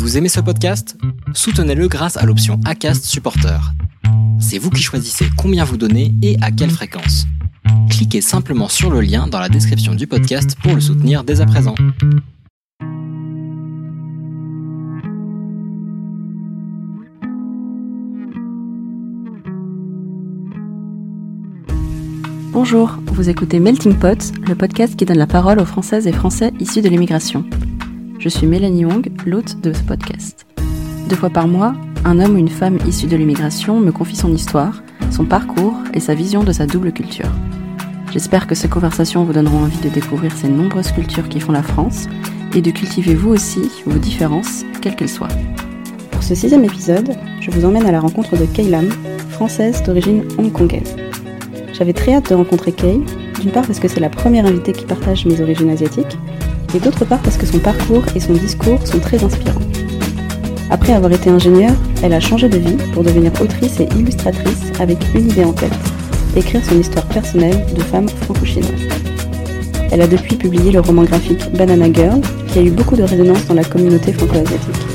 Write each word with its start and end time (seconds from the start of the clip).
Vous 0.00 0.16
aimez 0.16 0.30
ce 0.30 0.40
podcast? 0.40 0.96
Soutenez-le 1.34 1.86
grâce 1.86 2.16
à 2.16 2.24
l'option 2.24 2.58
ACAST 2.64 3.04
Supporter. 3.04 3.60
C'est 4.40 4.56
vous 4.56 4.70
qui 4.70 4.82
choisissez 4.82 5.26
combien 5.36 5.62
vous 5.62 5.76
donnez 5.76 6.14
et 6.22 6.38
à 6.40 6.50
quelle 6.50 6.70
fréquence. 6.70 7.26
Cliquez 7.90 8.22
simplement 8.22 8.68
sur 8.68 8.90
le 8.90 9.02
lien 9.02 9.26
dans 9.26 9.38
la 9.38 9.50
description 9.50 9.94
du 9.94 10.06
podcast 10.06 10.56
pour 10.62 10.74
le 10.74 10.80
soutenir 10.80 11.22
dès 11.22 11.42
à 11.42 11.46
présent. 11.46 11.74
Bonjour, 22.52 22.98
vous 23.12 23.28
écoutez 23.28 23.60
Melting 23.60 23.98
Pot, 23.98 24.32
le 24.48 24.54
podcast 24.54 24.96
qui 24.96 25.04
donne 25.04 25.18
la 25.18 25.26
parole 25.26 25.60
aux 25.60 25.66
Françaises 25.66 26.06
et 26.06 26.12
Français 26.12 26.54
issus 26.58 26.80
de 26.80 26.88
l'immigration. 26.88 27.44
Je 28.20 28.28
suis 28.28 28.46
Mélanie 28.46 28.84
Wong, 28.84 29.10
l'hôte 29.24 29.62
de 29.62 29.72
ce 29.72 29.82
podcast. 29.82 30.44
Deux 31.08 31.16
fois 31.16 31.30
par 31.30 31.48
mois, 31.48 31.74
un 32.04 32.20
homme 32.20 32.34
ou 32.34 32.38
une 32.38 32.50
femme 32.50 32.76
issue 32.86 33.06
de 33.06 33.16
l'immigration 33.16 33.80
me 33.80 33.92
confie 33.92 34.14
son 34.14 34.34
histoire, 34.34 34.82
son 35.10 35.24
parcours 35.24 35.74
et 35.94 36.00
sa 36.00 36.12
vision 36.12 36.44
de 36.44 36.52
sa 36.52 36.66
double 36.66 36.92
culture. 36.92 37.30
J'espère 38.12 38.46
que 38.46 38.54
ces 38.54 38.68
conversations 38.68 39.24
vous 39.24 39.32
donneront 39.32 39.60
envie 39.62 39.80
de 39.80 39.88
découvrir 39.88 40.32
ces 40.36 40.48
nombreuses 40.48 40.92
cultures 40.92 41.30
qui 41.30 41.40
font 41.40 41.52
la 41.52 41.62
France 41.62 42.08
et 42.54 42.60
de 42.60 42.70
cultiver 42.70 43.14
vous 43.14 43.30
aussi 43.30 43.70
vos 43.86 43.98
différences, 43.98 44.66
quelles 44.82 44.96
qu'elles 44.96 45.08
soient. 45.08 45.28
Pour 46.10 46.22
ce 46.22 46.34
sixième 46.34 46.64
épisode, 46.64 47.16
je 47.40 47.50
vous 47.50 47.64
emmène 47.64 47.86
à 47.86 47.92
la 47.92 48.00
rencontre 48.00 48.36
de 48.36 48.44
Kay 48.44 48.68
Lam, 48.68 48.90
française 49.30 49.82
d'origine 49.82 50.24
hongkongaise. 50.36 50.94
J'avais 51.72 51.94
très 51.94 52.12
hâte 52.12 52.28
de 52.28 52.34
rencontrer 52.34 52.72
Kay, 52.72 53.00
d'une 53.40 53.50
part 53.50 53.66
parce 53.66 53.80
que 53.80 53.88
c'est 53.88 53.98
la 53.98 54.10
première 54.10 54.44
invitée 54.44 54.72
qui 54.72 54.84
partage 54.84 55.24
mes 55.24 55.40
origines 55.40 55.70
asiatiques, 55.70 56.18
et 56.74 56.80
d'autre 56.80 57.04
part 57.04 57.20
parce 57.20 57.36
que 57.36 57.46
son 57.46 57.58
parcours 57.58 58.04
et 58.14 58.20
son 58.20 58.32
discours 58.34 58.86
sont 58.86 58.98
très 58.98 59.22
inspirants. 59.22 59.60
Après 60.70 60.92
avoir 60.92 61.12
été 61.12 61.30
ingénieure, 61.30 61.74
elle 62.02 62.12
a 62.12 62.20
changé 62.20 62.48
de 62.48 62.58
vie 62.58 62.76
pour 62.92 63.02
devenir 63.02 63.32
autrice 63.40 63.80
et 63.80 63.88
illustratrice 63.98 64.72
avec 64.78 64.98
une 65.14 65.28
idée 65.28 65.44
en 65.44 65.52
tête, 65.52 65.72
écrire 66.36 66.64
son 66.64 66.78
histoire 66.78 67.06
personnelle 67.06 67.66
de 67.74 67.82
femme 67.82 68.08
franco-chinoise. 68.08 68.88
Elle 69.90 70.02
a 70.02 70.06
depuis 70.06 70.36
publié 70.36 70.70
le 70.70 70.80
roman 70.80 71.02
graphique 71.02 71.50
Banana 71.52 71.92
Girl, 71.92 72.20
qui 72.46 72.60
a 72.60 72.62
eu 72.62 72.70
beaucoup 72.70 72.94
de 72.94 73.02
résonance 73.02 73.46
dans 73.46 73.54
la 73.54 73.64
communauté 73.64 74.12
franco-asiatique. 74.12 74.86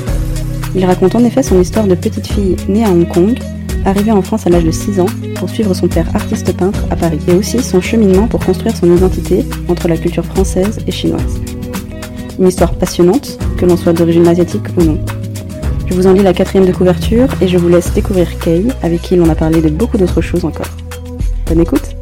Il 0.74 0.84
raconte 0.86 1.14
en 1.14 1.24
effet 1.24 1.42
son 1.42 1.60
histoire 1.60 1.86
de 1.86 1.94
petite 1.94 2.26
fille 2.26 2.56
née 2.68 2.84
à 2.84 2.90
Hong 2.90 3.06
Kong, 3.06 3.38
arrivée 3.84 4.12
en 4.12 4.22
France 4.22 4.46
à 4.46 4.50
l'âge 4.50 4.64
de 4.64 4.70
6 4.70 5.00
ans 5.00 5.06
pour 5.38 5.50
suivre 5.50 5.74
son 5.74 5.88
père 5.88 6.08
artiste 6.14 6.56
peintre 6.56 6.84
à 6.90 6.96
Paris, 6.96 7.20
et 7.28 7.34
aussi 7.34 7.62
son 7.62 7.82
cheminement 7.82 8.26
pour 8.26 8.40
construire 8.40 8.74
son 8.74 8.94
identité 8.94 9.44
entre 9.68 9.88
la 9.88 9.98
culture 9.98 10.24
française 10.24 10.78
et 10.86 10.92
chinoise. 10.92 11.40
Une 12.38 12.48
histoire 12.48 12.74
passionnante, 12.74 13.38
que 13.56 13.64
l'on 13.64 13.76
soit 13.76 13.94
d'origine 13.94 14.28
asiatique 14.28 14.66
ou 14.76 14.82
non. 14.82 14.98
Je 15.86 15.94
vous 15.94 16.06
en 16.06 16.12
lis 16.12 16.22
la 16.22 16.34
quatrième 16.34 16.66
de 16.66 16.72
couverture 16.72 17.28
et 17.40 17.48
je 17.48 17.56
vous 17.56 17.68
laisse 17.68 17.92
découvrir 17.94 18.38
Kay, 18.38 18.66
avec 18.82 19.00
qui 19.00 19.16
l'on 19.16 19.28
a 19.30 19.34
parlé 19.34 19.62
de 19.62 19.70
beaucoup 19.70 19.96
d'autres 19.96 20.20
choses 20.20 20.44
encore. 20.44 20.66
Bonne 21.46 21.60
écoute 21.60 21.96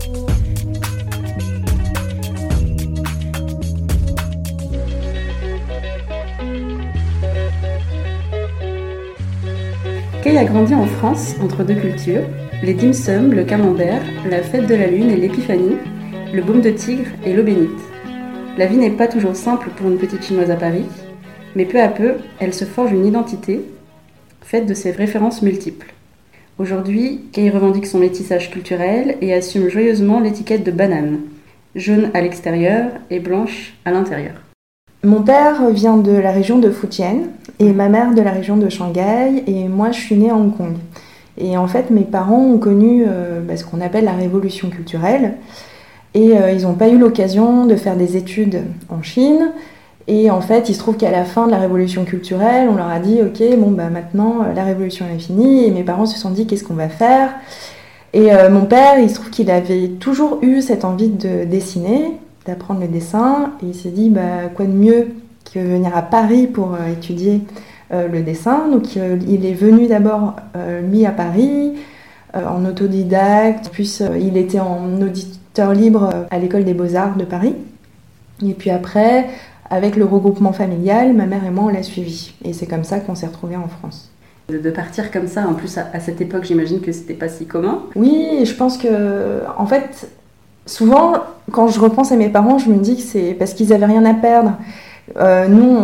Kay 10.22 10.36
a 10.36 10.44
grandi 10.44 10.74
en 10.74 10.86
France 10.86 11.34
entre 11.40 11.62
deux 11.62 11.74
cultures, 11.74 12.22
les 12.62 12.74
dim 12.74 12.92
sum, 12.92 13.32
le 13.32 13.44
camembert, 13.44 14.02
la 14.28 14.42
fête 14.42 14.66
de 14.66 14.74
la 14.74 14.88
lune 14.88 15.10
et 15.10 15.16
l'épiphanie, 15.16 15.76
le 16.32 16.42
baume 16.42 16.60
de 16.62 16.70
tigre 16.70 17.10
et 17.24 17.34
l'eau 17.34 17.44
bénite. 17.44 17.93
La 18.56 18.66
vie 18.66 18.76
n'est 18.76 18.90
pas 18.90 19.08
toujours 19.08 19.34
simple 19.34 19.70
pour 19.74 19.90
une 19.90 19.98
petite 19.98 20.22
chinoise 20.22 20.52
à 20.52 20.54
Paris, 20.54 20.84
mais 21.56 21.64
peu 21.64 21.80
à 21.80 21.88
peu, 21.88 22.14
elle 22.38 22.54
se 22.54 22.64
forge 22.64 22.92
une 22.92 23.04
identité 23.04 23.60
faite 24.42 24.66
de 24.66 24.74
ses 24.74 24.92
références 24.92 25.42
multiples. 25.42 25.92
Aujourd'hui, 26.58 27.22
Kay 27.32 27.50
revendique 27.50 27.86
son 27.86 27.98
métissage 27.98 28.52
culturel 28.52 29.16
et 29.20 29.34
assume 29.34 29.68
joyeusement 29.68 30.20
l'étiquette 30.20 30.62
de 30.62 30.70
banane, 30.70 31.18
jaune 31.74 32.10
à 32.14 32.20
l'extérieur 32.20 32.92
et 33.10 33.18
blanche 33.18 33.74
à 33.84 33.90
l'intérieur. 33.90 34.34
Mon 35.02 35.22
père 35.22 35.70
vient 35.70 35.96
de 35.96 36.12
la 36.12 36.30
région 36.30 36.60
de 36.60 36.70
Fujian 36.70 37.22
et 37.58 37.72
ma 37.72 37.88
mère 37.88 38.14
de 38.14 38.22
la 38.22 38.30
région 38.30 38.56
de 38.56 38.68
Shanghai 38.68 39.42
et 39.48 39.66
moi 39.66 39.90
je 39.90 39.98
suis 39.98 40.14
née 40.14 40.30
à 40.30 40.36
Hong 40.36 40.56
Kong. 40.56 40.76
Et 41.38 41.56
en 41.56 41.66
fait 41.66 41.90
mes 41.90 42.04
parents 42.04 42.44
ont 42.44 42.58
connu 42.58 43.04
euh, 43.04 43.40
bah, 43.40 43.56
ce 43.56 43.64
qu'on 43.64 43.80
appelle 43.80 44.04
la 44.04 44.12
révolution 44.12 44.70
culturelle. 44.70 45.34
Et 46.14 46.38
euh, 46.38 46.52
ils 46.52 46.62
n'ont 46.62 46.74
pas 46.74 46.88
eu 46.88 46.96
l'occasion 46.96 47.66
de 47.66 47.74
faire 47.74 47.96
des 47.96 48.16
études 48.16 48.62
en 48.88 49.02
Chine. 49.02 49.50
Et 50.06 50.30
en 50.30 50.40
fait, 50.40 50.68
il 50.68 50.74
se 50.74 50.78
trouve 50.78 50.96
qu'à 50.96 51.10
la 51.10 51.24
fin 51.24 51.46
de 51.46 51.50
la 51.50 51.58
révolution 51.58 52.04
culturelle, 52.04 52.68
on 52.70 52.76
leur 52.76 52.88
a 52.88 53.00
dit 53.00 53.20
Ok, 53.22 53.42
bon, 53.58 53.72
bah 53.72 53.90
maintenant 53.90 54.42
euh, 54.42 54.52
la 54.54 54.62
révolution 54.62 55.06
est 55.12 55.18
finie. 55.18 55.64
Et 55.64 55.70
mes 55.70 55.82
parents 55.82 56.06
se 56.06 56.18
sont 56.18 56.30
dit 56.30 56.46
Qu'est-ce 56.46 56.62
qu'on 56.62 56.74
va 56.74 56.88
faire? 56.88 57.30
Et 58.12 58.32
euh, 58.32 58.48
mon 58.48 58.64
père, 58.64 59.00
il 59.00 59.10
se 59.10 59.16
trouve 59.16 59.30
qu'il 59.30 59.50
avait 59.50 59.88
toujours 59.88 60.38
eu 60.42 60.62
cette 60.62 60.84
envie 60.84 61.08
de 61.08 61.44
dessiner, 61.44 62.12
d'apprendre 62.46 62.80
le 62.80 62.88
dessin. 62.88 63.52
Et 63.62 63.66
il 63.66 63.74
s'est 63.74 63.90
dit 63.90 64.08
bah, 64.08 64.48
Quoi 64.54 64.66
de 64.66 64.72
mieux 64.72 65.08
que 65.52 65.58
venir 65.58 65.96
à 65.96 66.02
Paris 66.02 66.46
pour 66.46 66.76
étudier 66.90 67.40
le 67.90 68.22
dessin? 68.22 68.68
Donc 68.70 68.94
il 68.94 69.46
est 69.46 69.54
venu 69.54 69.88
d'abord, 69.88 70.36
lui, 70.88 71.06
à 71.06 71.10
Paris, 71.10 71.72
en 72.34 72.64
autodidacte. 72.64 73.70
Puis 73.72 73.98
il 74.20 74.36
était 74.36 74.60
en 74.60 75.00
audit 75.00 75.40
libre 75.74 76.10
euh, 76.12 76.24
à 76.30 76.38
l'école 76.38 76.64
des 76.64 76.74
beaux-arts 76.74 77.16
de 77.16 77.24
Paris. 77.24 77.54
Et 78.44 78.54
puis 78.54 78.70
après, 78.70 79.26
avec 79.70 79.96
le 79.96 80.04
regroupement 80.04 80.52
familial, 80.52 81.14
ma 81.14 81.26
mère 81.26 81.44
et 81.44 81.50
moi, 81.50 81.64
on 81.64 81.68
l'a 81.68 81.82
suivi. 81.82 82.34
Et 82.44 82.52
c'est 82.52 82.66
comme 82.66 82.84
ça 82.84 83.00
qu'on 83.00 83.14
s'est 83.14 83.26
retrouvés 83.26 83.56
en 83.56 83.68
France. 83.68 84.10
De 84.48 84.70
partir 84.70 85.10
comme 85.10 85.26
ça, 85.26 85.46
en 85.48 85.54
plus 85.54 85.78
à, 85.78 86.00
cette 86.00 86.20
époque, 86.20 86.44
j'imagine 86.44 86.80
que 86.80 86.92
c'était 86.92 87.14
pas 87.14 87.28
si 87.28 87.46
commun. 87.46 87.82
Oui, 87.96 88.44
je 88.44 88.54
pense 88.54 88.76
que, 88.76 89.40
en 89.56 89.64
fait, 89.64 90.10
souvent, 90.66 91.14
quand 91.50 91.68
je 91.68 91.80
repense 91.80 92.12
à 92.12 92.16
mes 92.16 92.28
parents, 92.28 92.58
je 92.58 92.68
me 92.68 92.76
dis 92.76 92.96
que 92.96 93.02
c'est 93.02 93.34
parce 93.38 93.54
qu'ils 93.54 93.72
avaient 93.72 93.86
rien 93.86 94.04
à 94.04 94.12
perdre. 94.12 94.58
Euh, 95.16 95.48
nous, 95.48 95.76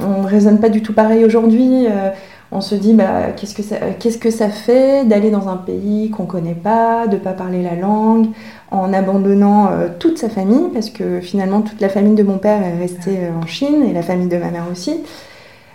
on, 0.00 0.22
ne 0.22 0.26
raisonne 0.26 0.58
pas 0.58 0.68
du 0.68 0.82
tout 0.82 0.92
pareil 0.92 1.24
aujourd'hui. 1.24 1.86
Euh, 1.86 2.10
on 2.54 2.60
se 2.60 2.76
dit, 2.76 2.94
bah, 2.94 3.32
qu'est-ce 3.36 3.54
que 3.54 3.64
ça, 3.64 3.76
qu'est-ce 3.98 4.16
que 4.16 4.30
ça 4.30 4.48
fait 4.48 5.04
d'aller 5.04 5.30
dans 5.30 5.48
un 5.48 5.56
pays 5.56 6.10
qu'on 6.10 6.24
connaît 6.24 6.54
pas, 6.54 7.08
de 7.08 7.16
pas 7.16 7.32
parler 7.32 7.62
la 7.62 7.74
langue, 7.74 8.28
en 8.70 8.92
abandonnant 8.92 9.70
euh, 9.72 9.88
toute 9.98 10.18
sa 10.18 10.28
famille, 10.28 10.68
parce 10.72 10.88
que 10.88 11.20
finalement 11.20 11.62
toute 11.62 11.80
la 11.80 11.88
famille 11.88 12.14
de 12.14 12.22
mon 12.22 12.38
père 12.38 12.62
est 12.62 12.78
restée 12.78 13.18
euh, 13.18 13.42
en 13.42 13.46
Chine 13.46 13.84
et 13.88 13.92
la 13.92 14.02
famille 14.02 14.28
de 14.28 14.36
ma 14.36 14.50
mère 14.50 14.66
aussi. 14.70 15.00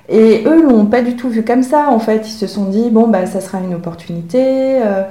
Et 0.08 0.44
eux 0.46 0.64
l'ont 0.64 0.86
pas 0.86 1.02
du 1.02 1.18
tout 1.18 1.30
vu 1.30 1.44
comme 1.44 1.64
ça. 1.64 1.90
En 1.90 2.00
fait, 2.00 2.28
ils 2.28 2.32
se 2.32 2.48
sont 2.48 2.66
dit 2.66 2.90
bon 2.90 3.10
bah 3.10 3.26
ça 3.26 3.42
sera 3.42 3.60
une 3.60 3.76
opportunité, 3.76 4.82
euh, 4.82 5.04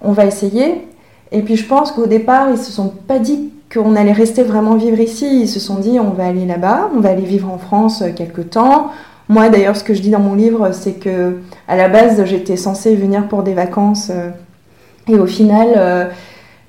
on 0.00 0.12
va 0.12 0.24
essayer. 0.24 0.86
Et 1.32 1.42
puis 1.42 1.56
je 1.56 1.66
pense 1.66 1.92
qu'au 1.92 2.06
départ 2.06 2.48
ils 2.50 2.58
se 2.58 2.72
sont 2.72 2.88
pas 2.88 3.18
dit 3.18 3.50
qu'on 3.72 3.94
allait 3.94 4.12
rester 4.12 4.42
vraiment 4.42 4.74
vivre 4.74 4.98
ici. 4.98 5.42
Ils 5.42 5.48
se 5.48 5.60
sont 5.60 5.76
dit 5.76 6.00
on 6.00 6.10
va 6.10 6.26
aller 6.26 6.46
là-bas, 6.46 6.90
on 6.96 7.00
va 7.00 7.10
aller 7.10 7.26
vivre 7.26 7.52
en 7.52 7.58
France 7.58 8.02
quelque 8.16 8.40
temps. 8.40 8.90
Moi 9.30 9.48
d'ailleurs 9.48 9.76
ce 9.76 9.84
que 9.84 9.94
je 9.94 10.02
dis 10.02 10.10
dans 10.10 10.20
mon 10.20 10.34
livre 10.34 10.72
c'est 10.72 11.00
que 11.00 11.38
à 11.66 11.76
la 11.76 11.88
base 11.88 12.22
j'étais 12.26 12.56
censée 12.56 12.94
venir 12.94 13.28
pour 13.28 13.42
des 13.42 13.54
vacances 13.54 14.12
et 15.08 15.14
au 15.14 15.26
final 15.26 16.10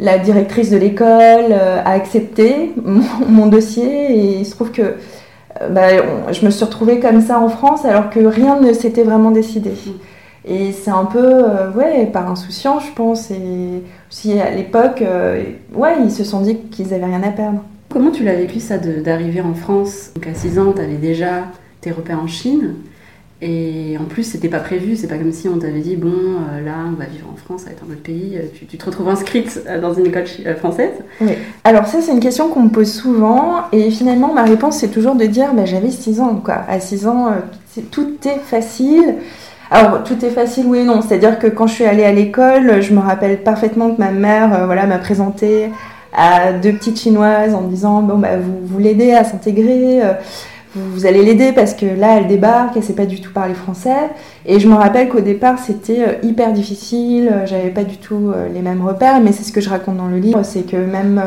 la 0.02 0.18
directrice 0.18 0.72
de 0.72 0.78
l'école 0.78 1.52
euh, 1.52 1.80
a 1.86 1.92
accepté 1.92 2.74
mon, 3.30 3.48
dossier 3.48 4.12
et 4.12 4.40
il 4.40 4.46
se 4.46 4.52
trouve 4.52 4.72
que 4.72 4.82
euh, 4.82 5.70
bah, 5.70 6.32
je 6.32 6.44
me 6.44 6.50
suis 6.50 6.66
retrouvée 6.66 7.00
comme 7.00 7.22
ça 7.22 7.40
en 7.40 7.50
France 7.50 7.86
alors 7.86 8.10
que 8.10 8.20
rien 8.20 8.60
ne 8.60 8.74
s'était 8.74 9.04
vraiment 9.04 9.32
décidé. 9.32 9.72
Et 10.44 10.72
c'est 10.72 10.90
un 10.90 11.06
peu, 11.06 11.24
euh, 11.24 11.72
ouais, 11.74 12.08
par 12.08 12.32
insouciance, 12.32 12.84
je 12.88 12.92
pense. 12.94 13.30
Et 13.30 13.84
aussi 14.10 14.40
à 14.40 14.50
l'époque, 14.50 15.04
ouais, 15.76 15.94
ils 16.04 16.12
se 16.12 16.24
sont 16.24 16.42
dit 16.42 16.58
qu'ils 16.72 16.96
avaient 16.96 17.06
rien 17.06 17.22
à 17.22 17.30
perdre. 17.30 17.62
Comment 17.90 18.10
tu 18.10 18.24
l'as 18.24 18.34
vécu 18.34 18.60
ça 18.60 18.80
d'arriver 18.80 19.42
en 19.42 19.54
France 19.54 20.10
Donc 20.16 20.26
à 20.26 20.34
6 20.34 20.58
ans, 20.58 20.74
tu 20.74 20.82
avais 20.82 20.96
déjà 20.96 21.44
tes 21.82 21.92
repères 21.92 22.22
en 22.22 22.28
Chine. 22.28 22.76
Et 23.44 23.98
en 24.00 24.04
plus, 24.04 24.24
c'était 24.24 24.50
pas 24.50 24.60
prévu, 24.60 24.96
c'est 24.96 25.08
pas 25.08 25.18
comme 25.18 25.32
si 25.32 25.50
on 25.50 25.58
t'avait 25.58 25.80
dit 25.80 25.96
bon, 25.96 26.10
euh, 26.10 26.64
là, 26.64 26.74
on 26.88 26.92
va 26.92 27.06
vivre 27.06 27.26
en 27.32 27.36
France, 27.36 27.62
ça 27.62 27.68
va 27.68 27.72
être 27.72 27.84
un 27.90 27.92
autre 27.92 28.04
pays. 28.04 28.38
Euh, 28.38 28.44
tu, 28.54 28.78
te 28.78 28.86
retrouves 28.86 29.10
inscrite 29.10 29.62
euh, 29.68 29.82
dans 29.82 29.96
une 29.96 30.06
école 30.06 30.26
française 30.60 30.94
Oui. 31.20 31.32
Alors, 31.64 31.88
ça, 31.88 32.02
c'est 32.02 32.12
une 32.12 32.20
question 32.20 32.50
qu'on 32.50 32.64
me 32.64 32.70
pose 32.70 32.92
souvent. 32.92 33.64
Et 33.72 33.90
finalement, 33.90 34.32
ma 34.32 34.44
réponse, 34.44 34.78
c'est 34.78 34.90
toujours 34.90 35.16
de 35.16 35.26
dire 35.26 35.56
bah, 35.56 35.66
j'avais 35.66 35.90
6 35.90 36.22
ans, 36.22 36.40
quoi. 36.44 36.62
À 36.68 36.80
6 36.80 37.08
ans, 37.08 37.32
tout 37.90 38.16
est 38.26 38.40
facile. 38.46 39.16
Alors, 39.72 40.04
tout 40.04 40.24
est 40.24 40.30
facile, 40.30 40.68
oui 40.68 40.80
et 40.80 40.84
non. 40.84 41.02
C'est-à-dire 41.02 41.40
que 41.40 41.48
quand 41.48 41.66
je 41.66 41.74
suis 41.74 41.86
allée 41.86 42.04
à 42.04 42.12
l'école, 42.12 42.80
je 42.82 42.94
me 42.94 43.00
rappelle 43.00 43.42
parfaitement 43.42 43.92
que 43.92 44.00
ma 44.00 44.12
mère 44.12 44.68
voilà, 44.68 44.86
m'a 44.86 45.00
présenté 45.00 45.70
à 46.14 46.52
deux 46.52 46.74
petites 46.74 47.00
chinoises 47.00 47.56
en 47.56 47.62
me 47.62 47.70
disant 47.70 48.04
bon, 48.04 48.20
bah, 48.20 48.38
vous, 48.38 48.68
vous 48.68 48.78
l'aidez 48.78 49.14
à 49.14 49.24
s'intégrer 49.24 50.02
vous, 50.76 51.06
allez 51.06 51.24
l'aider 51.24 51.52
parce 51.52 51.74
que 51.74 51.86
là, 51.86 52.18
elle 52.18 52.28
débarque, 52.28 52.78
elle 52.78 52.84
sait 52.84 52.94
pas 52.94 53.06
du 53.06 53.20
tout 53.20 53.32
parler 53.34 53.54
français. 53.54 54.10
Et 54.46 54.60
je 54.60 54.68
me 54.68 54.76
rappelle 54.76 55.10
qu'au 55.10 55.20
départ, 55.20 55.60
c'était 55.60 56.02
euh, 56.02 56.14
hyper 56.24 56.54
difficile, 56.54 57.30
euh, 57.32 57.46
j'avais 57.46 57.70
pas 57.70 57.84
du 57.84 57.98
tout 57.98 58.32
euh, 58.34 58.48
les 58.48 58.62
mêmes 58.62 58.86
repères, 58.86 59.20
mais 59.20 59.34
c'est 59.34 59.44
ce 59.44 59.52
que 59.52 59.60
je 59.60 59.70
raconte 59.70 59.98
dans 59.98 60.08
le 60.08 60.18
livre, 60.18 60.44
c'est 60.44 60.64
que 60.64 60.78
même 60.78 61.22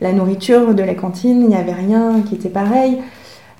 la 0.00 0.12
nourriture 0.12 0.74
de 0.74 0.82
la 0.82 0.94
cantine, 0.94 1.42
il 1.42 1.48
n'y 1.48 1.56
avait 1.56 1.74
rien 1.74 2.22
qui 2.26 2.34
était 2.34 2.48
pareil. 2.48 2.98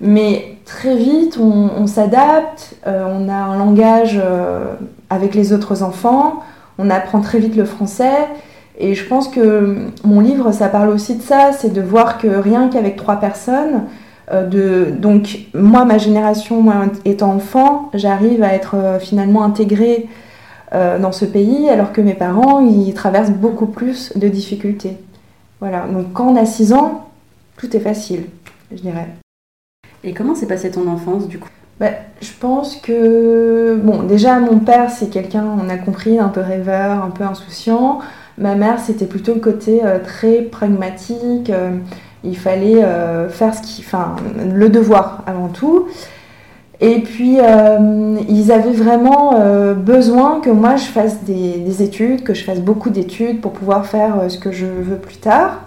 Mais 0.01 0.57
très 0.65 0.97
vite, 0.97 1.39
on, 1.39 1.87
s'adapte, 1.87 2.75
on 2.87 3.29
a 3.29 3.35
un 3.35 3.59
langage 3.59 4.19
avec 5.11 5.35
les 5.35 5.53
autres 5.53 5.83
enfants, 5.83 6.41
on 6.79 6.89
apprend 6.89 7.21
très 7.21 7.39
vite 7.39 7.55
le 7.55 7.67
français. 7.67 8.27
Et 8.79 8.95
je 8.95 9.07
pense 9.07 9.29
que 9.29 9.77
mon 10.05 10.21
livre, 10.21 10.53
ça 10.53 10.69
parle 10.69 10.89
aussi 10.89 11.17
de 11.17 11.23
ça, 11.23 11.51
c'est 11.53 11.71
de 11.71 11.83
voir 11.83 12.17
que 12.17 12.29
rien 12.29 12.71
qu'avec 12.71 12.97
trois 12.97 13.17
personnes, 13.17 13.83
de, 14.33 14.91
donc 14.97 15.47
moi, 15.55 15.85
ma 15.85 15.99
génération, 15.99 16.63
moi 16.63 16.87
étant 17.05 17.33
enfant, 17.33 17.91
j'arrive 17.95 18.43
à 18.43 18.55
être 18.55 18.99
finalement 19.01 19.43
intégrée 19.43 20.09
euh, 20.73 21.01
dans 21.01 21.11
ce 21.11 21.25
pays, 21.25 21.69
alors 21.69 21.93
que 21.93 22.01
mes 22.01 22.15
parents, 22.15 22.61
ils 22.61 22.95
traversent 22.95 23.33
beaucoup 23.33 23.67
plus 23.67 24.17
de 24.17 24.29
difficultés. 24.29 24.97
Voilà, 25.59 25.87
donc 25.89 26.13
quand 26.13 26.29
on 26.29 26.37
a 26.37 26.47
6 26.47 26.73
ans, 26.73 27.09
tout 27.57 27.77
est 27.77 27.81
facile, 27.81 28.27
je 28.71 28.81
dirais. 28.81 29.09
Et 30.05 30.15
comment 30.15 30.37
s'est 30.37 30.47
passée 30.47 30.71
ton 30.71 30.87
enfance 30.87 31.27
du 31.27 31.41
coup? 31.41 31.49
Bah, 31.81 31.91
Je 32.21 32.31
pense 32.39 32.77
que, 32.77 33.81
bon, 33.83 34.05
déjà 34.05 34.39
mon 34.39 34.61
père, 34.61 34.91
c'est 34.91 35.11
quelqu'un, 35.11 35.45
on 35.45 35.69
a 35.69 35.77
compris, 35.77 36.21
un 36.21 36.29
peu 36.29 36.41
rêveur, 36.41 37.03
un 37.03 37.11
peu 37.11 37.25
insouciant. 37.25 37.99
Ma 38.39 38.55
mère, 38.55 38.79
c'était 38.79 39.07
plutôt 39.07 39.35
le 39.35 39.41
côté 39.41 39.85
euh, 39.85 39.99
très 39.99 40.43
pragmatique. 40.43 41.51
Euh, 41.51 41.73
il 42.25 42.37
fallait 42.37 42.83
faire 43.29 43.55
ce 43.55 43.63
qui, 43.63 43.83
enfin, 43.85 44.17
le 44.55 44.69
devoir 44.69 45.23
avant 45.27 45.49
tout. 45.49 45.87
Et 46.83 47.01
puis, 47.01 47.37
euh, 47.39 48.17
ils 48.29 48.51
avaient 48.51 48.73
vraiment 48.73 49.35
euh, 49.35 49.75
besoin 49.75 50.41
que 50.41 50.49
moi 50.49 50.77
je 50.77 50.85
fasse 50.85 51.23
des, 51.25 51.83
études, 51.83 52.23
que 52.23 52.33
je 52.33 52.43
fasse 52.43 52.61
beaucoup 52.61 52.89
d'études 52.89 53.43
pour 53.43 53.53
pouvoir 53.53 53.85
faire 53.85 54.19
euh, 54.19 54.29
ce 54.31 54.39
que 54.39 54.51
je 54.51 54.65
veux 54.65 54.97
plus 54.97 55.19
tard. 55.19 55.61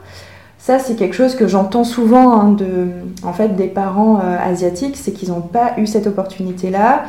Ça, 0.66 0.80
c'est 0.80 0.96
quelque 0.96 1.14
chose 1.14 1.36
que 1.36 1.46
j'entends 1.46 1.84
souvent 1.84 2.40
hein, 2.40 2.52
de, 2.52 2.88
en 3.24 3.34
fait, 3.34 3.58
des 3.58 3.68
parents 3.68 4.22
asiatiques, 4.42 4.96
c'est 4.96 5.12
qu'ils 5.12 5.28
n'ont 5.28 5.42
pas 5.42 5.74
eu 5.76 5.86
cette 5.86 6.08
opportunité-là. 6.08 7.04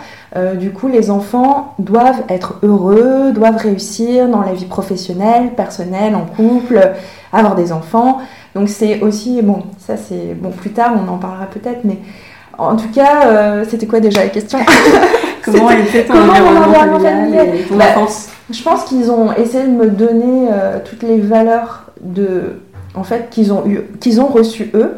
du 0.55 0.73
coup, 0.73 0.89
les 0.89 1.09
enfants 1.09 1.75
doivent 1.79 2.25
être 2.29 2.59
heureux, 2.65 3.31
doivent 3.33 3.59
réussir 3.59 4.27
dans 4.27 4.41
la 4.41 4.55
vie 4.55 4.65
professionnelle, 4.65 5.51
personnelle, 5.51 6.17
en 6.17 6.25
couple, 6.25 6.81
avoir 7.33 7.55
des 7.55 7.71
enfants. 7.71 8.19
Donc 8.55 8.69
c'est 8.69 9.01
aussi, 9.03 9.41
bon, 9.43 9.63
ça 9.79 9.97
c'est, 9.97 10.35
bon, 10.35 10.51
plus 10.51 10.71
tard 10.71 10.93
on 10.95 11.09
en 11.09 11.19
parlera 11.19 11.47
peut-être, 11.47 11.85
mais 11.85 11.99
en 12.57 12.77
tout 12.77 12.89
cas, 12.95 13.27
euh, 13.27 13.65
c'était 13.69 13.87
quoi 13.87 14.01
déjà 14.01 14.23
la 14.23 14.29
question? 14.29 14.59
Comment 15.45 15.69
a 15.69 15.79
été 15.79 16.05
ton 16.05 16.15
environnement 16.15 17.01
familial 17.01 17.55
et 17.55 17.63
ton 17.63 17.77
bah, 17.77 17.85
enfance? 17.97 18.29
Je 18.51 18.63
pense 18.63 18.85
qu'ils 18.85 19.11
ont 19.11 19.33
essayé 19.33 19.65
de 19.65 19.71
me 19.71 19.91
donner 19.91 20.49
euh, 20.51 20.79
toutes 20.85 21.03
les 21.03 21.19
valeurs 21.19 21.91
de, 22.01 22.61
en 22.95 23.05
fait, 23.05 23.31
qu'ils 23.31 23.53
ont 23.53 23.67
eu, 23.67 23.83
qu'ils 24.01 24.21
ont 24.21 24.27
reçues 24.27 24.71
eux. 24.75 24.95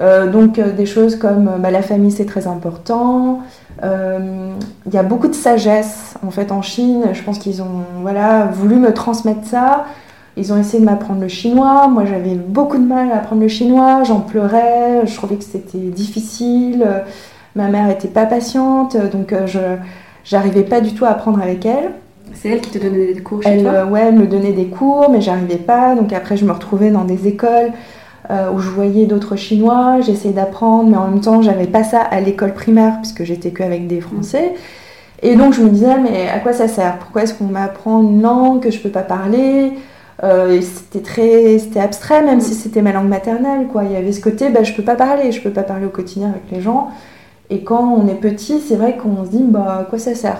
Euh, 0.00 0.30
donc 0.30 0.58
des 0.58 0.86
choses 0.86 1.16
comme 1.16 1.50
bah, 1.58 1.70
la 1.70 1.82
famille 1.82 2.10
c'est 2.10 2.24
très 2.24 2.46
important. 2.46 3.40
Il 3.82 4.92
y 4.92 4.96
a 4.96 5.02
beaucoup 5.02 5.28
de 5.28 5.34
sagesse 5.34 6.14
en 6.26 6.30
fait 6.30 6.52
en 6.52 6.62
Chine. 6.62 7.04
Je 7.12 7.22
pense 7.22 7.38
qu'ils 7.38 7.62
ont 7.62 7.84
voilà 8.00 8.46
voulu 8.46 8.76
me 8.76 8.92
transmettre 8.94 9.46
ça. 9.46 9.86
Ils 10.36 10.52
ont 10.52 10.56
essayé 10.56 10.80
de 10.80 10.84
m'apprendre 10.86 11.20
le 11.20 11.28
chinois. 11.28 11.88
Moi, 11.88 12.06
j'avais 12.06 12.34
beaucoup 12.34 12.78
de 12.78 12.86
mal 12.86 13.10
à 13.10 13.16
apprendre 13.16 13.42
le 13.42 13.48
chinois. 13.48 14.02
J'en 14.04 14.20
pleurais. 14.20 15.04
Je 15.04 15.14
trouvais 15.14 15.36
que 15.36 15.44
c'était 15.44 15.76
difficile. 15.76 16.86
Ma 17.54 17.68
mère 17.68 17.90
était 17.90 18.08
pas 18.08 18.24
patiente, 18.24 18.96
donc 19.12 19.32
euh, 19.32 19.46
je 19.46 19.58
j'arrivais 20.24 20.62
pas 20.62 20.80
du 20.80 20.94
tout 20.94 21.04
à 21.04 21.08
apprendre 21.08 21.42
avec 21.42 21.66
elle. 21.66 21.90
C'est 22.34 22.48
elle 22.48 22.60
qui 22.60 22.70
te 22.70 22.78
donnait 22.78 23.14
des 23.14 23.20
cours 23.20 23.42
chez 23.42 23.50
elle, 23.50 23.62
toi 23.62 23.72
euh, 23.72 23.86
Ouais, 23.86 24.00
elle 24.08 24.14
me 24.14 24.26
donnait 24.26 24.52
des 24.52 24.66
cours, 24.66 25.10
mais 25.10 25.20
j'arrivais 25.20 25.56
pas. 25.56 25.94
Donc 25.94 26.12
après, 26.12 26.36
je 26.36 26.44
me 26.44 26.52
retrouvais 26.52 26.90
dans 26.90 27.04
des 27.04 27.28
écoles 27.28 27.72
euh, 28.30 28.50
où 28.52 28.58
je 28.58 28.68
voyais 28.68 29.06
d'autres 29.06 29.36
Chinois. 29.36 30.00
J'essayais 30.00 30.34
d'apprendre, 30.34 30.90
mais 30.90 30.96
en 30.96 31.08
même 31.08 31.20
temps, 31.20 31.42
j'avais 31.42 31.66
pas 31.66 31.84
ça 31.84 32.00
à 32.00 32.20
l'école 32.20 32.54
primaire 32.54 32.98
puisque 33.00 33.24
j'étais 33.24 33.50
qu'avec 33.50 33.86
des 33.86 34.00
Français. 34.00 34.54
Et 35.22 35.36
donc 35.36 35.52
je 35.52 35.62
me 35.62 35.70
disais, 35.70 35.98
mais 36.00 36.28
à 36.28 36.40
quoi 36.40 36.52
ça 36.52 36.66
sert? 36.66 36.98
Pourquoi 36.98 37.22
est-ce 37.22 37.34
qu'on 37.34 37.44
m'apprend 37.44 38.02
une 38.02 38.22
langue 38.22 38.60
que 38.60 38.70
je 38.70 38.78
peux 38.80 38.90
pas 38.90 39.02
parler? 39.02 39.72
Euh, 40.24 40.60
c'était 40.60 41.00
très 41.02 41.58
c'était 41.58 41.80
abstrait 41.80 42.22
même 42.22 42.40
si 42.40 42.54
c'était 42.54 42.82
ma 42.82 42.92
langue 42.92 43.08
maternelle 43.08 43.66
quoi 43.66 43.82
il 43.82 43.90
y 43.90 43.96
avait 43.96 44.12
ce 44.12 44.20
côté 44.20 44.50
bah, 44.50 44.62
je 44.62 44.72
peux 44.72 44.84
pas 44.84 44.94
parler 44.94 45.32
je 45.32 45.40
peux 45.40 45.50
pas 45.50 45.64
parler 45.64 45.86
au 45.86 45.88
quotidien 45.88 46.28
avec 46.28 46.42
les 46.52 46.60
gens 46.60 46.90
et 47.50 47.64
quand 47.64 47.92
on 47.92 48.06
est 48.06 48.14
petit 48.14 48.60
c'est 48.60 48.76
vrai 48.76 48.96
qu'on 48.96 49.24
se 49.24 49.30
dit 49.30 49.42
bah 49.42 49.78
à 49.80 49.84
quoi 49.84 49.98
ça 49.98 50.14
sert? 50.14 50.38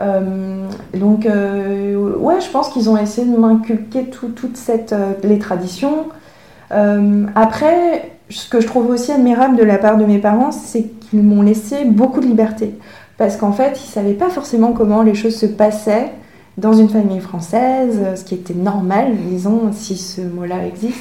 Euh, 0.00 0.66
donc 0.94 1.26
euh, 1.26 2.14
ouais 2.16 2.40
je 2.40 2.50
pense 2.50 2.68
qu'ils 2.70 2.90
ont 2.90 2.96
essayé 2.96 3.26
de 3.26 3.36
m'inculquer 3.36 4.06
tout, 4.06 4.28
toute 4.28 4.56
cette 4.56 4.94
les 5.22 5.38
traditions. 5.38 6.06
Après 7.36 8.10
ce 8.30 8.48
que 8.48 8.60
je 8.60 8.66
trouve 8.66 8.90
aussi 8.90 9.12
admirable 9.12 9.54
de 9.56 9.62
la 9.62 9.78
part 9.78 9.96
de 9.96 10.04
mes 10.04 10.18
parents 10.18 10.50
c'est 10.50 10.82
qu'ils 10.82 11.22
m'ont 11.22 11.42
laissé 11.42 11.84
beaucoup 11.84 12.20
de 12.20 12.26
liberté. 12.26 12.74
Parce 13.16 13.36
qu'en 13.36 13.52
fait 13.52 13.80
ils 13.80 13.88
savaient 13.88 14.14
pas 14.14 14.30
forcément 14.30 14.72
comment 14.72 15.02
les 15.02 15.14
choses 15.14 15.36
se 15.36 15.46
passaient 15.46 16.10
dans 16.58 16.72
une 16.72 16.88
famille 16.88 17.20
française, 17.20 18.00
ce 18.14 18.24
qui 18.24 18.34
était 18.34 18.54
normal, 18.54 19.16
disons, 19.28 19.72
si 19.72 19.96
ce 19.96 20.20
mot-là 20.20 20.66
existe. 20.66 20.98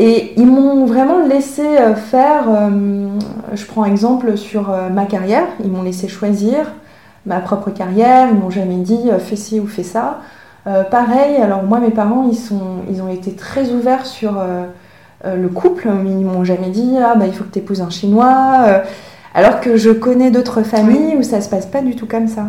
Et 0.00 0.32
ils 0.36 0.46
m'ont 0.46 0.86
vraiment 0.86 1.18
laissé 1.18 1.66
euh, 1.66 1.96
faire, 1.96 2.44
euh, 2.48 3.08
je 3.52 3.66
prends 3.66 3.84
exemple 3.84 4.36
sur 4.36 4.70
euh, 4.70 4.90
ma 4.90 5.06
carrière, 5.06 5.46
ils 5.62 5.68
m'ont 5.68 5.82
laissé 5.82 6.06
choisir 6.06 6.72
ma 7.26 7.40
propre 7.40 7.70
carrière, 7.70 8.28
ils 8.30 8.36
m'ont 8.36 8.50
jamais 8.50 8.76
dit 8.76 9.10
fais 9.18 9.36
ci 9.36 9.60
ou 9.60 9.66
fais 9.66 9.82
ça. 9.82 10.20
pareil, 10.90 11.36
alors 11.42 11.62
moi 11.62 11.78
mes 11.78 11.90
parents 11.90 12.30
ils, 12.30 13.02
ont 13.02 13.08
été 13.08 13.32
très 13.32 13.70
ouverts 13.70 14.06
sur 14.06 14.40
le 15.24 15.48
couple, 15.48 15.88
mais 15.88 16.10
ils 16.10 16.24
m'ont 16.24 16.44
jamais 16.44 16.70
dit 16.70 16.94
ah 16.98 17.14
bah 17.16 17.26
il 17.26 17.34
faut 17.34 17.44
que 17.44 17.52
tu 17.52 17.58
épouses 17.58 17.82
un 17.82 17.90
chinois, 17.90 18.82
alors 19.34 19.60
que 19.60 19.76
je 19.76 19.90
connais 19.90 20.30
d'autres 20.30 20.62
familles 20.62 21.16
où 21.18 21.22
ça 21.22 21.40
se 21.40 21.48
passe 21.48 21.66
pas 21.66 21.82
du 21.82 21.96
tout 21.96 22.06
comme 22.06 22.28
ça. 22.28 22.44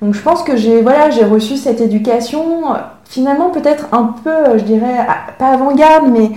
Donc 0.00 0.14
je 0.14 0.22
pense 0.22 0.42
que 0.42 0.56
j'ai 0.56 0.80
voilà, 0.80 1.10
j'ai 1.10 1.24
reçu 1.24 1.56
cette 1.56 1.80
éducation 1.80 2.74
finalement 3.04 3.50
peut-être 3.50 3.88
un 3.92 4.14
peu, 4.24 4.58
je 4.58 4.64
dirais, 4.64 5.06
pas 5.38 5.52
avant-garde, 5.52 6.06
mais 6.12 6.30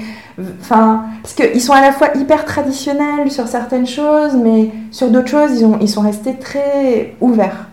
parce 0.69 1.33
qu'ils 1.35 1.61
sont 1.61 1.73
à 1.73 1.81
la 1.81 1.91
fois 1.91 2.09
hyper 2.15 2.45
traditionnels 2.45 3.31
sur 3.31 3.47
certaines 3.47 3.87
choses, 3.87 4.35
mais 4.35 4.71
sur 4.91 5.09
d'autres 5.09 5.29
choses 5.29 5.59
ils, 5.59 5.65
ont, 5.65 5.77
ils 5.81 5.89
sont 5.89 6.01
restés 6.01 6.35
très 6.35 7.15
ouverts. 7.21 7.67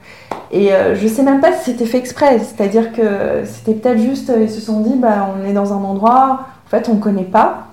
Et 0.51 0.73
euh, 0.73 0.95
je 0.95 1.09
sais 1.09 1.23
même 1.23 1.41
pas 1.41 1.53
si 1.53 1.73
c'était 1.73 1.87
fait 1.87 1.99
exprès, 1.99 2.39
c'est-à-dire 2.39 2.93
que 2.93 3.45
c'était 3.45 3.75
peut-être 3.75 3.99
juste, 3.99 4.33
ils 4.41 4.51
se 4.51 4.61
sont 4.61 4.81
dit, 4.81 4.95
bah 4.95 5.29
on 5.37 5.49
est 5.49 5.53
dans 5.53 5.73
un 5.73 5.83
endroit, 5.83 6.47
en 6.67 6.71
fait 6.71 6.89
on 6.89 6.97
connaît 6.97 7.23
pas, 7.23 7.67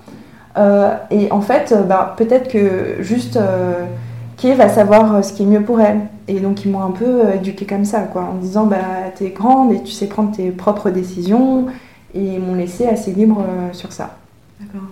euh, 0.58 0.94
et 1.10 1.30
en 1.30 1.40
fait 1.40 1.74
bah, 1.88 2.14
peut-être 2.16 2.48
que 2.48 2.96
juste 3.00 3.36
euh, 3.36 3.84
qui 4.36 4.52
va 4.54 4.68
savoir 4.68 5.24
ce 5.24 5.32
qui 5.32 5.44
est 5.44 5.46
mieux 5.46 5.62
pour 5.62 5.80
elle. 5.80 6.00
Et 6.28 6.40
donc 6.40 6.64
ils 6.64 6.70
m'ont 6.70 6.82
un 6.82 6.90
peu 6.90 7.04
euh, 7.04 7.34
éduquée 7.34 7.66
comme 7.66 7.84
ça, 7.84 8.08
en 8.14 8.34
disant 8.40 8.66
bah 8.66 8.76
t'es 9.16 9.30
grande 9.30 9.72
et 9.72 9.82
tu 9.82 9.92
sais 9.92 10.06
prendre 10.06 10.32
tes 10.32 10.50
propres 10.50 10.90
décisions. 10.90 11.66
Et 12.14 12.34
ils 12.34 12.40
m'ont 12.40 12.54
laissé 12.54 12.86
assez 12.86 13.12
libre 13.12 13.40
euh, 13.40 13.72
sur 13.72 13.92
ça. 13.92 14.16
D'accord. 14.62 14.88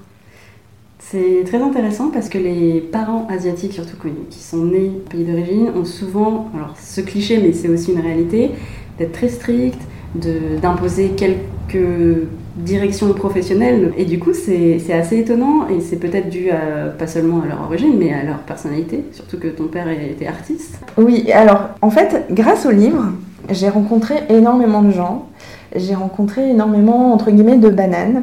C'est 0.99 1.45
très 1.47 1.61
intéressant 1.61 2.11
parce 2.11 2.29
que 2.29 2.39
les 2.39 2.81
parents 2.81 3.27
asiatiques, 3.31 3.73
surtout 3.73 3.97
qui 4.29 4.39
sont 4.39 4.65
nés 4.65 4.91
au 4.97 5.09
pays 5.09 5.25
d'origine, 5.25 5.71
ont 5.75 5.85
souvent, 5.85 6.51
alors 6.55 6.75
ce 6.81 7.01
cliché, 7.01 7.39
mais 7.39 7.53
c'est 7.53 7.69
aussi 7.69 7.93
une 7.93 8.01
réalité, 8.01 8.51
d'être 8.99 9.13
très 9.13 9.29
stricts, 9.29 9.81
d'imposer 10.15 11.11
quelques 11.17 12.27
directions 12.57 13.13
professionnelles. 13.15 13.93
Et 13.97 14.05
du 14.05 14.19
coup, 14.19 14.33
c'est 14.35 14.93
assez 14.93 15.19
étonnant 15.19 15.69
et 15.69 15.81
c'est 15.81 15.97
peut-être 15.97 16.29
dû 16.29 16.51
à, 16.51 16.91
pas 16.99 17.07
seulement 17.07 17.43
à 17.43 17.47
leur 17.47 17.63
origine, 17.63 17.95
mais 17.99 18.13
à 18.13 18.25
leur 18.25 18.39
personnalité, 18.39 19.05
surtout 19.13 19.39
que 19.39 19.49
ton 19.49 19.65
père 19.65 19.89
était 19.89 20.27
artiste. 20.27 20.79
Oui, 20.99 21.31
alors 21.33 21.71
en 21.81 21.91
fait, 21.91 22.27
grâce 22.31 22.67
au 22.67 22.71
livre, 22.71 23.13
j'ai 23.51 23.69
rencontré 23.69 24.15
énormément 24.29 24.83
de 24.83 24.91
gens. 24.91 25.29
J'ai 25.75 25.95
rencontré 25.95 26.51
énormément, 26.51 27.13
entre 27.15 27.31
guillemets, 27.31 27.59
de 27.59 27.69
bananes. 27.69 28.23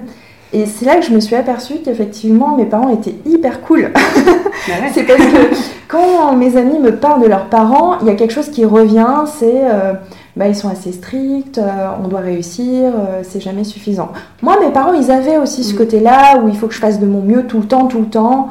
Et 0.54 0.66
c'est 0.66 0.86
là 0.86 0.96
que 0.96 1.06
je 1.06 1.12
me 1.12 1.20
suis 1.20 1.36
aperçue 1.36 1.80
qu'effectivement 1.84 2.56
mes 2.56 2.66
parents 2.66 2.90
étaient 2.90 3.16
hyper 3.26 3.62
cool. 3.62 3.92
Bah 3.94 4.74
c'est 4.94 5.04
parce 5.04 5.20
que 5.20 5.56
quand 5.88 6.36
mes 6.36 6.56
amis 6.58 6.80
me 6.80 6.96
parlent 6.96 7.22
de 7.22 7.28
leurs 7.28 7.48
parents, 7.48 8.00
il 8.02 8.08
y 8.08 8.10
a 8.10 8.16
quelque 8.16 8.34
chose 8.34 8.50
qui 8.50 8.66
revient, 8.66 9.26
c'est 9.26 9.66
euh, 9.66 9.94
bah, 10.38 10.48
ils 10.48 10.56
sont 10.56 10.70
assez 10.70 10.92
stricts, 10.92 11.58
euh, 11.58 11.90
on 12.04 12.08
doit 12.08 12.20
réussir, 12.20 12.92
euh, 12.96 13.22
c'est 13.24 13.42
jamais 13.42 13.64
suffisant. 13.64 14.12
Moi, 14.44 14.56
mes 14.64 14.70
parents, 14.72 14.94
ils 14.94 15.10
avaient 15.10 15.38
aussi 15.38 15.64
ce 15.64 15.74
mm. 15.74 15.78
côté-là 15.78 16.38
où 16.38 16.48
il 16.48 16.56
faut 16.56 16.68
que 16.68 16.76
je 16.76 16.80
fasse 16.80 17.00
de 17.00 17.08
mon 17.08 17.22
mieux 17.22 17.48
tout 17.48 17.60
le 17.60 17.66
temps, 17.66 17.88
tout 17.88 18.02
le 18.02 18.08
temps. 18.08 18.50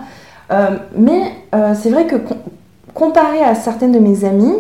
Euh, 0.51 0.71
mais 0.97 1.33
c'est 1.75 1.91
vrai 1.91 2.07
que 2.07 2.17
comparé 2.93 3.41
à 3.41 3.55
certaines 3.55 3.93
de 3.93 3.99
mes 3.99 4.25
amies, 4.25 4.57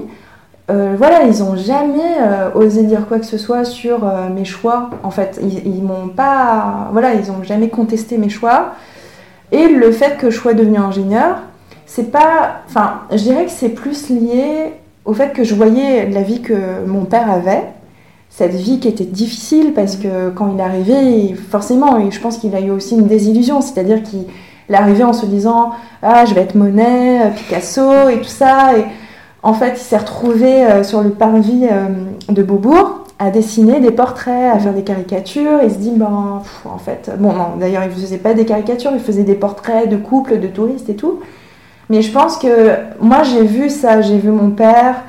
voilà, 0.68 1.23
ils 1.25 1.38
n'ont 1.40 1.56
jamais 1.56 2.16
osé 2.54 2.82
dire 2.85 3.06
quoi 3.06 3.18
que 3.18 3.26
ce 3.26 3.38
soit 3.38 3.64
sur 3.64 4.04
mes 4.35 4.44
choix. 4.44 4.90
En 5.02 5.11
fait, 5.11 5.40
ils, 5.42 5.82
m'ont 5.82 6.08
pas, 6.08 6.88
voilà, 6.92 7.14
ils 7.14 7.30
n'ont 7.30 7.42
jamais 7.42 7.68
contesté 7.68 8.18
mes 8.18 8.28
choix. 8.28 8.73
Et 9.52 9.68
le 9.68 9.92
fait 9.92 10.16
que 10.18 10.30
je 10.30 10.37
sois 10.37 10.54
devenue 10.54 10.78
ingénieur, 10.78 11.37
c'est 11.87 12.11
pas, 12.11 12.62
enfin, 12.68 13.02
je 13.12 13.18
dirais 13.18 13.44
que 13.44 13.50
c'est 13.50 13.68
plus 13.68 14.11
lié 14.11 14.73
au 15.04 15.14
fait 15.14 15.32
que 15.32 15.44
je 15.44 15.54
voyais 15.54 16.11
la 16.11 16.23
vie 16.23 16.42
que 16.42 16.85
mon 16.87 17.04
père 17.04 17.30
avait, 17.30 17.62
cette 18.28 18.54
vie 18.54 18.80
qui 18.80 18.88
était 18.88 19.04
difficile 19.04 19.73
parce 19.73 19.96
que 19.96 20.30
quand 20.30 20.52
il 20.52 20.58
est 20.58 20.62
arrivé, 20.62 21.35
forcément, 21.35 22.11
je 22.11 22.20
pense 22.20 22.38
qu'il 22.38 22.54
a 22.54 22.61
eu 22.61 22.70
aussi 22.70 22.96
une 22.96 23.06
désillusion, 23.06 23.61
c'est-à-dire 23.61 24.02
qu'il 24.02 24.26
est 24.68 24.75
arrivée 24.75 25.04
en 25.04 25.12
se 25.12 25.26
disant 25.26 25.70
Ah, 26.02 26.25
je 26.26 26.35
vais 26.35 26.42
être 26.42 26.56
Monet, 26.56 27.30
Picasso 27.37 28.08
et 28.11 28.18
tout 28.18 28.25
ça. 28.25 28.76
Et 28.76 28.85
en 29.43 29.55
fait, 29.55 29.75
il 29.76 29.83
s'est 29.83 29.97
retrouvé 29.97 30.83
sur 30.83 31.02
le 31.02 31.11
parvis 31.11 31.66
de 32.28 32.43
Beaubourg 32.43 33.05
à 33.19 33.31
dessiner 33.31 33.81
des 33.81 33.93
portraits, 33.93 34.55
à 34.55 34.59
faire 34.59 34.73
des 34.73 34.83
caricatures. 34.83 35.61
Il 35.62 35.71
se 35.71 35.76
dit, 35.76 35.93
ben, 35.95 36.43
en 36.64 36.78
fait, 36.78 37.11
bon, 37.19 37.33
non, 37.33 37.57
d'ailleurs, 37.59 37.85
il 37.85 37.90
ne 37.90 37.95
faisait 37.95 38.19
pas 38.19 38.35
des 38.35 38.45
caricatures, 38.45 38.90
il 38.93 39.00
faisait 39.00 39.23
des 39.23 39.35
portraits 39.35 39.88
de 39.88 39.97
couples, 39.97 40.40
de 40.40 40.49
touristes 40.49 40.88
et 40.88 40.97
tout. 40.97 41.21
Mais 41.88 42.02
je 42.02 42.11
pense 42.11 42.38
que 42.38 42.49
moi, 43.00 43.23
j'ai 43.23 43.45
vu 43.45 43.71
ça, 43.71 44.00
j'ai 44.00 44.19
vu 44.19 44.31
mon 44.31 44.50
père 44.50 45.05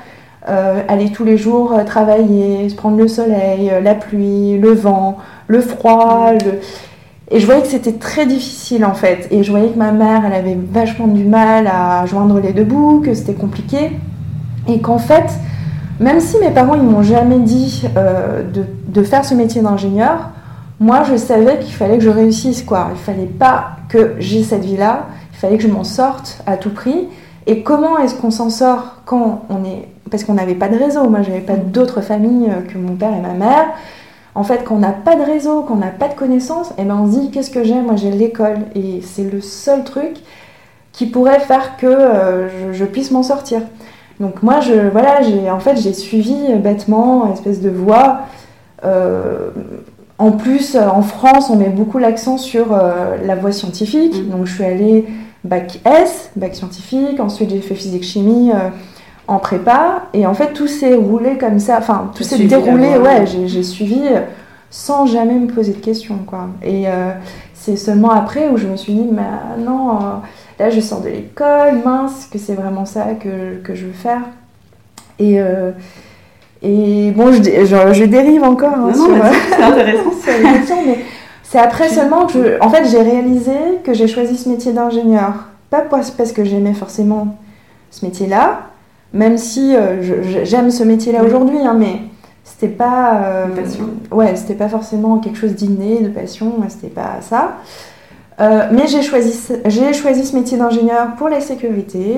euh, 0.48 0.80
aller 0.88 1.10
tous 1.10 1.24
les 1.24 1.36
jours 1.36 1.72
euh, 1.72 1.84
travailler, 1.84 2.68
se 2.68 2.74
prendre 2.74 2.96
le 2.96 3.08
soleil, 3.08 3.70
euh, 3.70 3.80
la 3.80 3.94
pluie, 3.94 4.56
le 4.56 4.72
vent, 4.72 5.18
le 5.46 5.60
froid. 5.60 6.32
Et 7.30 7.40
je 7.40 7.44
voyais 7.44 7.60
que 7.60 7.68
c'était 7.68 7.92
très 7.92 8.24
difficile 8.24 8.84
en 8.84 8.94
fait. 8.94 9.28
Et 9.30 9.42
je 9.42 9.50
voyais 9.50 9.68
que 9.68 9.78
ma 9.78 9.92
mère, 9.92 10.22
elle 10.24 10.32
avait 10.32 10.56
vachement 10.70 11.08
du 11.08 11.24
mal 11.24 11.66
à 11.66 12.06
joindre 12.06 12.38
les 12.40 12.52
deux 12.52 12.64
bouts, 12.64 13.02
que 13.04 13.12
c'était 13.12 13.34
compliqué. 13.34 13.90
Et 14.68 14.80
qu'en 14.80 14.98
fait, 14.98 15.26
même 15.98 16.20
si 16.20 16.38
mes 16.38 16.50
parents 16.50 16.74
ils 16.74 16.82
m'ont 16.82 17.02
jamais 17.02 17.40
dit 17.40 17.84
euh, 17.96 18.42
de, 18.86 19.02
faire 19.02 19.24
ce 19.24 19.34
métier 19.34 19.62
d'ingénieur, 19.62 20.30
moi 20.78 21.02
je 21.02 21.16
savais 21.16 21.58
qu'il 21.58 21.74
fallait 21.74 21.98
que 21.98 22.04
je 22.04 22.10
réussisse 22.10 22.62
quoi. 22.62 22.88
Il 22.92 22.98
fallait 22.98 23.26
pas 23.26 23.70
que 23.88 24.14
j'ai 24.18 24.42
cette 24.42 24.64
vie-là, 24.64 25.06
il 25.32 25.38
fallait 25.38 25.56
que 25.56 25.62
je 25.62 25.68
m'en 25.68 25.84
sorte 25.84 26.42
à 26.46 26.56
tout 26.56 26.70
prix. 26.70 27.08
Et 27.46 27.62
comment 27.62 27.98
est-ce 27.98 28.14
qu'on 28.14 28.30
s'en 28.30 28.50
sort 28.50 28.96
quand 29.06 29.46
on 29.48 29.64
est 29.64 29.88
parce 30.10 30.24
qu'on 30.24 30.34
n'avait 30.34 30.54
pas 30.54 30.68
de 30.68 30.76
réseau. 30.76 31.08
Moi 31.08 31.22
j'avais 31.22 31.40
pas 31.40 31.56
d'autres 31.56 32.00
familles 32.00 32.50
euh, 32.50 32.60
que 32.62 32.78
mon 32.78 32.94
père 32.94 33.14
et 33.14 33.20
ma 33.20 33.34
mère. 33.34 33.66
En 34.34 34.44
fait, 34.44 34.62
quand 34.64 34.76
on 34.76 34.78
n'a 34.78 34.92
pas 34.92 35.16
de 35.16 35.22
réseau, 35.22 35.62
quand 35.62 35.74
on 35.74 35.78
n'a 35.78 35.88
pas 35.88 36.08
de 36.08 36.14
connaissances, 36.14 36.72
eh 36.78 36.84
ben 36.84 36.94
on 36.94 37.10
se 37.10 37.18
dit 37.18 37.30
qu'est-ce 37.30 37.50
que 37.50 37.64
j'ai? 37.64 37.80
Moi 37.80 37.96
j'ai 37.96 38.10
l'école 38.10 38.58
et 38.74 39.00
c'est 39.02 39.28
le 39.28 39.40
seul 39.40 39.84
truc 39.84 40.16
qui 40.92 41.06
pourrait 41.06 41.40
faire 41.40 41.76
que 41.76 41.86
euh, 41.86 42.72
je 42.72 42.84
puisse 42.84 43.10
m'en 43.10 43.22
sortir. 43.22 43.62
Donc 44.20 44.42
moi, 44.42 44.60
je, 44.60 44.88
voilà, 44.90 45.22
j'ai, 45.22 45.50
en 45.50 45.60
fait, 45.60 45.76
j'ai 45.76 45.92
suivi 45.92 46.54
bêtement 46.56 47.26
une 47.26 47.32
espèce 47.32 47.60
de 47.60 47.70
voie. 47.70 48.20
Euh, 48.84 49.50
en 50.18 50.32
plus, 50.32 50.76
en 50.76 51.02
France, 51.02 51.50
on 51.50 51.56
met 51.56 51.68
beaucoup 51.68 51.98
l'accent 51.98 52.38
sur 52.38 52.72
euh, 52.72 53.16
la 53.24 53.36
voie 53.36 53.52
scientifique. 53.52 54.14
Mm. 54.16 54.30
Donc 54.30 54.46
je 54.46 54.54
suis 54.54 54.64
allée 54.64 55.06
bac 55.44 55.80
S, 55.84 56.30
bac 56.34 56.54
scientifique. 56.54 57.20
Ensuite, 57.20 57.50
j'ai 57.50 57.60
fait 57.60 57.76
physique-chimie 57.76 58.50
euh, 58.50 58.70
en 59.28 59.38
prépa. 59.38 60.06
Et 60.14 60.26
en 60.26 60.34
fait, 60.34 60.52
tout 60.52 60.66
s'est 60.66 60.94
roulé 60.94 61.38
comme 61.38 61.60
ça. 61.60 61.78
Enfin, 61.78 62.10
tout 62.14 62.24
s'est 62.24 62.38
déroulé. 62.38 62.98
Ouais, 62.98 63.24
j'ai, 63.26 63.62
suivi 63.62 64.00
sans 64.70 65.06
jamais 65.06 65.34
me 65.34 65.46
poser 65.46 65.72
de 65.72 65.78
questions, 65.78 66.18
quoi. 66.26 66.48
Et 66.62 66.84
c'est 67.54 67.76
seulement 67.76 68.10
après 68.10 68.48
où 68.48 68.58
je 68.58 68.66
me 68.66 68.76
suis 68.76 68.92
dit, 68.92 69.08
mais 69.10 69.64
non 69.64 69.98
Là, 70.58 70.70
je 70.70 70.80
sors 70.80 71.00
de 71.00 71.08
l'école, 71.08 71.82
mince, 71.84 72.28
que 72.30 72.38
c'est 72.38 72.54
vraiment 72.54 72.84
ça 72.84 73.14
que, 73.20 73.56
que, 73.62 73.74
je 73.74 73.86
veux 73.86 73.92
faire. 73.92 74.22
Et, 75.18 75.40
euh, 75.40 75.70
et 76.62 77.12
bon, 77.12 77.32
je, 77.32 77.42
je, 77.42 78.04
dérive 78.04 78.42
encore 78.42 78.74
hein, 78.74 78.92
c'est 78.92 79.62
intéressant. 79.62 80.10
mais 80.86 80.98
c'est 81.44 81.58
après 81.58 81.88
seulement 81.88 82.26
que, 82.26 82.60
en 82.60 82.70
fait, 82.70 82.84
j'ai 82.88 83.00
réalisé 83.00 83.52
que 83.84 83.94
j'ai 83.94 84.08
choisi 84.08 84.36
ce 84.36 84.48
métier 84.48 84.72
d'ingénieur. 84.72 85.46
Pas 85.70 85.82
parce 85.82 86.32
que 86.32 86.44
j'aimais 86.44 86.74
forcément 86.74 87.36
ce 87.90 88.04
métier-là, 88.04 88.62
même 89.12 89.38
si 89.38 89.76
euh, 89.76 90.44
j'aime 90.44 90.70
ce 90.70 90.82
métier-là 90.82 91.24
aujourd'hui, 91.24 91.58
hein, 91.58 91.74
mais 91.78 92.00
c'était 92.44 92.68
pas 92.68 93.20
euh, 93.24 93.46
passion. 93.48 93.84
ouais 94.10 94.34
c'était 94.34 94.54
pas 94.54 94.68
forcément 94.68 95.18
quelque 95.18 95.38
chose 95.38 95.54
d'inné 95.54 96.00
de 96.00 96.08
passion 96.08 96.54
c'était 96.68 96.88
pas 96.88 97.18
ça 97.20 97.58
euh, 98.40 98.68
mais 98.70 98.86
j'ai 98.86 99.02
choisi, 99.02 99.52
j'ai 99.66 99.92
choisi 99.92 100.24
ce 100.24 100.36
métier 100.36 100.56
d'ingénieur 100.56 101.16
pour 101.16 101.28
la 101.28 101.40
sécurité, 101.40 102.16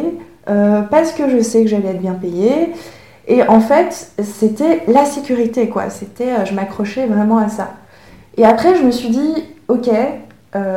euh, 0.48 0.82
parce 0.82 1.12
que 1.12 1.30
je 1.30 1.40
sais 1.40 1.62
que 1.62 1.68
j'allais 1.68 1.90
être 1.90 2.00
bien 2.00 2.14
payée. 2.14 2.72
Et 3.26 3.42
en 3.42 3.60
fait, 3.60 4.12
c'était 4.22 4.82
la 4.88 5.04
sécurité, 5.04 5.68
quoi. 5.68 5.88
C'était, 5.88 6.30
euh, 6.30 6.44
je 6.44 6.54
m'accrochais 6.54 7.06
vraiment 7.06 7.38
à 7.38 7.48
ça. 7.48 7.70
Et 8.36 8.44
après, 8.44 8.74
je 8.76 8.82
me 8.82 8.90
suis 8.90 9.08
dit, 9.08 9.44
ok, 9.68 9.90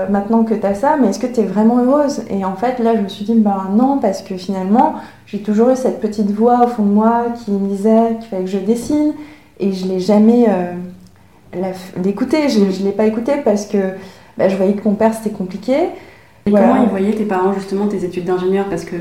maintenant 0.10 0.44
que 0.44 0.54
tu 0.54 0.66
as 0.66 0.76
ça, 0.76 0.98
mais 1.02 1.10
est-ce 1.10 1.20
que 1.20 1.28
tu 1.28 1.42
es 1.42 1.46
vraiment 1.46 1.80
heureuse? 1.84 2.22
Et 2.30 2.46
en 2.46 2.56
fait, 2.56 2.80
là, 2.80 2.96
je 2.96 3.02
me 3.02 3.08
suis 3.08 3.26
dit, 3.26 3.34
bah 3.34 3.64
non, 3.72 3.98
parce 3.98 4.22
que 4.22 4.38
finalement, 4.38 4.96
j'ai 5.26 5.40
toujours 5.40 5.72
eu 5.72 5.76
cette 5.76 6.00
petite 6.00 6.30
voix 6.32 6.64
au 6.64 6.68
fond 6.68 6.84
de 6.84 6.92
moi 6.92 7.26
qui 7.44 7.52
me 7.52 7.70
disait 7.70 8.18
qu'il 8.20 8.30
fallait 8.30 8.44
que 8.44 8.50
je 8.50 8.60
dessine, 8.60 9.14
et 9.60 9.72
je 9.72 9.88
l'ai 9.88 10.00
jamais 10.00 10.48
écouté. 12.06 12.50
Je 12.50 12.60
ne 12.60 12.86
l'ai 12.86 12.92
pas 12.92 13.06
écouté 13.06 13.34
parce 13.44 13.66
que 13.66 13.78
bah, 14.38 14.50
je 14.50 14.56
voyais 14.56 14.74
que 14.74 14.84
mon 14.88 14.96
père 14.96 15.14
c'était 15.14 15.36
compliqué. 15.36 15.76
Et 16.46 16.52
comment 16.52 16.84
ils 16.84 16.90
voyaient 16.90 17.14
tes 17.14 17.26
parents 17.26 17.54
justement 17.54 17.88
tes 17.88 18.04
études 18.04 18.26
d'ingénieur? 18.26 18.66
Parce 18.70 18.84
que 18.84 18.98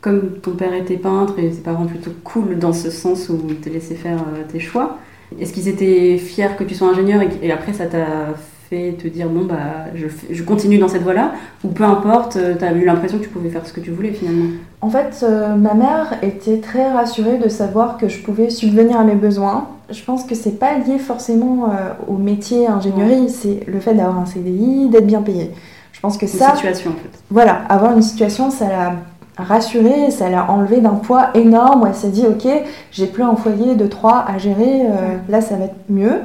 comme 0.00 0.38
ton 0.40 0.52
père 0.52 0.74
était 0.74 0.96
peintre 0.96 1.34
et 1.38 1.50
tes 1.50 1.60
parents 1.60 1.86
plutôt 1.86 2.12
cool 2.22 2.58
dans 2.58 2.72
ce 2.72 2.90
sens 2.90 3.28
où 3.28 3.40
ils 3.48 3.56
te 3.56 3.68
laissaient 3.68 3.96
faire 3.96 4.18
euh, 4.18 4.44
tes 4.50 4.60
choix, 4.60 4.98
est-ce 5.40 5.52
qu'ils 5.52 5.68
étaient 5.68 6.18
fiers 6.18 6.56
que 6.56 6.64
tu 6.64 6.74
sois 6.74 6.88
ingénieur 6.88 7.20
et, 7.42 7.50
après 7.50 7.72
ça 7.72 7.86
t'a 7.86 8.34
fait 8.68 8.92
te 8.92 9.08
dire 9.08 9.28
bon 9.28 9.44
bah 9.44 9.86
je, 9.94 10.06
je 10.30 10.42
continue 10.42 10.78
dans 10.78 10.88
cette 10.88 11.02
voie-là 11.02 11.32
ou 11.64 11.68
peu 11.68 11.84
importe, 11.84 12.36
euh, 12.36 12.54
tu 12.58 12.64
as 12.64 12.72
eu 12.72 12.84
l'impression 12.84 13.18
que 13.18 13.24
tu 13.24 13.30
pouvais 13.30 13.50
faire 13.50 13.66
ce 13.66 13.72
que 13.72 13.80
tu 13.80 13.90
voulais 13.90 14.12
finalement 14.12 14.50
En 14.80 14.90
fait, 14.90 15.20
euh, 15.22 15.54
ma 15.54 15.74
mère 15.74 16.18
était 16.22 16.58
très 16.58 16.90
rassurée 16.92 17.38
de 17.38 17.48
savoir 17.48 17.96
que 17.98 18.08
je 18.08 18.22
pouvais 18.22 18.50
subvenir 18.50 18.98
à 18.98 19.04
mes 19.04 19.14
besoins 19.14 19.68
je 19.90 20.02
pense 20.02 20.24
que 20.24 20.34
c'est 20.34 20.58
pas 20.58 20.74
lié 20.78 20.98
forcément 20.98 21.70
euh, 21.70 21.92
au 22.06 22.16
métier 22.16 22.66
ingénierie, 22.66 23.30
c'est 23.30 23.60
le 23.66 23.80
fait 23.80 23.94
d'avoir 23.94 24.18
un 24.18 24.26
CDI, 24.26 24.88
d'être 24.88 25.06
bien 25.06 25.22
payé. 25.22 25.50
Je 25.92 26.00
pense 26.00 26.18
que 26.18 26.26
une 26.26 26.32
ça. 26.32 26.54
situation 26.54 26.90
en 26.90 26.94
fait. 26.94 27.18
Voilà, 27.30 27.62
avoir 27.68 27.92
une 27.96 28.02
situation, 28.02 28.50
ça 28.50 28.68
l'a 28.68 28.92
rassurée, 29.36 30.10
ça 30.10 30.28
l'a 30.28 30.50
enlevé 30.50 30.80
d'un 30.80 30.94
poids 30.94 31.30
énorme 31.34 31.86
elle 31.86 31.94
s'est 31.94 32.08
dit 32.08 32.24
ok, 32.26 32.46
j'ai 32.90 33.06
plus 33.06 33.22
un 33.22 33.36
foyer 33.36 33.76
de 33.76 33.86
trois 33.86 34.24
à 34.26 34.36
gérer, 34.36 34.82
euh, 34.82 35.16
là 35.28 35.40
ça 35.40 35.56
va 35.56 35.66
être 35.66 35.76
mieux. 35.88 36.20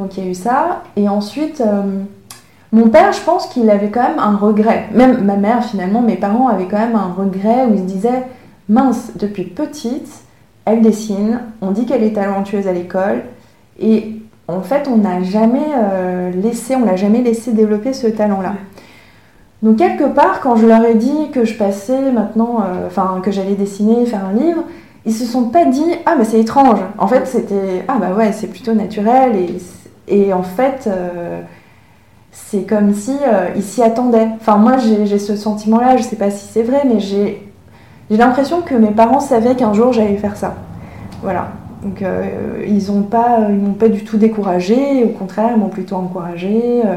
Donc 0.00 0.16
il 0.16 0.24
y 0.24 0.26
a 0.26 0.30
eu 0.30 0.34
ça. 0.34 0.82
Et 0.96 1.08
ensuite, 1.08 1.60
euh, 1.60 1.82
mon 2.72 2.88
père, 2.88 3.12
je 3.12 3.20
pense 3.20 3.46
qu'il 3.46 3.68
avait 3.70 3.90
quand 3.90 4.02
même 4.02 4.18
un 4.18 4.36
regret. 4.36 4.88
Même 4.92 5.24
ma 5.24 5.36
mère, 5.36 5.64
finalement, 5.64 6.02
mes 6.02 6.16
parents 6.16 6.48
avaient 6.48 6.66
quand 6.66 6.78
même 6.78 6.96
un 6.96 7.12
regret 7.12 7.66
où 7.66 7.74
ils 7.74 7.80
se 7.80 7.84
disaient 7.84 8.24
mince, 8.68 9.12
depuis 9.16 9.44
petite 9.44 10.24
elle 10.64 10.82
dessine, 10.82 11.40
on 11.62 11.70
dit 11.70 11.86
qu'elle 11.86 12.04
est 12.04 12.12
talentueuse 12.12 12.68
à 12.68 12.72
l'école, 12.72 13.22
et 13.80 14.20
en 14.46 14.60
fait, 14.60 14.88
on 14.88 14.98
n'a 14.98 15.22
jamais 15.22 15.66
euh, 15.76 16.30
laissé, 16.30 16.76
on 16.76 16.84
l'a 16.84 16.96
jamais 16.96 17.22
laissé 17.22 17.52
développer 17.52 17.92
ce 17.92 18.06
talent-là. 18.06 18.54
Donc 19.62 19.76
quelque 19.76 20.04
part, 20.04 20.40
quand 20.40 20.56
je 20.56 20.66
leur 20.66 20.84
ai 20.84 20.94
dit 20.94 21.30
que 21.32 21.44
je 21.44 21.54
passais 21.54 22.10
maintenant, 22.12 22.60
euh, 22.60 22.86
enfin 22.86 23.20
que 23.22 23.30
j'allais 23.30 23.54
dessiner, 23.54 24.06
faire 24.06 24.24
un 24.24 24.32
livre, 24.32 24.62
ils 25.04 25.14
se 25.14 25.24
sont 25.24 25.44
pas 25.44 25.66
dit 25.66 25.94
ah 26.06 26.14
mais 26.16 26.24
c'est 26.24 26.40
étrange. 26.40 26.80
En 26.98 27.06
fait, 27.06 27.26
c'était 27.26 27.84
ah 27.86 27.98
bah 28.00 28.12
ouais, 28.16 28.32
c'est 28.32 28.46
plutôt 28.46 28.72
naturel 28.72 29.36
et, 29.36 29.56
et 30.10 30.32
en 30.32 30.42
fait. 30.42 30.86
Euh, 30.86 31.40
c'est 32.32 32.62
comme 32.62 32.94
si 32.94 33.16
ils 33.56 33.62
s'y 33.62 33.82
attendaient. 33.82 34.28
Enfin, 34.36 34.56
moi, 34.56 34.76
j'ai 34.78 35.18
ce 35.18 35.34
sentiment-là, 35.34 35.96
je 35.96 36.04
sais 36.04 36.16
pas 36.16 36.30
si 36.30 36.46
c'est 36.46 36.62
vrai, 36.62 36.82
mais 36.84 37.00
j'ai 37.00 37.42
l'impression 38.08 38.60
que 38.62 38.74
mes 38.74 38.92
parents 38.92 39.20
savaient 39.20 39.56
qu'un 39.56 39.72
jour 39.72 39.92
j'allais 39.92 40.16
faire 40.16 40.36
ça. 40.36 40.54
Voilà. 41.22 41.48
Donc 41.82 42.02
euh, 42.02 42.64
ils 42.66 42.92
n'ont 42.92 43.02
pas, 43.02 43.46
ils 43.48 43.56
m'ont 43.56 43.72
pas 43.72 43.88
du 43.88 44.04
tout 44.04 44.16
découragé, 44.16 45.04
au 45.04 45.08
contraire, 45.08 45.50
ils 45.54 45.60
m'ont 45.60 45.68
plutôt 45.68 45.96
encouragé. 45.96 46.82
Euh, 46.84 46.96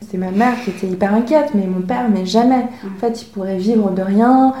c'était 0.00 0.18
ma 0.18 0.30
mère 0.30 0.54
qui 0.64 0.70
était 0.70 0.86
hyper 0.86 1.14
inquiète, 1.14 1.50
mais 1.54 1.66
mon 1.66 1.82
père, 1.82 2.08
mais 2.12 2.26
jamais. 2.26 2.66
En 2.84 2.98
fait, 3.00 3.22
il 3.22 3.26
pourrait 3.26 3.56
vivre 3.56 3.90
de 3.90 4.02
rien. 4.02 4.54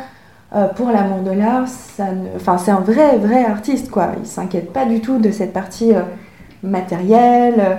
Euh, 0.54 0.68
pour 0.68 0.90
l'amour 0.90 1.22
de 1.22 1.32
l'art, 1.32 1.66
ça 1.66 2.06
ne... 2.12 2.36
enfin, 2.36 2.56
c'est 2.56 2.70
un 2.70 2.80
vrai, 2.80 3.16
vrai 3.18 3.44
artiste, 3.44 3.90
quoi. 3.90 4.10
Il 4.18 4.26
s'inquiète 4.26 4.72
pas 4.72 4.84
du 4.84 5.00
tout 5.00 5.18
de 5.18 5.30
cette 5.30 5.52
partie 5.52 5.92
matérielle. 6.62 7.78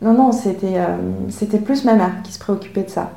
Non, 0.00 0.14
non, 0.14 0.32
c'était, 0.32 0.78
c'était 1.28 1.58
plus 1.58 1.84
ma 1.84 1.94
mère 1.94 2.22
qui 2.24 2.32
se 2.32 2.38
préoccupait 2.38 2.82
de 2.82 2.90
ça. 2.90 3.12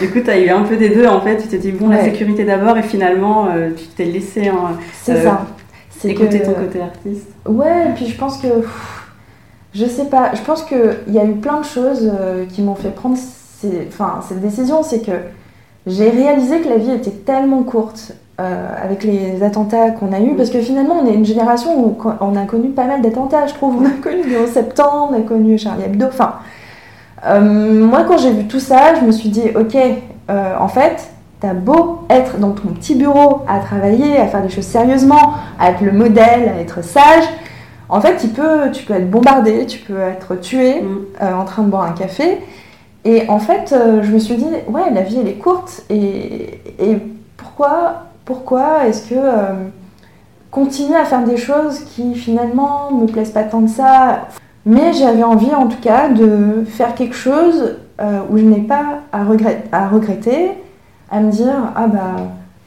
Du 0.00 0.10
coup, 0.10 0.20
tu 0.20 0.30
as 0.30 0.38
eu 0.38 0.48
un 0.50 0.62
peu 0.62 0.76
des 0.76 0.90
deux 0.90 1.06
en 1.06 1.20
fait. 1.20 1.38
Tu 1.38 1.48
t'es 1.48 1.58
dit, 1.58 1.72
bon, 1.72 1.88
la 1.88 2.04
sécurité 2.04 2.44
d'abord, 2.44 2.76
et 2.76 2.82
finalement, 2.82 3.46
euh, 3.46 3.70
tu 3.76 3.86
t'es 3.86 4.04
laissé 4.04 4.48
hein, 4.48 4.76
C'est 4.92 5.12
euh, 5.12 5.22
ça. 5.22 5.46
écouter 6.04 6.42
ton 6.42 6.52
côté 6.52 6.80
artiste. 6.80 7.28
Ouais, 7.46 7.88
et 7.88 7.92
puis 7.94 8.06
je 8.06 8.16
pense 8.16 8.38
que. 8.38 8.48
je 9.74 9.86
sais 9.86 10.06
pas, 10.06 10.34
je 10.34 10.42
pense 10.42 10.62
qu'il 10.62 10.96
y 11.08 11.18
a 11.18 11.24
eu 11.24 11.34
plein 11.34 11.60
de 11.60 11.64
choses 11.64 12.10
euh, 12.12 12.44
qui 12.46 12.62
m'ont 12.62 12.74
fait 12.74 12.90
prendre 12.90 13.16
enfin, 13.88 14.20
cette 14.28 14.40
décision. 14.40 14.82
C'est 14.82 15.00
que 15.00 15.12
j'ai 15.86 16.10
réalisé 16.10 16.60
que 16.60 16.68
la 16.68 16.76
vie 16.76 16.92
était 16.92 17.10
tellement 17.10 17.62
courte 17.62 18.12
avec 18.38 19.04
les 19.04 19.42
attentats 19.44 19.90
qu'on 19.90 20.12
a 20.12 20.18
eus, 20.18 20.34
parce 20.36 20.50
que 20.50 20.60
finalement, 20.60 20.96
on 21.00 21.06
est 21.06 21.14
une 21.14 21.24
génération 21.24 21.78
où 21.78 21.96
on 22.20 22.34
a 22.34 22.44
connu 22.44 22.70
pas 22.70 22.86
mal 22.86 23.00
d'attentats, 23.00 23.46
je 23.46 23.54
trouve. 23.54 23.76
On 23.80 23.86
a 23.86 23.90
connu 24.02 24.28
le 24.28 24.42
11 24.42 24.50
septembre, 24.50 25.10
on 25.12 25.16
a 25.16 25.20
connu 25.20 25.58
Charlie 25.58 25.84
Hebdo, 25.84 26.06
enfin. 26.06 26.34
Euh, 27.24 27.40
moi, 27.86 28.02
quand 28.02 28.18
j'ai 28.18 28.32
vu 28.32 28.48
tout 28.48 28.58
ça, 28.58 28.96
je 28.98 29.06
me 29.06 29.12
suis 29.12 29.28
dit, 29.28 29.44
ok, 29.54 29.76
euh, 30.30 30.54
en 30.58 30.66
fait, 30.66 31.12
t'as 31.38 31.54
beau 31.54 32.00
être 32.10 32.38
dans 32.38 32.50
ton 32.50 32.68
petit 32.68 32.96
bureau 32.96 33.42
à 33.46 33.60
travailler, 33.60 34.16
à 34.16 34.26
faire 34.26 34.42
des 34.42 34.48
choses 34.48 34.66
sérieusement, 34.66 35.34
à 35.60 35.70
être 35.70 35.82
le 35.82 35.92
modèle, 35.92 36.52
à 36.56 36.60
être 36.60 36.82
sage, 36.82 37.24
en 37.92 38.00
fait, 38.00 38.16
tu 38.16 38.28
peux, 38.28 38.70
tu 38.72 38.84
peux 38.84 38.94
être 38.94 39.10
bombardé, 39.10 39.66
tu 39.66 39.78
peux 39.78 40.00
être 40.00 40.34
tué 40.36 40.80
mm. 40.80 40.98
euh, 41.20 41.34
en 41.34 41.44
train 41.44 41.62
de 41.62 41.68
boire 41.68 41.82
un 41.82 41.92
café. 41.92 42.38
Et 43.04 43.28
en 43.28 43.38
fait, 43.38 43.72
euh, 43.72 44.02
je 44.02 44.10
me 44.10 44.18
suis 44.18 44.36
dit, 44.36 44.46
ouais, 44.68 44.90
la 44.92 45.02
vie, 45.02 45.18
elle 45.20 45.28
est 45.28 45.34
courte. 45.34 45.84
Et, 45.90 46.60
et 46.78 46.98
pourquoi, 47.36 48.04
pourquoi 48.24 48.86
est-ce 48.86 49.08
que 49.08 49.14
euh, 49.16 49.52
continuer 50.50 50.96
à 50.96 51.04
faire 51.04 51.24
des 51.24 51.36
choses 51.36 51.80
qui 51.80 52.14
finalement 52.14 52.90
me 52.92 53.06
plaisent 53.06 53.30
pas 53.32 53.42
tant 53.42 53.62
que 53.62 53.70
ça 53.70 54.28
Mais 54.66 54.92
j'avais 54.92 55.22
envie, 55.24 55.54
en 55.54 55.66
tout 55.66 55.80
cas, 55.80 56.08
de 56.08 56.64
faire 56.66 56.94
quelque 56.94 57.14
chose 57.16 57.76
euh, 58.00 58.20
où 58.30 58.38
je 58.38 58.44
n'ai 58.44 58.60
pas 58.60 59.00
à, 59.12 59.24
regret- 59.24 59.64
à 59.72 59.88
regretter, 59.88 60.52
à 61.10 61.20
me 61.20 61.30
dire, 61.30 61.72
ah 61.76 61.86
bah, 61.86 62.16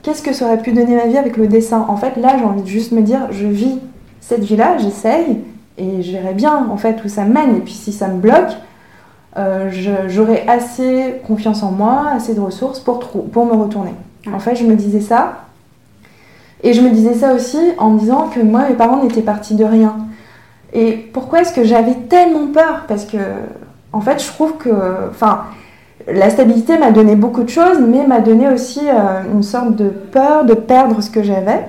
qu'est-ce 0.04 0.22
que 0.22 0.34
ça 0.34 0.46
aurait 0.46 0.62
pu 0.62 0.72
donner 0.72 0.96
ma 0.96 1.08
vie 1.08 1.18
avec 1.18 1.38
le 1.38 1.48
dessin? 1.48 1.86
En 1.88 1.98
fait, 1.98 2.18
là, 2.18 2.36
j'ai 2.38 2.46
envie 2.46 2.62
de 2.62 2.68
juste 2.68 2.92
me 2.92 3.02
dire, 3.02 3.28
je 3.32 3.48
vis 3.48 3.80
cette 4.20 4.44
vie-là, 4.44 4.78
j'essaye, 4.78 5.42
et 5.78 6.02
je 6.02 6.12
verrai 6.12 6.34
bien, 6.34 6.68
en 6.70 6.78
fait, 6.78 7.04
où 7.04 7.08
ça 7.08 7.24
mène. 7.24 7.56
Et 7.56 7.60
puis, 7.60 7.74
si 7.74 7.92
ça 7.92 8.08
me 8.08 8.18
bloque, 8.18 8.56
euh, 9.38 9.70
j'aurai 10.08 10.46
assez 10.48 11.22
confiance 11.28 11.64
en 11.64 11.72
moi, 11.72 12.08
assez 12.14 12.34
de 12.34 12.40
ressources 12.40 12.80
pour, 12.80 13.00
pour 13.00 13.46
me 13.46 13.54
retourner. 13.54 13.94
En 14.34 14.40
fait, 14.40 14.56
je 14.56 14.64
me 14.64 14.76
disais 14.76 15.02
ça. 15.02 15.45
Et 16.64 16.74
je 16.74 16.82
me 16.82 16.90
disais 16.90 17.14
ça 17.14 17.34
aussi 17.34 17.60
en 17.78 17.92
me 17.92 18.00
disant 18.00 18.30
que 18.34 18.40
moi, 18.40 18.68
mes 18.70 18.76
parents 18.76 19.04
n'étaient 19.04 19.22
partis 19.22 19.56
de 19.56 19.66
rien. 19.66 19.98
Et 20.74 20.94
pourquoi 21.14 21.42
est-ce 21.42 21.54
que 21.54 21.64
j'avais 21.64 21.94
tellement 22.10 22.48
peur? 22.48 22.86
Parce 22.88 23.06
que, 23.06 23.18
en 23.94 24.02
fait, 24.02 24.22
je 24.22 24.28
trouve 24.28 24.58
que. 24.58 24.70
La 26.08 26.30
stabilité 26.30 26.78
m'a 26.78 26.92
donné 26.92 27.16
beaucoup 27.16 27.42
de 27.42 27.50
choses, 27.50 27.80
mais 27.80 28.06
m'a 28.06 28.20
donné 28.20 28.48
aussi 28.48 28.82
euh, 28.84 29.22
une 29.34 29.42
sorte 29.42 29.76
de 29.76 29.90
peur 29.90 30.46
de 30.46 30.54
perdre 30.54 31.02
ce 31.02 31.10
que 31.10 31.24
j'avais. 31.24 31.66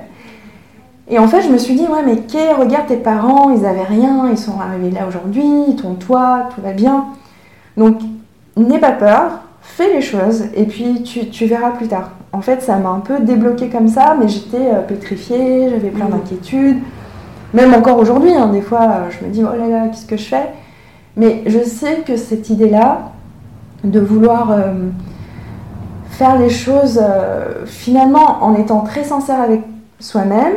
Et 1.09 1.19
en 1.19 1.27
fait, 1.29 1.43
je 1.43 1.49
me 1.49 1.57
suis 1.57 1.75
dit, 1.75 1.85
ouais, 1.85 2.03
mais 2.05 2.17
Kay, 2.19 2.53
regarde 2.53 2.87
tes 2.87 2.97
parents, 2.97 3.51
ils 3.51 3.65
avaient 3.65 3.85
rien, 3.85 4.29
ils 4.31 4.37
sont 4.37 4.61
arrivés 4.61 4.91
là 4.91 5.07
aujourd'hui, 5.09 5.45
ils 5.69 5.77
t'ont 5.77 5.95
toi, 5.95 6.49
tout 6.55 6.61
va 6.61 6.73
bien. 6.73 7.07
Donc, 7.77 7.99
n'aie 8.57 8.79
pas 8.81 8.93
peur, 8.93 9.41
fais 9.63 9.93
les 9.95 10.03
choses, 10.03 10.47
et 10.55 10.65
puis 10.65 11.03
tu 11.03 11.47
verras 11.47 11.71
plus 11.71 11.89
tard. 11.89 12.11
En 12.37 12.43
fait, 12.43 12.61
ça 12.63 12.77
m'a 12.77 12.91
un 12.91 13.01
peu 13.01 13.21
débloqué 13.21 13.69
comme 13.69 13.89
ça, 13.89 14.15
mais 14.21 14.29
j'étais 14.29 14.71
euh, 14.75 14.83
pétrifiée, 14.83 15.71
j'avais 15.71 15.89
plein 15.89 16.05
Mhm. 16.05 16.11
d'inquiétudes. 16.13 16.79
Même 17.55 17.73
encore 17.73 17.99
aujourd'hui, 17.99 18.35
hein, 18.35 18.49
des 18.49 18.61
fois, 18.61 18.83
euh, 18.83 19.11
je 19.11 19.25
me 19.25 19.31
dis, 19.31 19.43
oh 19.43 19.57
là 19.57 19.69
là, 19.69 19.89
qu'est-ce 19.89 20.05
que 20.05 20.19
je 20.19 20.25
fais? 20.25 20.51
Mais 21.17 21.43
je 21.47 21.61
sais 21.65 22.03
que 22.07 22.17
cette 22.19 22.51
idée-là, 22.51 23.13
de 23.85 24.01
vouloir 24.01 24.51
euh, 24.51 24.89
faire 26.11 26.39
les 26.39 26.51
choses 26.51 27.01
euh, 27.03 27.65
finalement 27.65 28.43
en 28.45 28.55
étant 28.55 28.81
très 28.81 29.05
sincère 29.05 29.41
avec 29.41 29.63
soi-même 30.01 30.53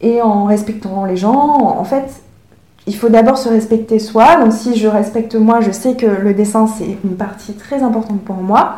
et 0.00 0.22
en 0.22 0.44
respectant 0.44 1.04
les 1.04 1.16
gens, 1.16 1.76
en 1.78 1.84
fait, 1.84 2.22
il 2.86 2.94
faut 2.94 3.08
d'abord 3.08 3.38
se 3.38 3.48
respecter 3.48 3.98
soi. 3.98 4.36
Donc 4.36 4.52
si 4.52 4.76
je 4.76 4.86
respecte 4.86 5.34
moi, 5.34 5.60
je 5.60 5.70
sais 5.72 5.94
que 5.94 6.06
le 6.06 6.34
dessin, 6.34 6.66
c'est 6.66 6.96
une 7.04 7.16
partie 7.16 7.54
très 7.54 7.82
importante 7.82 8.20
pour 8.20 8.36
moi. 8.36 8.74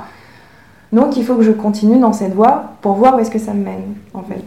Donc 0.95 1.17
il 1.17 1.25
faut 1.25 1.35
que 1.35 1.43
je 1.43 1.51
continue 1.51 1.99
dans 1.99 2.13
cette 2.13 2.35
voie 2.35 2.71
pour 2.81 2.93
voir 2.93 3.17
où 3.17 3.19
est-ce 3.19 3.31
que 3.31 3.41
ça 3.41 3.53
me 3.53 3.65
mène, 3.65 3.95
en 4.15 4.23
fait. 4.23 4.45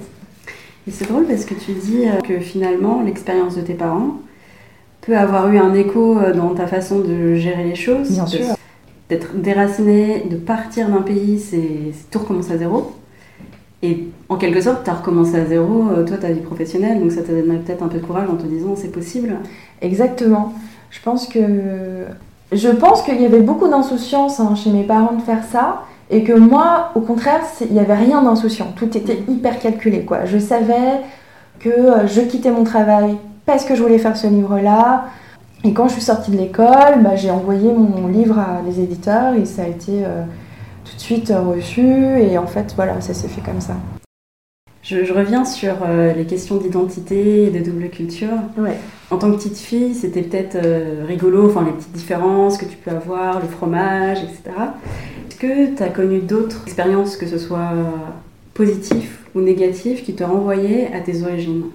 Et 0.87 0.91
c'est 0.91 1.07
drôle 1.09 1.25
parce 1.25 1.43
que 1.43 1.53
tu 1.53 1.73
dis 1.73 2.07
euh, 2.07 2.21
que 2.21 2.39
finalement, 2.39 3.01
l'expérience 3.01 3.57
de 3.57 3.61
tes 3.61 3.73
parents 3.73 4.13
peut 5.01 5.17
avoir 5.17 5.49
eu 5.49 5.57
un 5.57 5.73
écho 5.73 6.17
euh, 6.17 6.33
dans 6.33 6.55
ta 6.55 6.65
façon 6.65 6.99
de 6.99 7.35
gérer 7.35 7.65
les 7.65 7.75
choses. 7.75 8.09
Bien 8.09 8.25
sûr. 8.25 8.45
D'être 9.09 9.35
déraciné, 9.35 10.25
de 10.29 10.37
partir 10.37 10.87
d'un 10.87 11.01
pays, 11.01 11.37
c'est 11.37 11.91
tout 12.11 12.19
recommencer 12.19 12.53
à 12.53 12.57
zéro. 12.57 12.93
Et 13.83 14.07
en 14.29 14.37
quelque 14.37 14.61
sorte, 14.61 14.85
tu 14.85 14.89
as 14.89 14.93
recommencé 14.93 15.35
à 15.35 15.45
zéro, 15.45 15.89
euh, 15.89 16.05
toi, 16.05 16.15
ta 16.15 16.31
vie 16.31 16.39
professionnelle, 16.39 17.01
donc 17.01 17.11
ça 17.11 17.23
t'a 17.23 17.33
donné 17.33 17.57
peut-être 17.57 17.83
un 17.83 17.89
peu 17.89 17.99
de 17.99 18.05
courage 18.05 18.29
en 18.29 18.37
te 18.37 18.47
disant 18.47 18.73
c'est 18.77 18.91
possible. 18.91 19.35
Exactement. 19.81 20.53
Je 20.91 21.01
pense 21.01 21.27
que 21.27 21.41
je 22.53 22.69
pense 22.69 23.01
qu'il 23.01 23.21
y 23.21 23.25
avait 23.25 23.41
beaucoup 23.41 23.67
d'insouciance 23.67 24.39
hein, 24.39 24.55
chez 24.55 24.69
mes 24.69 24.83
parents 24.83 25.13
de 25.13 25.21
faire 25.21 25.43
ça 25.43 25.83
et 26.09 26.23
que 26.23 26.33
moi, 26.33 26.91
au 26.95 27.01
contraire, 27.01 27.41
il 27.61 27.73
n'y 27.73 27.79
avait 27.79 27.95
rien 27.95 28.21
d'insouciant. 28.21 28.73
Tout 28.75 28.97
était 28.97 29.23
hyper 29.27 29.59
calculé. 29.59 30.01
Quoi. 30.03 30.25
Je 30.25 30.37
savais 30.37 31.01
que 31.59 31.69
euh, 31.69 32.07
je 32.07 32.21
quittais 32.21 32.51
mon 32.51 32.63
travail 32.63 33.17
parce 33.45 33.65
que 33.65 33.75
je 33.75 33.83
voulais 33.83 33.97
faire 33.97 34.15
ce 34.15 34.27
livre-là. 34.27 35.05
Et 35.63 35.73
quand 35.73 35.87
je 35.87 35.93
suis 35.93 36.01
sortie 36.01 36.31
de 36.31 36.37
l'école, 36.37 37.01
bah, 37.01 37.15
j'ai 37.15 37.31
envoyé 37.31 37.73
mon 37.73 38.07
livre 38.07 38.39
à 38.39 38.61
les 38.65 38.79
éditeurs 38.79 39.33
et 39.33 39.45
ça 39.45 39.63
a 39.63 39.67
été 39.67 40.05
euh, 40.05 40.23
tout 40.85 40.95
de 40.95 41.01
suite 41.01 41.31
euh, 41.31 41.41
reçu. 41.41 41.81
Et 41.81 42.37
en 42.37 42.47
fait, 42.47 42.73
voilà, 42.75 43.01
ça 43.01 43.13
s'est 43.13 43.27
fait 43.27 43.41
comme 43.41 43.61
ça. 43.61 43.75
Je, 44.87 45.03
je 45.03 45.13
reviens 45.13 45.43
sur 45.43 45.73
euh, 45.85 46.13
les 46.13 46.23
questions 46.23 46.55
d'identité 46.55 47.47
et 47.47 47.49
de 47.49 47.59
double 47.59 47.89
culture. 47.89 48.37
Ouais. 48.57 48.77
En 49.11 49.17
tant 49.17 49.29
que 49.31 49.35
petite 49.35 49.57
fille, 49.57 49.93
c'était 49.93 50.21
peut-être 50.21 50.55
euh, 50.55 51.03
rigolo, 51.05 51.47
enfin 51.47 51.65
les 51.65 51.73
petites 51.73 51.91
différences 51.91 52.57
que 52.57 52.63
tu 52.63 52.77
peux 52.77 52.91
avoir, 52.91 53.41
le 53.41 53.49
fromage, 53.49 54.19
etc. 54.19 54.55
Est-ce 55.39 55.47
que 55.47 55.75
tu 55.75 55.83
as 55.83 55.89
connu 55.89 56.17
d'autres 56.17 56.63
expériences, 56.65 57.15
que 57.15 57.27
ce 57.27 57.37
soit 57.37 57.69
positives 58.55 59.17
ou 59.35 59.41
négatives, 59.41 60.03
qui 60.03 60.15
te 60.15 60.23
renvoyaient 60.23 60.89
à 60.95 60.99
tes 60.99 61.21
origines? 61.21 61.65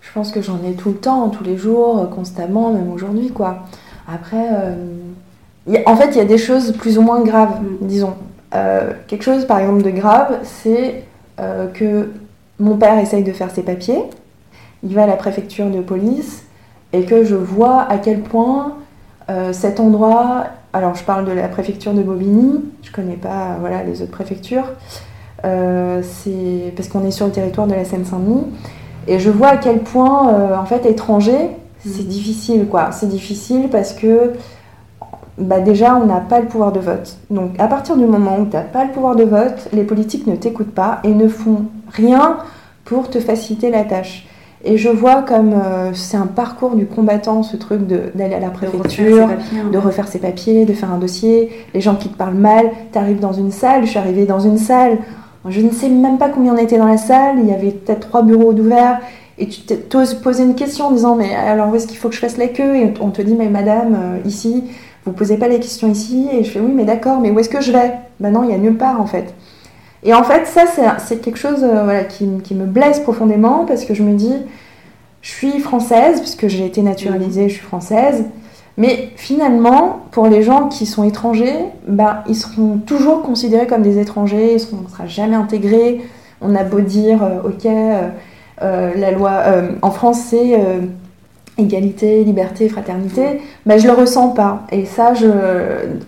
Je 0.00 0.10
pense 0.14 0.30
que 0.32 0.40
j'en 0.40 0.62
ai 0.66 0.72
tout 0.72 0.90
le 0.90 0.94
temps, 0.94 1.28
tous 1.28 1.44
les 1.44 1.58
jours, 1.58 1.98
euh, 1.98 2.06
constamment, 2.06 2.72
même 2.72 2.90
aujourd'hui, 2.90 3.28
quoi. 3.28 3.64
Après, 4.10 4.48
euh, 4.50 4.76
en 5.84 5.94
fait, 5.96 6.12
il 6.12 6.16
y 6.16 6.20
a 6.20 6.24
des 6.24 6.38
choses 6.38 6.72
plus 6.72 6.96
ou 6.96 7.02
moins 7.02 7.20
graves, 7.22 7.60
Mm. 7.60 7.86
disons. 7.86 8.14
Euh, 8.54 8.92
quelque 9.08 9.24
chose, 9.24 9.44
par 9.44 9.58
exemple, 9.58 9.82
de 9.82 9.90
grave, 9.90 10.38
c'est 10.44 11.04
euh, 11.38 11.66
que 11.66 12.08
mon 12.58 12.78
père 12.78 12.98
essaye 12.98 13.24
de 13.24 13.32
faire 13.32 13.50
ses 13.50 13.62
papiers, 13.62 14.04
il 14.82 14.94
va 14.94 15.02
à 15.02 15.06
la 15.06 15.16
préfecture 15.16 15.66
de 15.66 15.80
police, 15.80 16.44
et 16.94 17.04
que 17.04 17.24
je 17.24 17.34
vois 17.34 17.82
à 17.90 17.98
quel 17.98 18.20
point 18.20 18.72
euh, 19.28 19.52
cet 19.52 19.80
endroit, 19.80 20.44
alors 20.76 20.94
je 20.94 21.02
parle 21.04 21.24
de 21.24 21.32
la 21.32 21.48
préfecture 21.48 21.92
de 21.94 22.02
Bobigny, 22.02 22.60
je 22.82 22.92
connais 22.92 23.16
pas 23.16 23.56
voilà, 23.60 23.82
les 23.82 24.02
autres 24.02 24.10
préfectures, 24.12 24.72
euh, 25.44 26.02
c'est 26.02 26.72
parce 26.76 26.88
qu'on 26.88 27.04
est 27.04 27.10
sur 27.10 27.26
le 27.26 27.32
territoire 27.32 27.66
de 27.66 27.74
la 27.74 27.84
Seine-Saint-Denis, 27.84 28.44
et 29.08 29.18
je 29.18 29.30
vois 29.30 29.48
à 29.48 29.56
quel 29.56 29.78
point, 29.80 30.28
euh, 30.34 30.56
en 30.56 30.66
fait, 30.66 30.84
étranger, 30.86 31.50
c'est 31.84 32.02
Mhm. 32.02 32.08
difficile, 32.08 32.66
quoi. 32.66 32.90
C'est 32.92 33.08
difficile 33.08 33.68
parce 33.70 33.92
que, 33.92 34.32
bah, 35.38 35.60
déjà, 35.60 35.94
on 35.96 36.06
n'a 36.06 36.20
pas 36.20 36.40
le 36.40 36.46
pouvoir 36.46 36.72
de 36.72 36.80
vote. 36.80 37.16
Donc, 37.30 37.50
à 37.60 37.68
partir 37.68 37.96
du 37.96 38.04
moment 38.04 38.38
où 38.40 38.46
tu 38.46 38.56
n'as 38.56 38.62
pas 38.62 38.84
le 38.84 38.90
pouvoir 38.90 39.14
de 39.14 39.22
vote, 39.24 39.68
les 39.72 39.84
politiques 39.84 40.26
ne 40.26 40.34
t'écoutent 40.36 40.74
pas 40.74 40.98
et 41.04 41.10
ne 41.14 41.28
font 41.28 41.66
rien 41.92 42.38
pour 42.84 43.08
te 43.08 43.20
faciliter 43.20 43.70
la 43.70 43.84
tâche. 43.84 44.26
Et 44.68 44.78
je 44.78 44.88
vois 44.88 45.22
comme 45.22 45.52
euh, 45.52 45.94
c'est 45.94 46.16
un 46.16 46.26
parcours 46.26 46.74
du 46.74 46.86
combattant, 46.86 47.44
ce 47.44 47.56
truc 47.56 47.86
d'aller 47.86 48.34
à 48.34 48.40
la 48.40 48.50
préfecture, 48.50 49.28
de 49.72 49.78
refaire 49.78 50.08
ses 50.08 50.18
papiers, 50.18 50.64
de 50.64 50.72
faire 50.72 50.92
un 50.92 50.98
dossier, 50.98 51.50
les 51.72 51.80
gens 51.80 51.94
qui 51.94 52.08
te 52.08 52.16
parlent 52.16 52.34
mal, 52.34 52.72
tu 52.92 52.98
arrives 52.98 53.20
dans 53.20 53.32
une 53.32 53.52
salle, 53.52 53.84
je 53.84 53.90
suis 53.90 53.98
arrivée 53.98 54.26
dans 54.26 54.40
une 54.40 54.58
salle, 54.58 54.98
je 55.48 55.60
ne 55.60 55.70
sais 55.70 55.88
même 55.88 56.18
pas 56.18 56.30
combien 56.30 56.52
on 56.52 56.58
était 56.58 56.78
dans 56.78 56.86
la 56.86 56.96
salle, 56.96 57.36
il 57.38 57.48
y 57.48 57.52
avait 57.52 57.70
peut-être 57.70 58.08
trois 58.08 58.22
bureaux 58.22 58.52
d'ouverts, 58.52 58.98
et 59.38 59.46
tu 59.46 59.60
t'oses 59.60 60.14
poser 60.14 60.42
une 60.42 60.56
question 60.56 60.86
en 60.86 60.90
disant 60.90 61.14
mais 61.14 61.32
alors 61.32 61.70
où 61.70 61.76
est-ce 61.76 61.86
qu'il 61.86 61.98
faut 61.98 62.08
que 62.08 62.16
je 62.16 62.20
fasse 62.20 62.36
la 62.36 62.48
queue 62.48 62.74
Et 62.74 62.92
on 63.00 63.10
te 63.10 63.22
dit 63.22 63.34
mais 63.34 63.48
madame, 63.48 63.94
euh, 63.94 64.28
ici, 64.28 64.64
vous 65.04 65.12
posez 65.12 65.36
pas 65.36 65.46
les 65.46 65.60
questions 65.60 65.88
ici, 65.88 66.26
et 66.32 66.42
je 66.42 66.50
fais 66.50 66.58
oui 66.58 66.72
mais 66.74 66.84
d'accord, 66.84 67.20
mais 67.20 67.30
où 67.30 67.38
est-ce 67.38 67.50
que 67.50 67.60
je 67.60 67.70
vais? 67.70 67.92
Ben 68.18 68.32
non, 68.32 68.42
il 68.42 68.50
y 68.50 68.54
a 68.54 68.58
nulle 68.58 68.78
part 68.78 69.00
en 69.00 69.06
fait. 69.06 69.32
Et 70.06 70.14
en 70.14 70.22
fait 70.24 70.46
ça 70.46 70.64
c'est- 70.98 71.16
quelque 71.20 71.36
chose 71.38 71.62
euh, 71.62 71.82
voilà, 71.84 72.04
qui, 72.04 72.24
me 72.24 72.64
blesse 72.64 73.00
profondément 73.00 73.64
parce 73.66 73.84
que 73.84 73.92
je 73.92 74.02
me 74.02 74.14
dis 74.14 74.34
je 75.20 75.30
suis 75.30 75.58
française, 75.58 76.20
puisque 76.20 76.46
j'ai 76.46 76.64
été 76.64 76.82
naturalisée, 76.82 77.48
je 77.48 77.54
suis 77.54 77.64
française, 77.64 78.24
mais 78.76 79.10
finalement, 79.16 80.02
pour 80.12 80.28
les 80.28 80.42
gens 80.44 80.68
qui 80.68 80.86
sont 80.86 81.02
étrangers, 81.02 81.56
ben, 81.88 82.18
ils 82.28 82.36
seront 82.36 82.78
toujours 82.78 83.22
considérés 83.22 83.66
comme 83.66 83.82
des 83.82 83.98
étrangers, 83.98 84.52
ils 84.54 84.60
seront- 84.60 84.76
on 84.82 84.88
ne 84.88 84.88
sera 84.92 85.06
jamais 85.06 85.34
intégrés. 85.34 86.00
On 86.40 86.54
a 86.54 86.62
beau 86.62 86.80
dire, 86.80 87.24
euh, 87.24 87.48
ok, 87.48 87.66
euh, 87.66 88.92
la 88.94 89.10
loi 89.10 89.32
en 89.82 89.90
France 89.90 90.20
c'est 90.30 90.60
égalité, 91.58 92.22
liberté, 92.22 92.68
fraternité, 92.68 93.40
ben, 93.64 93.78
je 93.80 93.86
le 93.88 93.94
ressens 93.94 94.28
pas. 94.28 94.62
Et 94.70 94.84
ça, 94.84 95.14
je, 95.14 95.26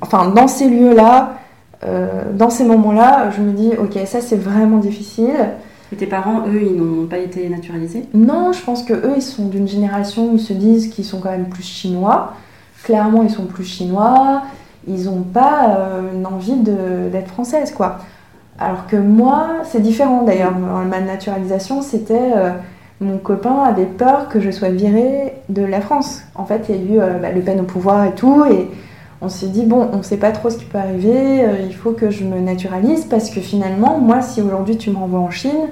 enfin, 0.00 0.28
dans 0.28 0.46
ces 0.46 0.68
lieux-là, 0.68 1.32
dans 1.82 2.50
ces 2.50 2.64
moments-là, 2.64 3.30
je 3.30 3.40
me 3.40 3.52
dis, 3.52 3.70
ok, 3.78 3.98
ça 4.06 4.20
c'est 4.20 4.36
vraiment 4.36 4.78
difficile. 4.78 5.36
Et 5.92 5.96
tes 5.96 6.06
parents, 6.06 6.42
eux, 6.46 6.62
ils 6.62 6.76
n'ont 6.76 7.06
pas 7.06 7.18
été 7.18 7.48
naturalisés? 7.48 8.04
Non, 8.12 8.52
je 8.52 8.62
pense 8.62 8.82
que 8.82 8.92
eux, 8.92 9.14
ils 9.16 9.22
sont 9.22 9.46
d'une 9.46 9.66
génération 9.66 10.30
où 10.30 10.34
ils 10.34 10.40
se 10.40 10.52
disent 10.52 10.88
qu'ils 10.88 11.04
sont 11.04 11.18
quand 11.18 11.30
même 11.30 11.48
plus 11.48 11.62
chinois. 11.62 12.34
Clairement, 12.84 13.22
ils 13.22 13.30
sont 13.30 13.46
plus 13.46 13.64
chinois. 13.64 14.42
Ils 14.86 15.04
n'ont 15.04 15.22
pas 15.22 15.76
euh, 15.78 16.14
une 16.14 16.26
envie 16.26 16.56
d'être 16.56 17.28
française, 17.28 17.72
quoi. 17.72 17.98
Alors 18.58 18.86
que 18.86 18.96
moi, 18.96 19.48
c'est 19.64 19.80
différent 19.80 20.24
d'ailleurs. 20.24 20.52
Ma 20.52 21.00
naturalisation, 21.00 21.80
c'était 21.80 22.32
euh, 22.36 22.50
mon 23.00 23.18
copain 23.18 23.62
avait 23.62 23.86
peur 23.86 24.28
que 24.28 24.40
je 24.40 24.50
sois 24.50 24.70
virée 24.70 25.34
de 25.48 25.62
la 25.62 25.80
France. 25.80 26.22
En 26.34 26.44
fait, 26.44 26.66
il 26.68 26.74
y 26.74 26.78
a 26.78 26.82
eu 26.82 27.00
euh, 27.00 27.18
bah, 27.18 27.30
Le 27.32 27.40
Pen 27.40 27.60
au 27.60 27.64
pouvoir 27.64 28.04
et 28.04 28.12
tout, 28.12 28.44
et 28.44 28.68
on 29.20 29.28
s'est 29.28 29.48
dit 29.48 29.64
bon, 29.64 29.88
on 29.92 29.98
ne 29.98 30.02
sait 30.02 30.16
pas 30.16 30.30
trop 30.30 30.50
ce 30.50 30.58
qui 30.58 30.64
peut 30.64 30.78
arriver. 30.78 31.44
euh, 31.44 31.56
il 31.66 31.74
faut 31.74 31.92
que 31.92 32.10
je 32.10 32.24
me 32.24 32.38
naturalise 32.40 33.04
parce 33.04 33.30
que 33.30 33.40
finalement, 33.40 33.98
moi, 33.98 34.22
si 34.22 34.40
aujourd'hui 34.40 34.76
tu 34.76 34.90
me 34.90 34.96
renvoies 34.96 35.20
en 35.20 35.30
Chine, 35.30 35.68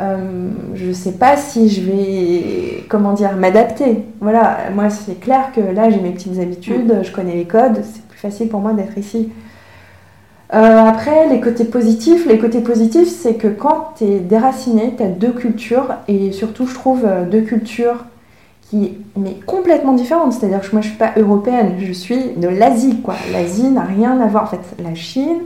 euh, 0.00 0.50
je 0.74 0.86
ne 0.86 0.92
sais 0.92 1.12
pas 1.12 1.36
si 1.36 1.68
je 1.68 1.80
vais, 1.82 2.84
comment 2.88 3.12
dire, 3.12 3.36
m'adapter. 3.36 4.04
Voilà, 4.20 4.58
moi 4.74 4.90
c'est 4.90 5.20
clair 5.20 5.52
que 5.54 5.60
là 5.60 5.88
j'ai 5.90 6.00
mes 6.00 6.10
petites 6.10 6.38
habitudes, 6.40 7.00
je 7.02 7.12
connais 7.12 7.36
les 7.36 7.44
codes, 7.44 7.80
c'est 7.84 8.02
plus 8.02 8.18
facile 8.18 8.48
pour 8.48 8.60
moi 8.60 8.72
d'être 8.72 8.98
ici. 8.98 9.30
Euh, 10.52 10.84
après, 10.84 11.28
les 11.28 11.40
côtés 11.40 11.64
positifs, 11.64 12.26
les 12.26 12.38
côtés 12.38 12.60
positifs, 12.60 13.08
c'est 13.08 13.34
que 13.34 13.48
quand 13.48 13.92
tu 13.96 14.04
es 14.04 14.18
déraciné, 14.18 14.94
tu 14.96 15.02
as 15.02 15.08
deux 15.08 15.32
cultures, 15.32 15.94
et 16.06 16.32
surtout 16.32 16.66
je 16.66 16.74
trouve 16.74 17.06
deux 17.30 17.40
cultures 17.42 18.04
qui 18.74 18.98
mais 19.16 19.34
complètement 19.46 19.92
différentes. 19.92 20.32
C'est-à-dire 20.32 20.60
que 20.60 20.72
moi 20.72 20.80
je 20.80 20.88
suis 20.88 20.96
pas 20.96 21.12
européenne, 21.16 21.74
je 21.78 21.92
suis 21.92 22.32
de 22.36 22.48
l'Asie, 22.48 23.00
quoi. 23.00 23.14
L'Asie 23.32 23.68
n'a 23.68 23.82
rien 23.82 24.20
à 24.20 24.26
voir, 24.26 24.44
en 24.44 24.46
fait, 24.46 24.60
la 24.82 24.94
Chine. 24.94 25.42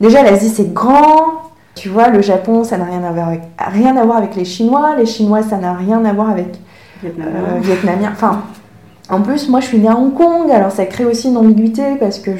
Déjà 0.00 0.22
l'Asie 0.22 0.48
c'est 0.48 0.72
grand, 0.72 1.42
tu 1.74 1.88
vois, 1.88 2.08
le 2.08 2.20
Japon, 2.20 2.64
ça 2.64 2.76
n'a 2.76 2.84
rien, 2.84 3.02
à 3.04 3.12
voir 3.12 3.28
avec, 3.28 3.42
rien 3.58 3.96
à 3.96 4.04
voir 4.04 4.18
avec 4.18 4.36
les 4.36 4.44
Chinois. 4.44 4.96
Les 4.98 5.06
Chinois, 5.06 5.42
ça 5.42 5.56
n'a 5.56 5.72
rien 5.74 6.04
à 6.04 6.12
voir 6.12 6.30
avec 6.30 6.58
Vietnamien. 7.02 7.30
Euh, 7.30 7.58
Vietnamien. 7.60 8.10
Enfin, 8.12 8.42
en 9.08 9.20
plus, 9.20 9.48
moi, 9.48 9.60
je 9.60 9.66
suis 9.66 9.78
née 9.78 9.88
à 9.88 9.96
Hong 9.96 10.14
Kong, 10.14 10.50
alors 10.50 10.70
ça 10.70 10.84
crée 10.84 11.04
aussi 11.04 11.28
une 11.28 11.36
ambiguïté 11.36 11.96
parce 11.98 12.18
que 12.18 12.32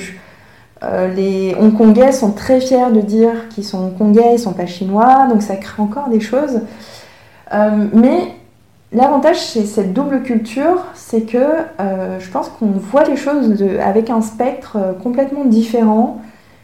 euh, 0.82 1.08
les 1.14 1.54
Hongkongais 1.58 2.12
sont 2.12 2.32
très 2.32 2.60
fiers 2.60 2.90
de 2.92 3.00
dire 3.00 3.48
qu'ils 3.50 3.64
sont 3.64 3.78
Hongkongais, 3.78 4.34
ils 4.34 4.38
sont 4.38 4.52
pas 4.52 4.66
chinois, 4.66 5.26
donc 5.30 5.42
ça 5.42 5.56
crée 5.56 5.82
encore 5.82 6.08
des 6.08 6.20
choses. 6.20 6.60
Euh, 7.54 7.86
mais 7.94 8.34
l'avantage, 8.92 9.40
c'est 9.40 9.64
cette 9.64 9.92
double 9.92 10.22
culture, 10.22 10.84
c'est 10.94 11.22
que 11.22 11.46
je 11.78 12.30
pense 12.30 12.48
qu'on 12.48 12.66
voit 12.66 13.04
les 13.04 13.16
choses 13.16 13.64
avec 13.80 14.10
un 14.10 14.20
spectre 14.20 14.78
complètement 15.02 15.44
différent. 15.44 16.20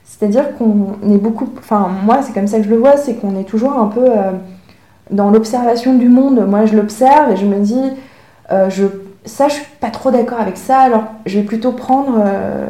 C'est-à-dire 0.09 0.57
qu'on 0.57 0.97
est 1.13 1.19
beaucoup, 1.19 1.49
enfin 1.59 1.91
moi 2.05 2.23
c'est 2.23 2.33
comme 2.33 2.47
ça 2.49 2.59
que 2.59 2.65
je 2.65 2.71
le 2.71 2.79
vois, 2.79 2.97
c'est 2.97 3.15
qu'on 3.15 3.39
est 3.39 3.45
toujours 3.45 3.75
un 3.75 3.87
peu 3.87 4.05
euh, 4.05 4.33
dans 5.11 5.31
l'observation 5.31 5.95
du 5.95 6.09
monde. 6.09 6.45
Moi 6.49 6.65
je 6.65 6.75
l'observe 6.75 7.33
et 7.33 7.37
je 7.37 7.45
me 7.45 7.61
dis, 7.61 7.93
euh, 8.51 8.71
je, 8.71 8.87
ça 9.27 9.49
je 9.49 9.55
suis 9.55 9.67
pas 9.81 9.91
trop 9.91 10.11
d'accord 10.11 10.41
avec 10.41 10.57
ça, 10.57 10.79
alors 10.79 11.05
je 11.27 11.39
vais 11.39 11.45
plutôt 11.45 11.73
prendre 11.73 12.15
euh, 12.19 12.67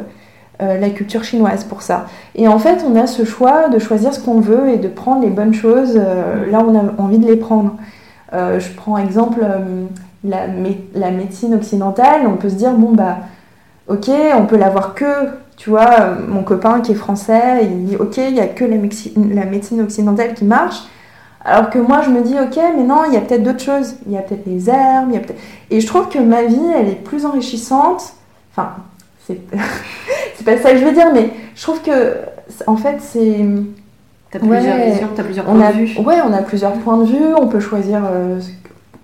la 0.59 0.89
culture 0.89 1.23
chinoise 1.23 1.63
pour 1.63 1.81
ça. 1.81 2.07
Et 2.35 2.49
en 2.49 2.59
fait 2.59 2.83
on 2.85 2.95
a 2.97 3.07
ce 3.07 3.23
choix 3.23 3.69
de 3.69 3.79
choisir 3.79 4.13
ce 4.13 4.19
qu'on 4.19 4.41
veut 4.41 4.69
et 4.69 4.77
de 4.77 4.89
prendre 4.89 5.21
les 5.21 5.29
bonnes 5.29 5.53
choses 5.53 5.95
là 5.95 6.59
où 6.59 6.69
on 6.69 6.77
a 6.77 7.01
envie 7.01 7.19
de 7.19 7.27
les 7.27 7.37
prendre. 7.37 7.77
Je 8.31 8.73
prends 8.75 8.97
exemple 8.97 9.41
la, 10.23 10.47
la 10.93 11.11
médecine 11.11 11.53
occidentale, 11.55 12.27
on 12.27 12.35
peut 12.35 12.49
se 12.49 12.55
dire 12.55 12.73
bon 12.73 12.93
bah 12.93 13.17
ok 13.87 14.09
on 14.37 14.45
peut 14.45 14.57
l'avoir 14.57 14.93
que 14.93 15.29
tu 15.59 15.71
vois, 15.71 15.99
euh, 15.99 16.15
mon 16.25 16.41
copain 16.43 16.79
qui 16.79 16.93
est 16.93 16.95
français, 16.95 17.65
il 17.65 17.83
dit 17.83 17.97
ok, 17.97 18.15
il 18.15 18.33
n'y 18.33 18.39
a 18.39 18.47
que 18.47 18.63
la, 18.63 18.77
médecine 19.45 19.81
occidentale 19.81 20.33
qui 20.33 20.45
marche. 20.45 20.77
Alors 21.43 21.69
que 21.69 21.79
moi, 21.79 22.01
je 22.01 22.09
me 22.09 22.21
dis, 22.21 22.33
ok, 22.33 22.57
mais 22.77 22.83
non, 22.83 23.03
il 23.07 23.13
y 23.13 23.17
a 23.17 23.21
peut-être 23.21 23.43
d'autres 23.43 23.63
choses. 23.63 23.95
Il 24.05 24.13
y 24.13 24.17
a 24.17 24.21
peut-être 24.21 24.45
les 24.45 24.69
herbes, 24.69 25.07
il 25.09 25.15
y 25.15 25.17
a 25.17 25.19
peut-être... 25.19 25.39
Et 25.69 25.81
je 25.81 25.87
trouve 25.87 26.07
que 26.07 26.19
ma 26.19 26.43
vie, 26.43 26.61
elle 26.77 26.87
est 26.87 27.03
plus 27.03 27.25
enrichissante. 27.25 28.13
Enfin, 28.51 28.75
c'est 29.27 30.45
pas 30.45 30.57
ça 30.57 30.71
que 30.71 30.77
je 30.77 30.85
veux 30.85 30.93
dire, 30.93 31.11
mais 31.13 31.31
je 31.55 31.61
trouve 31.61 31.81
que, 31.81 32.15
en 32.65 32.77
fait, 32.77 32.97
c'est... 33.01 33.45
T'as 34.31 34.39
plusieurs 34.39 34.77
visions, 34.77 35.09
t'as 35.15 35.23
plusieurs 35.23 35.45
points 35.45 35.71
de 35.71 35.73
vue. 35.73 35.99
Ouais, 35.99 36.17
on 36.23 36.33
a 36.33 36.41
plusieurs 36.41 36.73
points 36.73 36.97
de 36.97 37.05
vue, 37.05 37.33
on 37.35 37.47
peut 37.47 37.59
choisir 37.59 38.01
euh, 38.05 38.39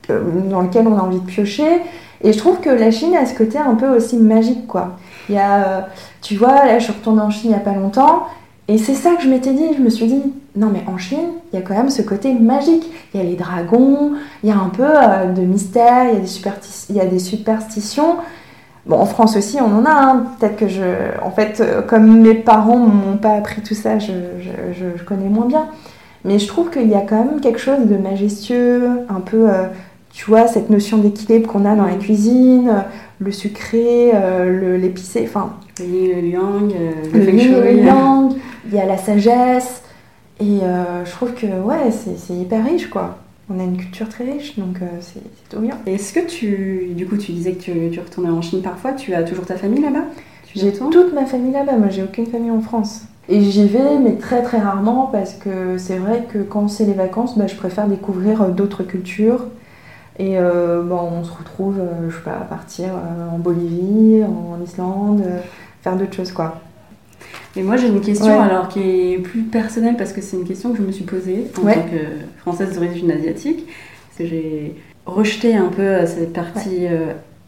dans 0.07 0.61
lequel 0.61 0.87
on 0.87 0.97
a 0.97 1.01
envie 1.01 1.19
de 1.19 1.25
piocher. 1.25 1.81
Et 2.21 2.31
je 2.31 2.37
trouve 2.37 2.59
que 2.59 2.69
la 2.69 2.91
Chine 2.91 3.15
a 3.15 3.25
ce 3.25 3.35
côté 3.35 3.57
un 3.57 3.75
peu 3.75 3.87
aussi 3.87 4.17
magique, 4.17 4.67
quoi. 4.67 4.97
Il 5.29 5.35
y 5.35 5.37
a, 5.37 5.55
euh, 5.55 5.81
tu 6.21 6.35
vois, 6.35 6.65
là, 6.65 6.77
je 6.77 6.83
suis 6.83 6.93
retournée 6.93 7.21
en 7.21 7.29
Chine 7.29 7.45
il 7.45 7.49
n'y 7.49 7.55
a 7.55 7.59
pas 7.59 7.73
longtemps, 7.73 8.27
et 8.67 8.77
c'est 8.77 8.93
ça 8.93 9.15
que 9.15 9.23
je 9.23 9.29
m'étais 9.29 9.53
dit. 9.53 9.73
Je 9.77 9.81
me 9.81 9.89
suis 9.89 10.07
dit, 10.07 10.21
non, 10.55 10.69
mais 10.71 10.83
en 10.87 10.97
Chine, 10.97 11.29
il 11.51 11.59
y 11.59 11.61
a 11.61 11.65
quand 11.65 11.75
même 11.75 11.89
ce 11.89 12.01
côté 12.01 12.33
magique. 12.33 12.85
Il 13.13 13.19
y 13.19 13.23
a 13.23 13.27
les 13.27 13.35
dragons, 13.35 14.13
il 14.43 14.49
y 14.49 14.51
a 14.51 14.57
un 14.57 14.69
peu 14.69 14.85
euh, 14.85 15.31
de 15.33 15.41
mystère, 15.41 16.05
il 16.05 16.13
y, 16.13 16.17
a 16.17 16.19
des 16.19 16.29
il 16.89 16.95
y 16.95 17.01
a 17.01 17.05
des 17.05 17.19
superstitions. 17.19 18.17
Bon, 18.85 18.97
en 18.97 19.05
France 19.05 19.35
aussi, 19.35 19.57
on 19.59 19.77
en 19.77 19.85
a. 19.85 19.91
Hein. 19.91 20.25
Peut-être 20.39 20.57
que 20.57 20.67
je. 20.67 20.83
En 21.23 21.31
fait, 21.31 21.59
euh, 21.59 21.81
comme 21.81 22.21
mes 22.21 22.35
parents 22.35 22.77
m'ont 22.77 23.17
pas 23.17 23.33
appris 23.33 23.61
tout 23.61 23.73
ça, 23.73 23.99
je, 23.99 24.11
je, 24.39 24.73
je, 24.73 25.03
connais 25.03 25.29
moins 25.29 25.47
bien. 25.47 25.67
Mais 26.23 26.39
je 26.39 26.47
trouve 26.47 26.69
qu'il 26.69 26.87
y 26.87 26.95
a 26.95 27.01
quand 27.01 27.23
même 27.23 27.39
quelque 27.39 27.59
chose 27.59 27.85
de 27.85 27.97
majestueux, 27.97 28.89
un 29.09 29.19
peu 29.19 29.47
tu 30.15 30.23
vois, 30.29 30.47
cette 30.47 30.69
notion 30.69 30.97
d'équilibre 30.97 31.51
qu'on 31.51 31.65
a 31.65 31.75
dans 31.75 31.85
la 31.85 31.95
cuisine, 31.95 32.85
le 33.19 33.31
sucré, 33.33 34.11
euh, 34.13 34.77
l'épicé, 34.77 35.27
enfin... 35.27 35.53
Le 35.77 35.85
yin, 35.85 36.21
le 36.21 36.27
yang, 36.27 36.73
euh, 36.73 36.91
le, 37.13 37.19
le 37.19 37.31
yin, 37.33 37.61
le 37.61 37.73
yang, 37.73 38.31
il 38.65 38.73
y 38.73 38.79
a 38.79 38.85
la 38.85 38.95
sagesse, 38.97 39.83
et 40.39 40.59
euh, 40.63 41.03
je 41.03 41.11
trouve 41.11 41.33
que, 41.33 41.45
ouais, 41.45 41.91
c'est 41.91 42.33
hyper 42.33 42.63
riche, 42.63 42.89
quoi. 42.89 43.17
On 43.49 43.59
a 43.59 43.63
une 43.63 43.77
culture 43.77 44.09
très 44.09 44.23
riche, 44.23 44.57
donc 44.57 44.79
c'est 45.01 45.21
tout 45.49 45.59
bien. 45.59 45.77
Est-ce 45.85 46.13
que 46.13 46.25
tu, 46.25 46.93
du 46.95 47.05
coup, 47.05 47.15
tu 47.15 47.31
disais 47.31 47.53
que 47.53 47.61
tu, 47.61 47.89
tu, 47.91 47.99
retournais 47.99 48.29
en 48.29 48.41
Chine 48.41 48.61
parfois, 48.63 48.93
tu 48.93 49.13
as 49.13 49.23
toujours 49.23 49.45
ta 49.45 49.55
famille 49.55 49.81
là-bas? 49.81 50.05
J'ai 50.55 50.71
toute 50.73 51.13
ma 51.13 51.25
famille 51.25 51.51
là-bas, 51.51 51.75
moi 51.77 51.89
j'ai 51.89 52.01
aucune 52.01 52.25
famille 52.25 52.49
en 52.49 52.61
France. 52.61 53.03
Et 53.27 53.41
j'y 53.41 53.67
vais, 53.67 53.99
mais 53.99 54.15
très 54.15 54.41
très 54.41 54.59
rarement, 54.59 55.07
parce 55.11 55.33
que 55.33 55.77
c'est 55.77 55.97
vrai 55.97 56.25
que 56.31 56.39
quand 56.39 56.67
c'est 56.69 56.85
les 56.85 56.93
vacances, 56.93 57.37
bah, 57.37 57.47
je 57.47 57.55
préfère 57.55 57.87
découvrir 57.87 58.47
d'autres 58.49 58.83
cultures, 58.83 59.47
et 60.17 60.37
euh, 60.37 60.81
bon, 60.83 60.99
on 61.19 61.23
se 61.23 61.31
retrouve, 61.31 61.77
euh, 61.79 62.09
je 62.09 62.15
sais 62.15 62.21
pas, 62.23 62.37
à 62.37 62.45
partir 62.45 62.89
euh, 62.93 63.29
en 63.29 63.37
Bolivie, 63.37 64.23
en 64.23 64.61
Islande, 64.63 65.23
faire 65.81 65.97
d'autres 65.97 66.15
choses 66.15 66.31
quoi. 66.31 66.61
Et 67.55 67.63
moi 67.63 67.77
j'ai 67.77 67.87
une 67.87 68.01
question 68.01 68.39
alors 68.39 68.67
qui 68.67 69.13
est 69.13 69.17
plus 69.17 69.43
personnelle 69.43 69.95
parce 69.97 70.11
que 70.13 70.21
c'est 70.21 70.37
une 70.37 70.45
question 70.45 70.71
que 70.71 70.77
je 70.77 70.81
me 70.81 70.91
suis 70.91 71.05
posée 71.05 71.45
en 71.57 71.61
tant 71.61 71.73
que 71.73 72.41
française 72.41 72.73
d'origine 72.75 73.11
asiatique. 73.11 73.65
Parce 73.67 74.17
que 74.19 74.25
j'ai 74.25 74.75
rejeté 75.05 75.55
un 75.55 75.67
peu 75.67 76.05
cette 76.05 76.33
partie 76.33 76.87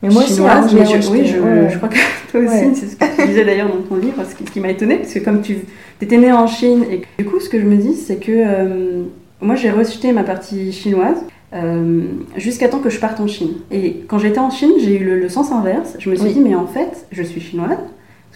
mais 0.02 0.10
moi 0.10 0.24
chinoise. 0.24 0.66
Aussi, 0.66 0.80
hein, 0.80 1.02
je, 1.02 1.10
oui, 1.10 1.26
je, 1.26 1.70
je, 1.70 1.78
crois 1.78 1.90
que 1.90 1.98
toi 2.32 2.40
aussi, 2.42 2.76
c'est 2.76 2.88
ce 2.88 2.96
que 2.96 3.22
tu 3.22 3.28
disais 3.28 3.46
d'ailleurs 3.46 3.70
dans 3.70 3.82
ton 3.82 3.96
livre, 3.96 4.24
ce 4.30 4.52
qui, 4.52 4.60
m'a 4.60 4.70
étonnée, 4.70 4.98
parce 4.98 5.14
que 5.14 5.20
comme 5.20 5.42
tu 5.42 5.58
étais 6.02 6.18
née 6.18 6.32
en 6.32 6.48
Chine, 6.48 6.86
et 6.92 7.02
du 7.18 7.28
coup 7.28 7.40
ce 7.40 7.50
que 7.50 7.60
je 7.60 7.66
me 7.66 7.76
dis 7.76 7.96
c'est 7.96 8.18
que 8.18 9.06
moi 9.42 9.56
j'ai 9.56 9.72
rejeté 9.72 10.12
ma 10.12 10.24
partie 10.24 10.72
chinoise. 10.72 11.18
Euh, 11.54 12.04
jusqu'à 12.36 12.68
temps 12.68 12.80
que 12.80 12.90
je 12.90 13.00
parte 13.00 13.22
en 13.22 13.28
Chine. 13.28 13.54
Et 13.72 14.02
quand 14.10 14.20
j'étais 14.20 14.40
en 14.40 14.50
Chine, 14.50 14.74
j'ai 14.80 15.00
eu 15.00 15.06
le, 15.06 15.30
sens 15.30 15.54
inverse. 15.54 15.96
Je 15.98 16.10
me 16.10 16.16
suis 16.16 16.34
dit, 16.34 16.42
mais 16.42 16.56
en 16.56 16.68
fait, 16.68 17.06
je 17.14 17.24
suis 17.24 17.40
chinoise, 17.40 17.78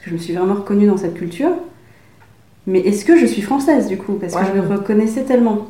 parce 0.02 0.06
que 0.06 0.10
je 0.10 0.16
me 0.16 0.20
suis 0.20 0.34
vraiment 0.34 0.56
reconnue 0.56 0.88
dans 0.88 0.98
cette 0.98 1.14
culture. 1.14 1.52
Mais 2.66 2.80
est-ce 2.80 3.06
que 3.06 3.18
je 3.18 3.28
suis 3.28 3.44
française 3.44 3.88
du 3.88 3.98
coup? 3.98 4.14
Parce 4.14 4.34
que 4.34 4.46
je 4.46 4.60
me 4.60 4.68
reconnaissais 4.68 5.24
tellement. 5.24 5.68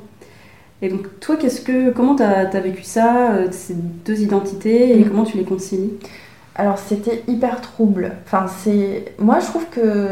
Et 0.81 0.87
donc, 0.87 1.19
toi, 1.19 1.35
qu'est-ce 1.35 1.59
que, 1.59 1.91
comment 1.91 2.15
tu 2.15 2.23
as, 2.23 2.45
vécu 2.61 2.83
ça, 2.83 3.31
euh, 3.31 3.47
ces 3.51 3.73
deux 3.73 4.21
identités, 4.21 4.97
et 4.97 5.03
mm. 5.03 5.09
comment 5.09 5.25
tu 5.25 5.37
les 5.37 5.43
concilies? 5.43 5.91
Alors, 6.55 6.77
c'était 6.77 7.23
hyper 7.27 7.59
trouble. 7.59 8.13
Enfin, 8.25 8.45
c'est... 8.47 9.13
Moi, 9.19 9.39
je 9.39 9.47
trouve 9.47 9.65
que 9.69 10.07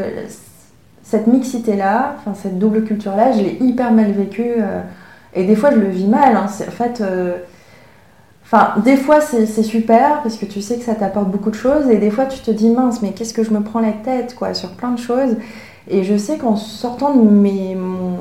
cette 1.02 1.26
mixité-là, 1.26 2.16
enfin, 2.18 2.34
cette 2.34 2.58
double 2.58 2.84
culture-là, 2.84 3.32
je 3.32 3.40
l'ai 3.40 3.56
hyper 3.60 3.90
mal 3.90 4.12
vécue. 4.12 4.52
Euh, 4.58 4.82
et 5.34 5.44
des 5.44 5.56
fois, 5.56 5.70
je 5.70 5.78
le 5.78 5.88
vis 5.88 6.06
mal. 6.06 6.36
Hein. 6.36 6.44
En 6.46 6.70
fait, 6.70 7.00
euh, 7.00 7.38
enfin, 8.50 8.80
des 8.80 8.96
fois, 8.96 9.20
c'est 9.20 9.46
super 9.62 10.22
parce 10.22 10.36
que 10.36 10.46
tu 10.46 10.60
sais 10.60 10.76
que 10.76 10.84
ça 10.84 10.94
t'apporte 10.94 11.30
beaucoup 11.30 11.50
de 11.50 11.56
choses. 11.56 11.88
Et 11.90 11.96
des 11.96 12.10
fois, 12.10 12.26
tu 12.26 12.40
te 12.40 12.50
dis, 12.50 12.70
mince, 12.70 13.02
mais 13.02 13.12
qu'est-ce 13.12 13.34
que 13.34 13.44
je 13.44 13.50
me 13.50 13.60
prends 13.60 13.80
la 13.80 13.92
tête 13.92 14.34
quoi, 14.34 14.54
sur 14.54 14.70
plein 14.70 14.90
de 14.90 14.98
choses. 14.98 15.36
Et 15.88 16.04
je 16.04 16.16
sais 16.16 16.38
qu'en 16.38 16.56
sortant 16.56 17.14
de 17.14 17.28
mes, 17.28 17.76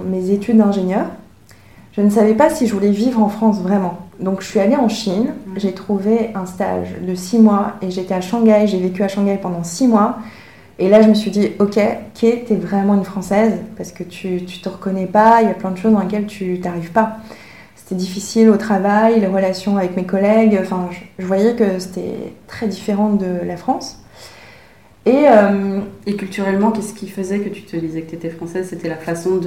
mes 0.06 0.32
études 0.32 0.58
d'ingénieur, 0.58 1.06
je 1.94 2.02
ne 2.02 2.10
savais 2.10 2.34
pas 2.34 2.50
si 2.50 2.66
je 2.66 2.74
voulais 2.74 2.92
vivre 2.92 3.22
en 3.22 3.30
France 3.30 3.60
vraiment. 3.60 3.98
Donc 4.20 4.42
je 4.42 4.48
suis 4.48 4.60
allée 4.60 4.76
en 4.76 4.90
Chine, 4.90 5.34
mmh. 5.48 5.52
j'ai 5.58 5.74
trouvé 5.74 6.32
un 6.36 6.46
stage 6.46 6.96
de 7.02 7.16
six 7.16 7.40
mois 7.40 7.74
et 7.82 7.92
j'étais 7.92 8.14
à 8.14 8.22
Shanghai, 8.22 8.68
j'ai 8.68 8.80
vécu 8.80 9.04
à 9.04 9.08
Shanghai 9.08 9.38
pendant 9.42 9.64
six 9.64 9.88
mois. 9.88 10.18
Et 10.78 10.88
là, 10.88 11.02
je 11.02 11.10
me 11.10 11.14
suis 11.14 11.30
dit, 11.30 11.50
ok, 11.60 11.78
Kay, 12.14 12.46
t'es 12.48 12.56
vraiment 12.56 12.96
une 12.96 13.04
Française 13.04 13.54
parce 13.76 13.92
que 13.92 14.04
tu, 14.04 14.46
tu 14.46 14.60
te 14.60 14.70
reconnais 14.70 15.08
pas, 15.08 15.42
il 15.42 15.50
y 15.50 15.52
a 15.52 15.54
plein 15.54 15.72
de 15.72 15.78
choses 15.78 15.92
dans 15.92 16.00
lesquelles 16.00 16.26
tu 16.26 16.60
t'arrives 16.62 16.92
pas. 16.92 17.18
C'était 17.90 18.02
difficile 18.02 18.52
au 18.52 18.58
travail, 18.58 19.20
les 19.20 19.26
relations 19.26 19.76
avec 19.78 19.98
mes 19.98 20.04
collègues, 20.04 20.60
enfin, 20.62 20.90
je, 21.18 21.26
voyais 21.26 21.56
que 21.56 21.80
c'était 21.80 22.34
très 22.46 22.68
différent 22.68 23.10
de 23.10 23.44
la 23.44 23.58
France. 23.58 23.98
Et, 25.08 25.24
euh, 25.28 25.80
et 26.06 26.16
culturellement, 26.16 26.70
qu'est-ce 26.70 26.94
qui 26.94 27.10
faisait 27.10 27.40
que 27.40 27.50
tu 27.50 27.64
te 27.64 27.76
disais 27.76 28.02
que 28.02 28.12
tu 28.12 28.16
étais 28.16 28.30
française? 28.30 28.68
C'était 28.70 28.90
la 28.90 28.96
façon 28.96 29.38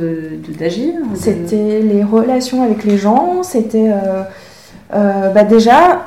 d'agir 0.58 0.94
de, 0.94 1.16
C'était 1.16 1.82
les 1.82 2.02
relations 2.02 2.64
avec 2.64 2.82
les 2.82 2.98
gens, 2.98 3.44
c'était... 3.44 3.92
Euh, 3.92 4.24
euh, 4.92 5.28
bah 5.28 5.44
déjà, 5.44 6.06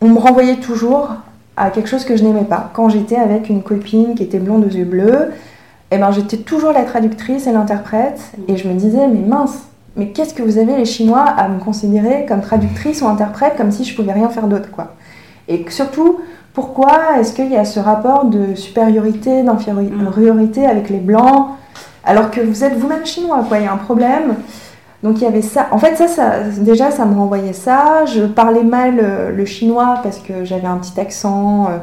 on 0.00 0.08
me 0.08 0.18
renvoyait 0.18 0.56
toujours 0.56 1.10
à 1.56 1.70
quelque 1.70 1.88
chose 1.88 2.04
que 2.04 2.16
je 2.16 2.24
n'aimais 2.24 2.42
pas. 2.42 2.72
Quand 2.74 2.88
j'étais 2.88 3.14
avec 3.14 3.48
une 3.48 3.62
copine 3.62 4.16
qui 4.16 4.24
était 4.24 4.40
blonde 4.40 4.64
aux 4.64 4.76
yeux 4.76 4.84
bleus, 4.84 5.30
eh 5.92 5.98
ben, 5.98 6.10
j'étais 6.10 6.38
toujours 6.38 6.72
la 6.72 6.82
traductrice 6.82 7.46
et 7.46 7.52
l'interprète, 7.52 8.32
et 8.48 8.56
je 8.56 8.66
me 8.66 8.74
disais, 8.74 9.06
mais 9.06 9.20
mince, 9.20 9.68
mais 9.96 10.08
qu'est-ce 10.08 10.34
que 10.34 10.42
vous 10.42 10.58
avez 10.58 10.76
les 10.76 10.84
Chinois 10.84 11.24
à 11.24 11.48
me 11.48 11.58
considérer 11.58 12.26
comme 12.26 12.40
traductrice 12.40 13.02
ou 13.02 13.06
interprète, 13.06 13.54
comme 13.56 13.70
si 13.70 13.84
je 13.84 13.96
pouvais 13.96 14.12
rien 14.12 14.28
faire 14.28 14.46
d'autre, 14.46 14.70
quoi? 14.70 14.94
Et 15.48 15.64
surtout, 15.70 16.20
pourquoi 16.52 17.18
est-ce 17.18 17.32
qu'il 17.32 17.50
y 17.50 17.56
a 17.56 17.64
ce 17.64 17.80
rapport 17.80 18.26
de 18.26 18.54
supériorité, 18.54 19.42
d'infériorité 19.42 20.66
avec 20.66 20.90
les 20.90 20.98
Blancs, 20.98 21.48
alors 22.04 22.30
que 22.30 22.40
vous 22.40 22.64
êtes 22.64 22.76
vous-même 22.76 23.06
chinois, 23.06 23.44
quoi, 23.48 23.58
il 23.58 23.64
y 23.64 23.66
a 23.66 23.72
un 23.72 23.76
problème. 23.76 24.34
Donc 25.02 25.18
il 25.18 25.22
y 25.22 25.26
avait 25.26 25.42
ça. 25.42 25.68
En 25.70 25.78
fait, 25.78 25.94
ça, 25.96 26.08
ça 26.08 26.40
déjà, 26.58 26.90
ça 26.90 27.04
me 27.04 27.14
renvoyait 27.14 27.52
ça. 27.52 28.04
Je 28.06 28.24
parlais 28.24 28.64
mal 28.64 28.98
euh, 29.00 29.30
le 29.30 29.44
chinois 29.44 30.00
parce 30.02 30.18
que 30.18 30.44
j'avais 30.44 30.66
un 30.66 30.78
petit 30.78 30.98
accent. 30.98 31.66
euh, 31.66 31.78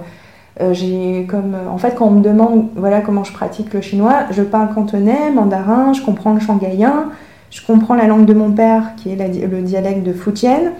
euh, 0.61 0.73
j'ai 0.73 1.25
comme, 1.29 1.55
en 1.69 1.77
fait, 1.77 1.95
quand 1.95 2.07
on 2.07 2.11
me 2.11 2.21
demande 2.21 2.69
voilà 2.75 3.01
comment 3.01 3.23
je 3.23 3.33
pratique 3.33 3.73
le 3.73 3.81
chinois, 3.81 4.23
je 4.31 4.41
parle 4.41 4.73
cantonais, 4.73 5.31
mandarin, 5.33 5.93
je 5.93 6.01
comprends 6.01 6.33
le 6.33 6.39
shanghaïen, 6.39 7.09
je 7.55 7.65
comprends 7.65 7.95
la 7.95 8.05
langue 8.05 8.25
de 8.25 8.33
mon 8.33 8.51
père 8.51 8.95
qui 8.97 9.11
est 9.11 9.15
la 9.15 9.27
le 9.29 9.61
dialecte 9.61 10.03
de 10.03 10.11
Fujian. 10.11 10.73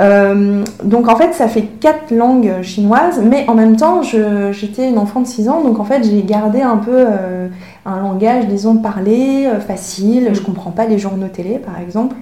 Euh, 0.00 0.62
donc 0.84 1.08
en 1.08 1.16
fait, 1.16 1.34
ça 1.34 1.48
fait 1.48 1.64
quatre 1.80 2.12
langues 2.12 2.62
chinoises, 2.62 3.20
mais 3.22 3.44
en 3.48 3.54
même 3.54 3.76
temps, 3.76 4.00
j'étais 4.02 4.88
une 4.88 4.98
enfant 4.98 5.20
de 5.20 5.26
6 5.26 5.48
ans, 5.48 5.62
donc 5.62 5.80
en 5.80 5.84
fait, 5.84 6.04
j'ai 6.04 6.22
gardé 6.22 6.62
un 6.62 6.76
peu 6.76 6.94
euh, 6.94 7.48
un 7.84 8.00
langage, 8.00 8.46
disons, 8.46 8.76
parlé, 8.76 9.46
euh, 9.46 9.58
facile. 9.58 10.30
Je 10.32 10.40
comprends 10.40 10.70
pas 10.70 10.86
les 10.86 10.96
journaux 10.96 11.26
télé, 11.26 11.58
par 11.58 11.80
exemple. 11.82 12.14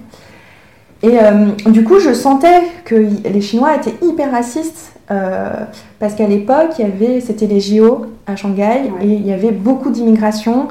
Et 1.03 1.19
euh, 1.21 1.45
du 1.67 1.83
coup, 1.83 1.99
je 1.99 2.11
sentais 2.11 2.63
que 2.85 2.95
les 2.95 3.41
Chinois 3.41 3.75
étaient 3.75 4.03
hyper 4.03 4.31
racistes, 4.31 4.93
parce 5.99 6.15
qu'à 6.15 6.27
l'époque, 6.27 6.81
c'était 7.21 7.47
les 7.47 7.59
JO 7.59 8.07
à 8.27 8.35
Shanghai, 8.35 8.91
Ouais. 8.99 9.05
et 9.05 9.13
il 9.13 9.25
y 9.25 9.31
avait 9.31 9.51
beaucoup 9.51 9.89
d'immigration, 9.91 10.67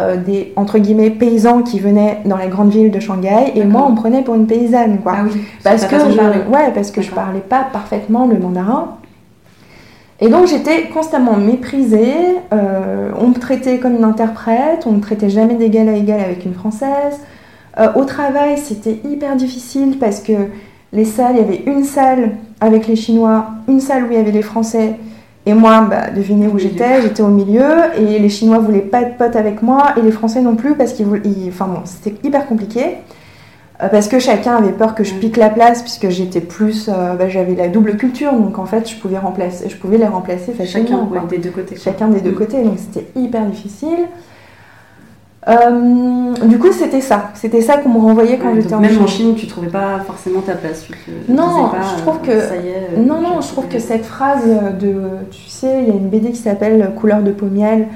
euh, 0.00 0.16
des 0.16 0.52
entre 0.56 0.78
guillemets 0.78 1.10
paysans 1.10 1.62
qui 1.62 1.78
venaient 1.78 2.18
dans 2.24 2.36
les 2.36 2.48
grandes 2.48 2.70
villes 2.70 2.90
de 2.90 3.00
Shanghai, 3.00 3.52
et 3.54 3.64
moi, 3.64 3.84
on 3.86 3.90
me 3.90 3.96
prenait 3.96 4.22
pour 4.22 4.34
une 4.34 4.46
paysanne, 4.46 4.98
quoi. 5.02 5.14
Ah 5.16 5.24
oui, 5.24 5.42
Parce 5.62 5.84
que, 5.84 5.96
je, 5.98 6.50
ouais, 6.50 6.72
parce 6.74 6.90
que 6.90 7.02
je 7.02 7.10
parlais 7.10 7.40
pas 7.40 7.66
parfaitement 7.72 8.26
le 8.26 8.38
mandarin. 8.38 8.96
Et 10.22 10.28
donc 10.28 10.46
j'étais 10.48 10.88
constamment 10.88 11.36
méprisée, 11.38 12.14
euh, 12.52 13.10
on 13.18 13.28
me 13.28 13.34
traitait 13.34 13.78
comme 13.78 13.96
une 13.96 14.04
interprète, 14.04 14.84
on 14.86 14.92
me 14.92 15.00
traitait 15.00 15.30
jamais 15.30 15.54
d'égal 15.54 15.88
à 15.88 15.94
égal 15.94 16.20
avec 16.20 16.44
une 16.44 16.52
française. 16.52 17.20
Euh, 17.78 17.88
au 17.94 18.04
travail, 18.04 18.58
c'était 18.58 19.00
hyper 19.08 19.36
difficile 19.36 19.96
parce 19.98 20.20
que 20.20 20.32
les 20.92 21.06
salles, 21.06 21.36
il 21.36 21.38
y 21.38 21.44
avait 21.44 21.62
une 21.66 21.84
salle 21.84 22.32
avec 22.60 22.86
les 22.86 22.96
Chinois, 22.96 23.46
une 23.66 23.80
salle 23.80 24.04
où 24.04 24.06
il 24.10 24.14
y 24.14 24.20
avait 24.20 24.30
les 24.30 24.42
Français. 24.42 24.96
Et 25.46 25.54
moi, 25.54 25.86
bah, 25.88 26.10
devinez 26.14 26.46
où 26.48 26.58
j'étais, 26.58 27.00
j'étais 27.02 27.22
au 27.22 27.28
milieu, 27.28 27.64
et 27.98 28.18
les 28.18 28.28
Chinois 28.28 28.58
voulaient 28.58 28.80
pas 28.80 29.00
être 29.02 29.16
potes 29.16 29.36
avec 29.36 29.62
moi, 29.62 29.94
et 29.96 30.02
les 30.02 30.10
Français 30.12 30.42
non 30.42 30.54
plus, 30.54 30.74
parce 30.74 30.92
qu'ils 30.92 31.06
voulaient... 31.06 31.22
ils- 31.24 31.48
Enfin 31.48 31.66
bon, 31.66 31.80
c'était 31.84 32.14
hyper 32.26 32.46
compliqué. 32.46 32.98
Euh, 33.82 33.88
Parce 33.88 34.08
que 34.08 34.18
chacun 34.18 34.56
avait 34.56 34.72
peur 34.72 34.94
que 34.94 35.02
je 35.04 35.14
pique 35.14 35.38
la 35.38 35.48
place, 35.48 35.80
puisque 35.80 36.10
j'étais 36.10 36.42
plus, 36.42 36.90
euh, 36.90 37.14
bah, 37.14 37.30
j'avais 37.30 37.54
la 37.54 37.68
double 37.68 37.96
culture, 37.96 38.30
donc 38.34 38.58
en 38.58 38.66
fait 38.66 38.86
je 38.90 38.96
pouvais 38.96 39.16
remplacer, 39.16 39.70
je 39.70 39.76
pouvais 39.76 39.96
les 39.96 40.06
remplacer 40.06 40.52
facilement. 40.52 40.86
Chacun 40.86 41.04
ouais, 41.22 41.26
des 41.30 41.38
deux 41.38 41.48
côtés. 41.50 41.76
Chacun 41.76 42.08
des 42.08 42.20
deux 42.20 42.32
Mm. 42.32 42.34
côtés, 42.34 42.62
donc 42.62 42.74
c'était 42.78 43.06
hyper 43.18 43.46
difficile. 43.46 44.00
Euh, 45.48 46.34
du 46.46 46.58
coup, 46.58 46.70
c'était 46.70 47.00
ça, 47.00 47.30
c'était 47.34 47.62
ça 47.62 47.78
qu'on 47.78 47.88
me 47.88 47.98
renvoyait 47.98 48.36
quand 48.38 48.52
Ouais, 48.52 48.60
j'étais 48.60 48.74
en 48.74 48.80
même 48.80 48.90
Chine. 48.92 49.02
en 49.02 49.06
Chine, 49.06 49.34
tu 49.34 49.46
trouvais 49.46 49.68
pas 49.68 50.00
forcément 50.06 50.40
ta 50.42 50.54
place. 50.54 50.86
Non, 51.28 51.68
pas, 51.70 51.78
je 51.96 52.02
trouve 52.02 52.18
euh, 52.18 52.26
que- 52.26 52.40
ça 52.48 52.56
y 52.56 52.68
est, 52.68 52.88
euh, 52.98 53.02
Non, 53.02 53.20
non, 53.22 53.40
je 53.40 53.48
trouve 53.48 53.66
que 53.66 53.78
cette 53.78 54.04
phrase 54.04 54.44
de, 54.78 54.94
tu 55.30 55.48
sais, 55.48 55.82
il 55.82 55.88
y 55.88 55.90
a 55.92 55.94
une 55.94 56.08
BD 56.10 56.30
qui 56.30 56.36
s'appelle 56.36 56.92
Couleur 56.94 57.22
de 57.22 57.30
pommiel, 57.32 57.88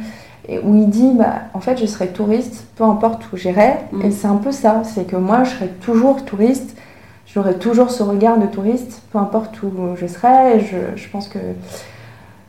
et 0.49 0.59
où 0.59 0.75
il 0.75 0.89
dit, 0.89 1.11
bah, 1.15 1.35
en 1.53 1.61
fait, 1.61 1.79
je 1.79 1.85
serai 1.87 2.09
touriste, 2.09 2.67
peu 2.77 2.85
importe 2.85 3.31
où 3.33 3.37
j'irai, 3.37 3.75
Mm. 3.93 4.03
et 4.07 4.11
c'est 4.11 4.27
un 4.27 4.37
peu 4.37 4.51
ça, 4.51 4.81
c'est 4.85 5.07
que 5.07 5.17
moi, 5.17 5.45
je 5.45 5.51
serai 5.51 5.69
toujours 5.83 6.25
touriste, 6.25 6.77
j'aurai 7.27 7.55
toujours 7.55 7.91
ce 7.91 8.03
regard 8.03 8.39
de 8.39 8.47
touriste, 8.47 9.03
peu 9.13 9.19
importe 9.19 9.63
où 9.63 9.71
je 10.01 10.07
serai, 10.07 10.61
je, 10.61 10.79
je 10.97 11.09
pense 11.11 11.29
que... 11.29 11.39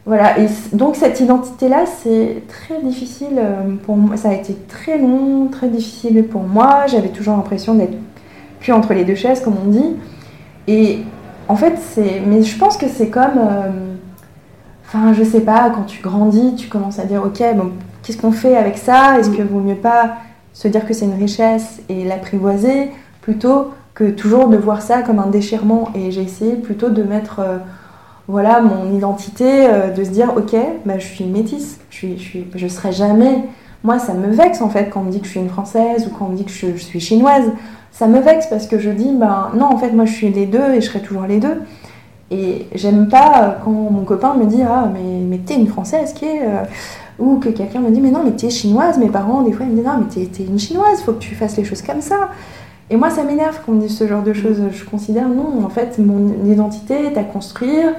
Voilà, 0.06 0.36
donc 0.72 0.96
cette 0.96 1.20
identité-là, 1.20 1.86
c'est 1.88 2.44
très 2.48 2.80
difficile 2.82 3.40
euh, 3.40 3.76
pour 3.86 3.98
moi, 3.98 4.18
ça 4.18 4.30
a 4.30 4.34
été 4.34 4.56
très 4.68 5.00
long, 5.00 5.48
très 5.48 5.68
difficile 5.68 6.24
pour 6.28 6.44
moi, 6.44 6.86
j'avais 6.88 7.10
toujours 7.10 7.36
l'impression 7.36 7.74
d'être 7.74 7.98
puis 8.60 8.72
entre 8.72 8.94
les 8.94 9.04
deux 9.04 9.16
chaises, 9.16 9.42
comme 9.42 9.56
on 9.64 9.70
dit, 9.70 9.96
et 10.68 11.00
en 11.48 11.56
fait, 11.56 11.76
c'est. 11.94 12.22
Mais 12.28 12.42
je 12.44 12.58
pense 12.58 12.78
que 12.78 12.88
c'est 12.88 13.10
comme. 13.10 13.38
euh, 13.38 13.70
Enfin, 14.88 15.14
je 15.14 15.24
sais 15.24 15.42
pas, 15.42 15.72
quand 15.72 15.84
tu 15.84 16.02
grandis, 16.02 16.56
tu 16.56 16.68
commences 16.70 17.00
à 17.00 17.06
dire 17.06 17.24
Ok, 17.24 17.42
bon, 17.56 17.72
qu'est-ce 18.04 18.18
qu'on 18.18 18.32
fait 18.32 18.56
avec 18.56 18.78
ça? 18.78 19.20
Est-ce 19.20 19.30
que 19.32 19.42
vaut 19.42 19.60
mieux 19.60 19.76
pas 19.76 20.18
se 20.54 20.68
dire 20.68 20.86
que 20.86 20.94
c'est 20.94 21.06
une 21.06 21.20
richesse 21.20 21.82
et 21.90 22.06
l'apprivoiser 22.06 22.92
plutôt 23.22 23.72
que 23.96 24.06
toujours 24.12 24.48
de 24.50 24.58
voir 24.58 24.82
ça 24.84 25.02
comme 25.02 25.20
un 25.20 25.28
déchirement? 25.28 25.90
Et 25.96 26.12
j'ai 26.12 26.22
essayé 26.24 26.56
plutôt 26.56 26.90
de 26.90 27.04
mettre. 27.04 27.40
euh, 27.40 27.58
voilà, 28.28 28.62
mon 28.62 28.96
identité, 28.96 29.68
euh, 29.68 29.92
de 29.92 30.04
se 30.04 30.10
dire 30.10 30.34
Ok, 30.36 30.56
bah, 30.86 30.98
je 30.98 31.06
suis 31.06 31.26
métisse, 31.26 31.80
je, 31.90 31.96
suis, 32.16 32.48
je, 32.56 32.68
serai 32.68 32.92
jamais. 32.92 33.44
Moi, 33.84 34.00
ça 34.00 34.14
me 34.14 34.28
vexe 34.32 34.62
en 34.62 34.70
fait 34.70 34.90
quand 34.90 35.02
on 35.02 35.04
me 35.04 35.12
dit 35.12 35.20
que 35.20 35.26
je 35.26 35.32
suis 35.32 35.40
une 35.40 35.50
française 35.50 36.08
ou 36.08 36.16
quand 36.18 36.26
on 36.26 36.30
me 36.30 36.38
dit 36.38 36.46
que 36.46 36.52
je, 36.52 36.72
je 36.76 36.84
suis 36.84 37.00
chinoise 37.00 37.52
ça 37.98 38.08
me 38.08 38.20
vexe 38.20 38.48
parce 38.48 38.68
que 38.68 38.78
je 38.78 38.90
dis, 38.90 39.12
ben 39.14 39.52
non, 39.56 39.68
en 39.68 39.78
fait, 39.78 39.92
moi 39.92 40.04
je 40.04 40.12
suis 40.12 40.30
les 40.30 40.46
deux 40.46 40.74
et 40.74 40.82
je 40.82 40.88
serai 40.88 41.00
toujours 41.00 41.24
les 41.24 41.40
deux. 41.40 41.62
Et 42.30 42.68
j'aime 42.76 43.08
pas 43.08 43.44
euh, 43.44 43.52
quand 43.64 43.72
mon 43.72 44.04
copain 44.04 44.34
me 44.34 44.46
dit, 44.46 44.62
ah, 44.68 44.90
mais, 44.94 45.22
mais 45.26 45.38
t'es 45.38 45.56
une 45.56 45.68
française 45.68 46.12
qui 46.14 46.26
est. 46.26 46.42
euh, 46.44 46.64
ou 47.18 47.38
que 47.38 47.48
quelqu'un 47.48 47.80
me 47.80 47.92
dit, 47.92 48.02
mais 48.02 48.12
non, 48.12 48.24
mais 48.26 48.32
t'es 48.32 48.50
chinoise. 48.50 48.98
Mes 48.98 49.08
parents, 49.08 49.44
des 49.44 49.54
fois, 49.54 49.66
ils 49.66 49.72
me 49.72 49.76
disent, 49.78 49.86
non, 49.86 50.00
mais 50.00 50.08
t'es, 50.14 50.26
t'es 50.26 50.44
une 50.44 50.60
chinoise, 50.60 51.02
faut 51.06 51.14
que 51.14 51.20
tu 51.20 51.36
fasses 51.36 51.56
les 51.56 51.64
choses 51.64 51.82
comme 51.82 52.02
ça. 52.02 52.32
Et 52.90 52.98
moi, 52.98 53.10
ça 53.10 53.24
m'énerve 53.24 53.62
qu'on 53.66 53.72
me 53.72 53.82
dise 53.82 53.98
ce 53.98 54.06
genre 54.06 54.24
de 54.24 54.34
choses. 54.34 54.62
Je 54.74 54.84
considère, 54.84 55.30
non, 55.30 55.64
en 55.64 55.70
fait, 55.70 55.98
mon 55.98 56.28
identité 56.46 56.96
est 57.06 57.18
à 57.18 57.24
construire. 57.24 57.94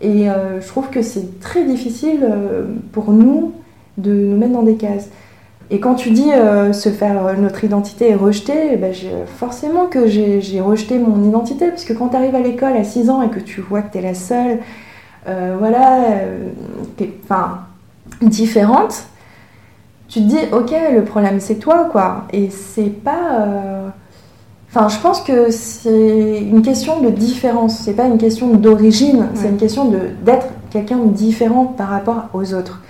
Et 0.00 0.30
euh, 0.30 0.60
je 0.60 0.66
trouve 0.68 0.90
que 0.90 1.02
c'est 1.02 1.40
très 1.40 1.64
difficile 1.64 2.20
euh, 2.22 2.66
pour 2.92 3.10
nous 3.10 3.52
de 3.96 4.12
nous 4.12 4.36
mettre 4.36 4.52
dans 4.52 4.62
des 4.62 4.76
cases. 4.76 5.08
Et 5.70 5.80
quand 5.80 5.96
tu 5.96 6.10
dis 6.10 6.32
euh, 6.32 6.72
se 6.72 6.88
faire 6.88 7.36
notre 7.38 7.64
identité 7.64 8.10
est 8.10 8.14
rejetée, 8.14 8.70
eh 8.72 8.76
ben, 8.76 8.94
forcément 9.26 9.86
que 9.86 10.06
j'ai 10.06 10.60
rejeté 10.60 10.98
mon 10.98 11.28
identité, 11.28 11.68
puisque 11.68 11.96
quand 11.96 12.10
tu 12.10 12.16
arrives 12.16 12.34
à 12.34 12.40
l'école 12.40 12.76
à 12.76 12.84
6 12.84 13.10
ans 13.10 13.22
et 13.22 13.28
que 13.28 13.40
tu 13.40 13.60
vois 13.60 13.82
que 13.82 13.92
tu 13.92 13.98
es 13.98 14.02
la 14.02 14.14
seule, 14.14 14.60
voilà, 15.26 16.06
enfin, 17.24 17.58
différente, 18.22 19.04
tu 20.08 20.20
te 20.20 20.24
dis, 20.24 20.38
ok, 20.52 20.72
le 20.94 21.02
problème 21.02 21.38
c'est 21.38 21.56
toi, 21.56 21.86
quoi. 21.92 22.24
Et 22.32 22.48
c'est 22.48 22.88
pas. 23.04 23.92
Enfin, 24.70 24.88
je 24.88 24.98
pense 25.00 25.22
que 25.22 25.50
c'est 25.50 26.40
une 26.40 26.60
question 26.62 27.00
de 27.00 27.08
différence, 27.08 27.78
c'est 27.78 27.94
pas 27.94 28.04
une 28.06 28.18
question 28.18 28.48
d'origine, 28.54 29.28
c'est 29.34 29.48
une 29.48 29.56
question 29.56 29.86
de- 29.86 30.10
d'être 30.24 30.46
quelqu'un 30.70 30.98
de 30.98 31.08
différent 31.08 31.64
par 31.64 31.88
rapport 31.88 32.28
aux 32.34 32.52
autres. 32.52 32.82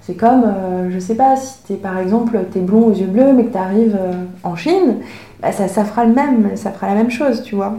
C'est 0.00 0.14
comme, 0.14 0.42
euh, 0.44 0.90
je 0.90 0.98
sais 0.98 1.14
pas, 1.14 1.36
si 1.36 1.58
t'es 1.68 1.74
par 1.74 1.98
exemple, 1.98 2.36
t'es 2.52 2.58
blond 2.60 2.86
aux 2.86 2.92
yeux 2.92 3.06
bleus, 3.06 3.32
mais 3.32 3.44
que 3.44 3.52
t'arrives 3.52 3.96
euh, 4.00 4.12
en 4.42 4.56
Chine, 4.56 4.96
bah, 5.40 5.52
ça, 5.52 5.68
ça 5.68 5.84
fera 5.84 6.04
le 6.04 6.12
même, 6.12 6.50
ça 6.56 6.72
fera 6.72 6.88
la 6.88 6.94
même 6.94 7.10
chose, 7.10 7.42
tu 7.44 7.54
vois. 7.54 7.74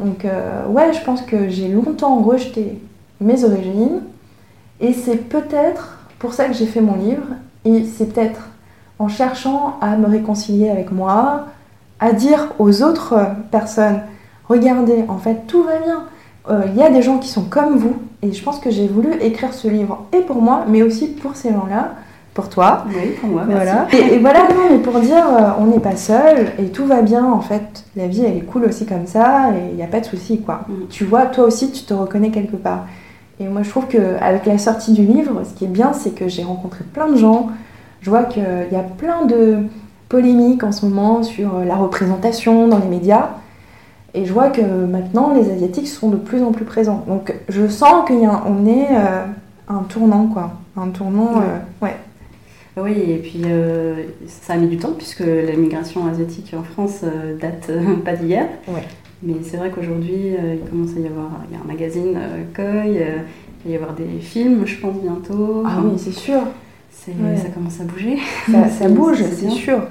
Donc, 0.00 0.24
euh, 0.24 0.66
ouais, 0.68 0.92
je 0.92 1.00
pense 1.04 1.22
que 1.22 1.48
j'ai 1.48 1.68
longtemps 1.68 2.16
rejeté 2.22 2.80
mes 3.20 3.44
origines, 3.44 4.00
et 4.80 4.92
c'est 4.92 5.16
peut-être 5.28 5.98
pour 6.18 6.32
ça 6.34 6.46
que 6.46 6.54
j'ai 6.54 6.66
fait 6.66 6.80
mon 6.80 6.96
livre, 6.96 7.22
et 7.64 7.84
c'est 7.84 8.12
peut-être 8.12 8.48
en 8.98 9.06
cherchant 9.06 9.76
à 9.80 9.96
me 9.96 10.06
réconcilier 10.08 10.70
avec 10.70 10.90
moi, 10.90 11.46
à 12.00 12.12
dire 12.12 12.52
aux 12.58 12.82
autres 12.82 13.14
euh, 13.14 13.24
personnes, 13.50 14.00
regardez, 14.48 15.04
en 15.08 15.18
fait, 15.18 15.46
tout 15.46 15.62
va 15.62 15.78
bien. 15.78 16.02
Euh, 16.50 16.62
Il 16.68 16.76
y 16.76 16.82
a 16.82 16.90
des 16.90 17.02
gens 17.02 17.18
qui 17.18 17.28
sont 17.28 17.44
comme 17.44 17.76
vous, 17.76 17.96
et 18.22 18.32
je 18.32 18.42
pense 18.42 18.58
que 18.58 18.70
j'ai 18.70 18.86
voulu 18.86 19.12
écrire 19.20 19.54
ce 19.54 19.68
livre, 19.68 20.06
et 20.12 20.20
pour 20.20 20.42
moi, 20.42 20.64
mais 20.68 20.82
aussi 20.82 21.08
pour 21.08 21.36
ces 21.36 21.50
gens-là, 21.50 21.92
pour 22.34 22.48
toi. 22.48 22.84
Oui, 22.88 23.12
pour 23.20 23.30
moi, 23.30 23.44
merci. 23.46 23.64
Voilà. 23.64 23.86
Et, 23.92 24.14
et 24.14 24.18
voilà, 24.18 24.40
non, 24.48 24.70
mais 24.70 24.78
pour 24.78 24.98
dire, 25.00 25.24
euh, 25.26 25.50
on 25.60 25.66
n'est 25.66 25.80
pas 25.80 25.96
seul, 25.96 26.48
et 26.58 26.66
tout 26.66 26.84
va 26.84 27.00
bien, 27.00 27.24
en 27.24 27.40
fait, 27.40 27.84
la 27.96 28.08
vie, 28.08 28.24
elle 28.24 28.36
est 28.36 28.44
cool 28.44 28.64
aussi 28.64 28.86
comme 28.86 29.06
ça, 29.06 29.50
et 29.52 29.70
il 29.70 29.76
n'y 29.76 29.82
a 29.82 29.86
pas 29.86 30.00
de 30.00 30.06
souci, 30.06 30.40
quoi. 30.40 30.62
Mm. 30.68 30.72
Tu 30.90 31.04
vois, 31.04 31.26
toi 31.26 31.44
aussi, 31.44 31.70
tu 31.70 31.84
te 31.84 31.94
reconnais 31.94 32.30
quelque 32.30 32.56
part. 32.56 32.86
Et 33.40 33.46
moi, 33.48 33.62
je 33.62 33.70
trouve 33.70 33.86
qu'avec 33.86 34.46
la 34.46 34.58
sortie 34.58 34.92
du 34.92 35.02
livre, 35.02 35.42
ce 35.44 35.54
qui 35.54 35.64
est 35.64 35.68
bien, 35.68 35.92
c'est 35.92 36.10
que 36.10 36.28
j'ai 36.28 36.44
rencontré 36.44 36.84
plein 36.84 37.08
de 37.08 37.16
gens. 37.16 37.48
Je 38.00 38.10
vois 38.10 38.24
qu'il 38.24 38.42
y 38.42 38.76
a 38.76 38.82
plein 38.96 39.24
de 39.24 39.60
polémiques 40.08 40.62
en 40.64 40.72
ce 40.72 40.86
moment 40.86 41.22
sur 41.22 41.56
euh, 41.56 41.64
la 41.64 41.76
représentation 41.76 42.68
dans 42.68 42.78
les 42.78 42.88
médias. 42.88 43.30
Et 44.14 44.26
je 44.26 44.32
vois 44.32 44.50
que 44.50 44.60
maintenant, 44.62 45.34
les 45.34 45.50
Asiatiques 45.50 45.88
sont 45.88 46.08
de 46.08 46.16
plus 46.16 46.42
en 46.42 46.52
plus 46.52 46.64
présents. 46.64 47.04
Donc, 47.08 47.34
je 47.48 47.66
sens 47.66 48.06
qu'on 48.06 48.66
est 48.66 48.86
euh, 48.92 49.24
un 49.68 49.82
tournant, 49.88 50.28
quoi. 50.28 50.52
Un 50.76 50.88
tournant, 50.88 51.34
Ouais. 51.38 51.44
euh, 51.82 51.84
ouais. 51.86 51.96
Oui, 52.76 52.92
et 52.92 53.18
puis 53.18 53.42
euh, 53.46 54.02
ça 54.26 54.54
a 54.54 54.56
mis 54.56 54.66
du 54.66 54.78
temps 54.78 54.92
puisque 54.96 55.20
la 55.20 55.54
migration 55.56 56.06
asiatique 56.08 56.54
en 56.58 56.64
France 56.64 57.02
date 57.40 57.70
pas 58.04 58.14
d'hier. 58.16 58.46
Ouais. 58.66 58.82
Mais 59.22 59.34
c'est 59.44 59.56
vrai 59.58 59.70
qu'aujourd'hui, 59.70 60.34
il 60.34 60.68
commence 60.68 60.90
à 60.96 61.00
y 61.00 61.06
avoir 61.06 61.30
il 61.48 61.56
y 61.56 61.58
a 61.58 61.62
un 61.62 61.66
magazine 61.66 62.18
Koi, 62.54 62.86
il 62.86 62.98
va 62.98 63.70
y 63.70 63.76
avoir 63.76 63.92
des 63.94 64.18
films, 64.20 64.66
je 64.66 64.76
pense, 64.80 64.96
bientôt. 64.96 65.62
Ah 65.64 65.78
oui, 65.84 65.92
c'est 65.98 66.12
sûr. 66.12 66.40
Ouais. 67.12 67.36
Ça 67.36 67.48
commence 67.48 67.80
à 67.80 67.84
bouger. 67.84 68.18
Ça, 68.50 68.68
ça 68.68 68.88
bouge, 68.90 69.22
C'est 69.34 69.50
sûr. 69.50 69.82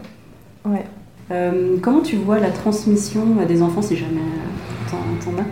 Ouais. 0.65 0.83
Euh, 1.31 1.77
comment 1.81 2.01
tu 2.01 2.15
vois 2.17 2.39
la 2.39 2.49
transmission 2.49 3.21
à 3.41 3.45
des 3.45 3.61
enfants 3.61 3.81
si 3.81 3.95
jamais 3.95 4.19
euh, 4.19 4.91
t'en 5.23 5.31
as? 5.41 5.45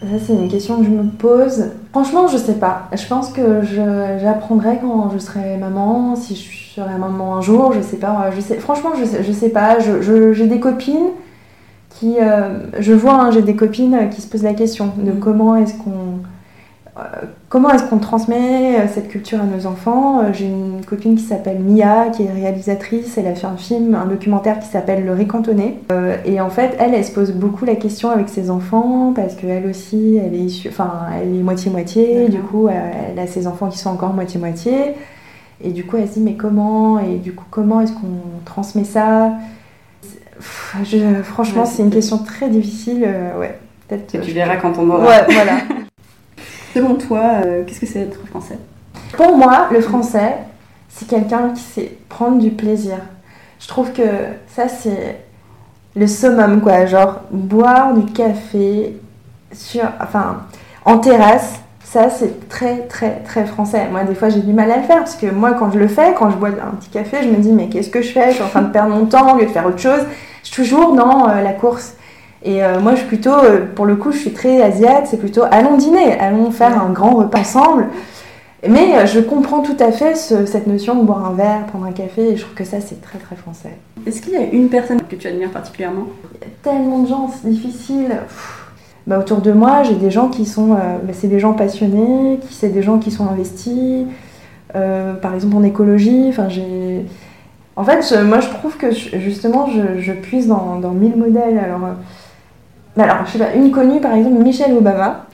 Ça, 0.00 0.24
c'est 0.26 0.32
une 0.32 0.48
question 0.48 0.78
que 0.78 0.84
je 0.84 0.90
me 0.90 1.04
pose. 1.10 1.66
Franchement, 1.92 2.26
je 2.26 2.36
sais 2.36 2.54
pas. 2.54 2.88
Je 2.92 3.06
pense 3.06 3.30
que 3.32 3.62
je- 3.62 4.18
j'apprendrai 4.20 4.78
quand 4.80 5.10
je 5.12 5.18
serai 5.18 5.56
maman, 5.58 6.16
si 6.16 6.34
je 6.34 6.74
serai 6.80 6.98
maman 6.98 7.36
un 7.36 7.40
jour, 7.40 7.72
je 7.72 7.80
sais 7.80 7.98
pas. 7.98 8.30
Je 8.34 8.40
sais, 8.40 8.56
franchement, 8.58 8.90
je 8.98 9.04
sais, 9.04 9.22
je 9.22 9.30
sais 9.32 9.50
pas. 9.50 9.78
Je- 9.78 10.02
je- 10.02 10.32
J'ai 10.32 10.48
des 10.48 10.58
copines 10.58 11.10
qui. 11.90 12.16
euh, 12.20 12.64
je 12.80 12.92
vois, 12.92 13.14
hein, 13.14 13.30
j'ai 13.30 13.42
des 13.42 13.54
copines 13.54 13.96
qui 14.10 14.20
se 14.20 14.26
posent 14.26 14.42
la 14.42 14.54
question 14.54 14.90
de 14.98 15.12
Mhm. 15.12 15.20
comment 15.20 15.54
est-ce 15.56 15.74
qu'on. 15.74 16.18
Euh, 16.98 17.00
comment 17.48 17.70
est-ce 17.70 17.84
qu'on 17.84 17.98
transmet 17.98 18.76
euh, 18.78 18.86
cette 18.92 19.08
culture 19.08 19.40
à 19.40 19.44
nos 19.44 19.66
enfants 19.66 20.20
Euh, 20.20 20.32
J'ai 20.34 20.44
une 20.46 20.84
copine 20.84 21.14
qui 21.16 21.22
s'appelle 21.22 21.58
Mia, 21.58 22.08
qui 22.10 22.24
est 22.24 22.30
réalisatrice. 22.30 23.16
Elle 23.16 23.26
a 23.28 23.34
fait 23.34 23.46
un 23.46 23.56
film, 23.56 23.94
un 23.94 24.04
documentaire 24.04 24.58
qui 24.60 24.66
s'appelle 24.68 25.04
Le 25.06 25.12
Récantonné. 25.14 25.78
Euh, 25.90 26.16
et 26.26 26.38
en 26.40 26.50
fait, 26.50 26.76
elle, 26.78 26.92
elle 26.94 27.04
se 27.04 27.12
pose 27.12 27.32
beaucoup 27.32 27.64
la 27.64 27.76
question 27.76 28.10
avec 28.10 28.28
ses 28.28 28.50
enfants 28.50 29.12
parce 29.16 29.34
qu'elle 29.36 29.66
aussi, 29.66 30.18
elle 30.22 30.34
est 30.34 30.38
issue- 30.44 30.68
enfin, 30.68 30.92
elle 31.22 31.34
est 31.34 31.42
moitié-moitié. 31.42 32.28
Du 32.28 32.40
coup, 32.40 32.68
elle 32.68 33.18
a 33.18 33.26
ses 33.26 33.46
enfants 33.46 33.68
qui 33.68 33.78
sont 33.78 33.90
encore 33.90 34.12
moitié-moitié. 34.12 34.94
Et 35.64 35.70
du 35.70 35.84
coup, 35.86 35.96
elle 35.96 36.08
se 36.08 36.14
dit, 36.14 36.20
mais 36.20 36.34
comment 36.34 36.98
Et 36.98 37.16
du 37.16 37.32
coup, 37.32 37.44
comment 37.50 37.80
est-ce 37.80 37.92
qu'on 37.92 38.20
transmet 38.44 38.84
ça 38.84 39.32
je- 40.84 41.22
Franchement, 41.22 41.62
Ouais, 41.62 41.68
c'est 41.68 41.82
une 41.82 41.90
question 41.90 42.18
très 42.18 42.50
difficile. 42.50 43.06
ouais, 43.38 43.58
peut-être. 43.88 44.12
Que 44.12 44.18
tu 44.18 44.32
verras 44.32 44.56
quand 44.56 44.72
on 44.78 44.90
aura. 44.90 45.06
Ouais, 45.06 45.24
voilà. 45.30 45.52
Selon 46.74 46.94
toi, 46.94 47.42
euh, 47.44 47.64
qu'est-ce 47.66 47.80
que 47.80 47.86
c'est 47.86 48.00
être 48.00 48.26
français? 48.26 48.58
Pour 49.16 49.36
moi, 49.36 49.68
le 49.70 49.80
français, 49.80 50.36
c'est 50.88 51.06
quelqu'un 51.06 51.50
qui 51.50 51.62
sait 51.62 51.98
prendre 52.08 52.38
du 52.38 52.50
plaisir. 52.50 52.96
Je 53.60 53.68
trouve 53.68 53.92
que 53.92 54.02
ça, 54.48 54.68
c'est 54.68 55.20
le 55.94 56.06
summum, 56.06 56.60
quoi. 56.60 56.86
Genre, 56.86 57.20
boire 57.30 57.94
du 57.94 58.10
café 58.12 58.96
sur, 59.52 59.82
enfin, 60.00 60.42
en 60.84 60.98
terrasse, 60.98 61.60
ça, 61.84 62.08
c'est 62.08 62.48
très, 62.48 62.78
très, 62.86 63.16
très 63.20 63.44
français. 63.44 63.88
Moi, 63.90 64.04
des 64.04 64.14
fois, 64.14 64.30
j'ai 64.30 64.40
du 64.40 64.54
mal 64.54 64.70
à 64.70 64.78
le 64.78 64.82
faire 64.84 65.00
parce 65.00 65.14
que 65.14 65.26
moi, 65.26 65.52
quand 65.52 65.70
je 65.72 65.78
le 65.78 65.88
fais, 65.88 66.14
quand 66.18 66.30
je 66.30 66.36
bois 66.36 66.48
un 66.48 66.74
petit 66.76 66.88
café, 66.88 67.18
je 67.22 67.28
me 67.28 67.36
dis, 67.36 67.52
mais 67.52 67.68
qu'est-ce 67.68 67.90
que 67.90 68.00
je 68.00 68.12
fais? 68.12 68.30
Je 68.30 68.36
suis 68.36 68.42
en 68.42 68.48
train 68.48 68.62
de 68.62 68.72
perdre 68.72 68.94
mon 68.94 69.04
temps 69.04 69.34
au 69.34 69.38
lieu 69.38 69.44
de 69.44 69.50
faire 69.50 69.66
autre 69.66 69.78
chose. 69.78 70.00
Je 70.42 70.48
suis 70.48 70.62
toujours 70.62 70.94
dans 70.94 71.28
euh, 71.28 71.42
la 71.42 71.52
course. 71.52 71.94
Et 72.44 72.64
euh, 72.64 72.80
moi, 72.80 72.92
je 72.92 72.98
suis 72.98 73.06
plutôt, 73.06 73.30
euh, 73.34 73.64
pour 73.74 73.86
le 73.86 73.94
coup, 73.96 74.10
je 74.12 74.18
suis 74.18 74.32
très 74.32 74.60
asiate, 74.62 75.06
c'est 75.06 75.16
plutôt 75.18 75.42
allons 75.50 75.76
dîner, 75.76 76.18
allons 76.18 76.50
faire 76.50 76.80
un 76.82 76.90
grand 76.90 77.14
repas 77.14 77.40
ensemble. 77.40 77.86
Mais 78.68 78.96
euh, 78.96 79.06
je 79.06 79.20
comprends 79.20 79.60
tout 79.60 79.76
à 79.80 79.90
fait 79.92 80.14
ce- 80.16 80.46
cette 80.46 80.66
notion 80.66 80.94
de 80.96 81.04
boire 81.04 81.24
un 81.26 81.34
verre, 81.34 81.66
prendre 81.66 81.84
un 81.86 81.92
café, 81.92 82.30
et 82.32 82.36
je 82.36 82.42
trouve 82.42 82.54
que 82.54 82.64
ça, 82.64 82.80
c'est 82.80 83.00
très 83.00 83.18
très 83.18 83.36
français. 83.36 83.76
Est-ce 84.06 84.20
qu'il 84.22 84.32
y 84.32 84.36
a 84.36 84.42
une 84.42 84.68
personne 84.68 85.00
que 85.02 85.16
tu 85.16 85.26
admires 85.28 85.50
particulièrement? 85.50 86.06
Tellement 86.62 87.00
de 87.00 87.08
gens, 87.08 87.28
c'est 87.30 87.48
difficile. 87.48 88.16
Bah, 89.06 89.18
autour 89.18 89.40
de 89.40 89.50
moi, 89.52 89.82
j'ai 89.82 89.94
des 89.96 90.10
gens 90.12 90.28
qui 90.28 90.46
sont, 90.46 90.72
euh, 90.74 90.76
bah, 91.02 91.12
c'est 91.12 91.26
des 91.28 91.40
gens 91.40 91.54
passionnés, 91.54 92.38
qui 92.40 92.54
c'est 92.54 92.68
des 92.68 92.82
gens 92.82 92.98
qui 92.98 93.10
sont 93.10 93.26
investis. 93.28 94.06
Euh, 94.74 95.12
par 95.14 95.34
exemple 95.34 95.56
en 95.56 95.62
écologie, 95.64 96.26
enfin 96.30 96.48
j'ai. 96.48 97.04
En 97.76 97.84
fait, 97.84 98.00
je- 98.08 98.22
moi 98.22 98.40
je 98.40 98.48
trouve 98.48 98.76
que 98.78 98.90
je- 98.90 99.18
justement 99.18 99.66
je, 99.66 100.00
je 100.00 100.12
puise 100.12 100.46
dans, 100.48 100.78
dans 100.80 100.92
mille 100.92 101.14
modèles. 101.16 101.58
Alors, 101.58 101.84
euh, 101.84 101.92
bah, 102.96 103.04
alors, 103.04 103.26
je 103.26 103.32
sais 103.32 103.38
pas, 103.38 103.54
une 103.54 103.70
connue 103.70 104.00
par 104.00 104.14
exemple, 104.14 104.42
Michelle 104.42 104.76
Obama. 104.76 105.26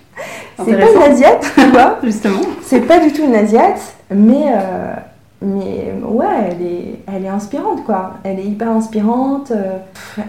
C'est 0.64 0.76
pas 0.76 0.90
une 0.90 1.02
asiate, 1.02 1.52
tu 1.54 1.70
vois. 1.70 1.98
Justement. 2.02 2.40
C'est 2.62 2.80
pas 2.80 2.98
du 2.98 3.12
tout 3.12 3.24
une 3.24 3.34
asiate, 3.34 3.80
mais, 4.10 4.46
euh, 4.48 4.94
mais 5.42 5.92
ouais, 6.04 6.26
elle 6.50 6.66
est, 6.66 7.00
elle 7.06 7.24
est 7.24 7.28
inspirante 7.28 7.84
quoi. 7.84 8.14
Elle 8.24 8.40
est 8.40 8.44
hyper 8.44 8.70
inspirante, 8.70 9.52
euh, 9.52 9.78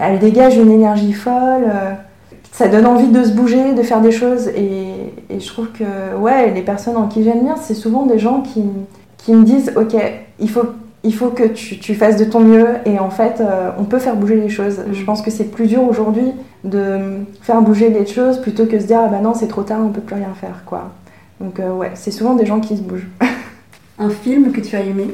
elle 0.00 0.18
dégage 0.18 0.56
une 0.56 0.70
énergie 0.70 1.12
folle, 1.12 1.64
euh, 1.66 1.92
ça 2.52 2.68
donne 2.68 2.86
envie 2.86 3.08
de 3.08 3.24
se 3.24 3.32
bouger, 3.32 3.74
de 3.74 3.82
faire 3.82 4.00
des 4.00 4.12
choses. 4.12 4.48
Et, 4.48 5.12
et 5.28 5.40
je 5.40 5.48
trouve 5.48 5.68
que 5.68 6.16
ouais, 6.16 6.50
les 6.50 6.62
personnes 6.62 6.96
en 6.96 7.08
qui 7.08 7.24
j'admire, 7.24 7.56
c'est 7.60 7.74
souvent 7.74 8.06
des 8.06 8.18
gens 8.18 8.42
qui, 8.42 8.64
qui 9.18 9.32
me 9.32 9.44
disent 9.44 9.72
Ok, 9.76 9.96
il 10.38 10.50
faut, 10.50 10.66
il 11.02 11.14
faut 11.14 11.28
que 11.28 11.44
tu, 11.44 11.78
tu 11.78 11.94
fasses 11.94 12.16
de 12.16 12.24
ton 12.24 12.40
mieux, 12.40 12.66
et 12.84 12.98
en 12.98 13.10
fait, 13.10 13.40
euh, 13.40 13.70
on 13.78 13.84
peut 13.84 13.98
faire 13.98 14.16
bouger 14.16 14.36
les 14.36 14.48
choses. 14.50 14.80
Je 14.92 15.04
pense 15.04 15.22
que 15.22 15.30
c'est 15.30 15.44
plus 15.44 15.66
dur 15.66 15.82
aujourd'hui 15.82 16.32
de 16.64 16.98
faire 17.42 17.62
bouger 17.62 17.88
les 17.88 18.06
choses 18.06 18.38
plutôt 18.40 18.66
que 18.66 18.76
de 18.76 18.80
se 18.80 18.86
dire 18.86 19.00
Ah 19.04 19.08
bah 19.08 19.20
non, 19.20 19.32
c'est 19.34 19.48
trop 19.48 19.62
tard, 19.62 19.80
on 19.82 19.88
peut 19.88 20.02
plus 20.02 20.16
rien 20.16 20.34
faire 20.38 20.62
quoi. 20.66 20.90
Donc 21.40 21.58
euh, 21.58 21.72
ouais, 21.72 21.92
c'est 21.94 22.10
souvent 22.10 22.34
des 22.34 22.44
gens 22.44 22.60
qui 22.60 22.76
se 22.76 22.82
bougent. 22.82 23.08
Un 23.98 24.10
film 24.10 24.52
que 24.52 24.60
tu 24.60 24.76
as 24.76 24.80
aimé? 24.80 25.08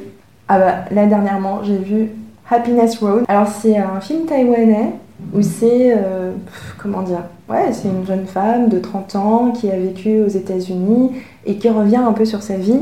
Ah 0.48 0.58
bah 0.58 0.74
là 0.90 1.06
dernièrement, 1.06 1.62
j'ai 1.62 1.78
vu 1.78 2.10
Happiness 2.50 2.98
Road. 2.98 3.24
Alors 3.28 3.48
c'est 3.48 3.76
un 3.76 4.00
film 4.00 4.26
taïwanais 4.26 4.92
où 5.34 5.42
c'est 5.42 5.92
euh, 5.96 6.32
comment 6.78 7.02
dire? 7.02 7.24
Ouais, 7.48 7.72
c'est 7.72 7.88
une 7.88 8.06
jeune 8.06 8.26
femme 8.26 8.68
de 8.68 8.78
30 8.78 9.16
ans 9.16 9.50
qui 9.52 9.70
a 9.70 9.76
vécu 9.76 10.20
aux 10.20 10.28
États-Unis 10.28 11.12
et 11.44 11.56
qui 11.56 11.68
revient 11.68 11.96
un 11.96 12.12
peu 12.12 12.24
sur 12.24 12.42
sa 12.42 12.56
vie 12.56 12.80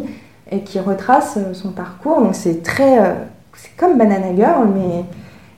qui 0.61 0.79
retrace 0.81 1.37
euh, 1.37 1.55
son 1.55 1.71
parcours. 1.71 2.21
Donc 2.21 2.35
c'est 2.35 2.63
très 2.63 2.99
euh, 2.99 3.15
c'est 3.55 3.77
comme 3.77 3.99
Banana 3.99 4.35
Girl 4.35 4.69
mais 4.75 5.05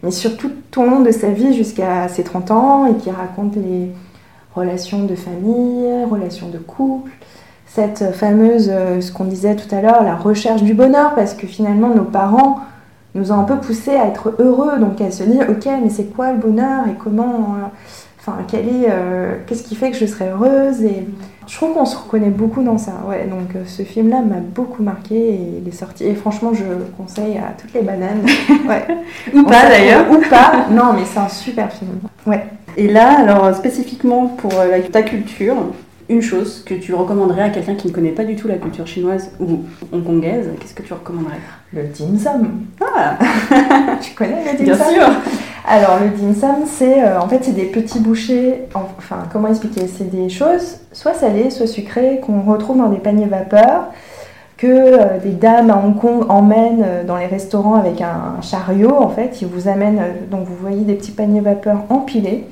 mais 0.03 0.11
surtout 0.11 0.51
tout 0.71 0.83
au 0.83 0.85
long 0.85 1.01
de 1.01 1.11
sa 1.11 1.29
vie 1.29 1.55
jusqu'à 1.55 2.09
ses 2.09 2.23
30 2.23 2.51
ans 2.51 2.87
et 2.87 2.95
qui 2.95 3.11
raconte 3.11 3.57
les 3.57 3.91
relations 4.55 5.05
de 5.05 5.15
famille, 5.15 6.05
relations 6.11 6.49
de 6.49 6.59
couple, 6.59 7.11
cette 7.67 8.13
fameuse, 8.15 8.71
euh, 8.73 9.01
ce 9.01 9.13
qu'on 9.13 9.25
disait 9.25 9.57
tout 9.57 9.75
à 9.75 9.81
l'heure, 9.81 10.03
la 10.03 10.15
recherche 10.15 10.63
du 10.63 10.75
bonheur, 10.75 11.15
parce 11.15 11.35
que 11.35 11.47
finalement 11.47 11.89
nos 11.89 12.05
parents 12.05 12.61
nous 13.15 13.33
ont 13.33 13.39
un 13.39 13.45
peu 13.45 13.57
poussé 13.57 13.91
à 13.93 14.07
être 14.07 14.35
heureux, 14.39 14.79
donc 14.79 15.01
à 15.01 15.11
se 15.11 15.25
dire, 15.25 15.47
ok, 15.49 15.67
mais 15.83 15.91
c'est 15.91 16.15
quoi 16.15 16.33
le 16.33 16.39
bonheur 16.39 16.87
et 16.87 16.95
comment, 16.95 17.57
enfin, 18.21 18.37
qu'est-ce 18.49 19.63
qui 19.63 19.75
fait 19.75 19.91
que 19.91 19.97
je 19.97 20.07
serai 20.07 20.29
heureuse? 20.31 20.83
Et 20.83 21.07
je 21.47 21.55
trouve 21.57 21.75
qu'on 21.75 21.85
se 21.85 21.97
reconnaît 21.97 22.31
beaucoup 22.31 22.63
dans 22.63 22.79
ça, 22.79 22.93
ouais. 23.09 23.27
Donc 23.27 23.55
euh, 23.55 23.63
ce 23.67 23.83
film-là 23.83 24.21
m'a 24.23 24.41
beaucoup 24.41 24.83
marqué 24.83 25.15
et 25.17 25.41
il 25.63 25.69
est 25.69 25.73
sorti 25.73 26.05
et 26.05 26.15
franchement 26.15 26.53
je 26.55 26.65
le 26.65 26.87
conseille 26.97 27.39
à 27.39 27.53
toutes 27.61 27.73
les 27.75 27.83
bananes, 27.83 28.23
ouais. 28.69 28.85
Ou 29.35 29.43
pas 29.45 29.63
d'ailleurs 29.69 30.11
Ou 30.11 30.19
pas, 30.29 30.67
non 30.71 30.93
mais 30.95 31.05
c'est 31.05 31.19
un 31.21 31.29
super 31.29 31.73
film, 31.73 31.91
ouais. 32.27 32.45
Et 32.77 32.89
là, 32.89 33.21
alors 33.21 33.55
spécifiquement 33.57 34.27
pour 34.27 34.53
euh, 34.59 34.69
la- 34.71 34.81
ta 34.83 35.03
culture, 35.03 35.55
une 36.09 36.23
chose 36.23 36.63
que 36.65 36.75
tu 36.75 36.95
recommanderais 36.95 37.43
à 37.43 37.51
quelqu'un 37.51 37.75
qui 37.75 37.89
ne 37.89 37.93
connaît 37.93 38.11
pas 38.13 38.25
du 38.25 38.37
tout 38.37 38.47
la 38.49 38.57
culture 38.57 38.87
chinoise 38.87 39.33
ou 39.41 39.61
hongkongaise, 39.93 40.51
qu'est-ce 40.61 40.75
que 40.75 40.83
tu 40.83 40.93
recommanderais? 40.93 41.39
Le 41.73 41.83
dim 41.85 42.17
sum. 42.19 42.49
Ah, 42.81 43.19
Tu 44.01 44.15
connais 44.15 44.45
le 44.53 44.59
dim 44.59 44.65
bien 44.65 44.75
sum? 44.77 44.95
sûr 44.95 45.07
Alors 45.69 45.99
le 46.01 46.11
dim 46.17 46.33
sum, 46.39 46.65
c'est 46.67 47.03
euh, 47.03 47.21
en 47.21 47.29
fait 47.29 47.41
c'est 47.43 47.53
des 47.55 47.65
petits 47.67 47.99
bouchées. 48.01 48.63
en- 48.75 48.83
Enfin 48.99 49.25
comment 49.33 49.49
expliquer? 49.49 49.89
C'est 49.89 50.09
des 50.11 50.29
choses 50.29 50.79
soit 50.93 51.15
salées, 51.15 51.51
soit 51.51 51.67
sucrées 51.67 52.21
qu'on 52.25 52.43
retrouve 52.43 52.79
dans 52.79 52.89
des 52.89 52.99
paniers 52.99 53.27
vapeur 53.27 53.87
que 54.57 54.67
euh, 54.69 55.19
des 55.23 55.33
dames 55.33 55.71
à 55.71 55.77
Hong 55.85 55.99
Kong 55.99 56.25
emmènent 56.31 56.83
euh, 56.87 57.05
dans 57.05 57.17
les 57.17 57.27
restaurants 57.27 57.75
avec 57.75 58.01
un 58.01 58.41
chariot. 58.43 58.95
En 58.97 59.09
fait, 59.11 59.43
ils 59.43 59.49
vous 59.49 59.69
amènent 59.69 59.99
euh, 59.99 60.13
donc 60.31 60.47
vous 60.47 60.55
voyez 60.59 60.83
des 60.83 60.95
petits 60.95 61.11
paniers 61.11 61.41
vapeur 61.41 61.85
empilés. 61.91 62.45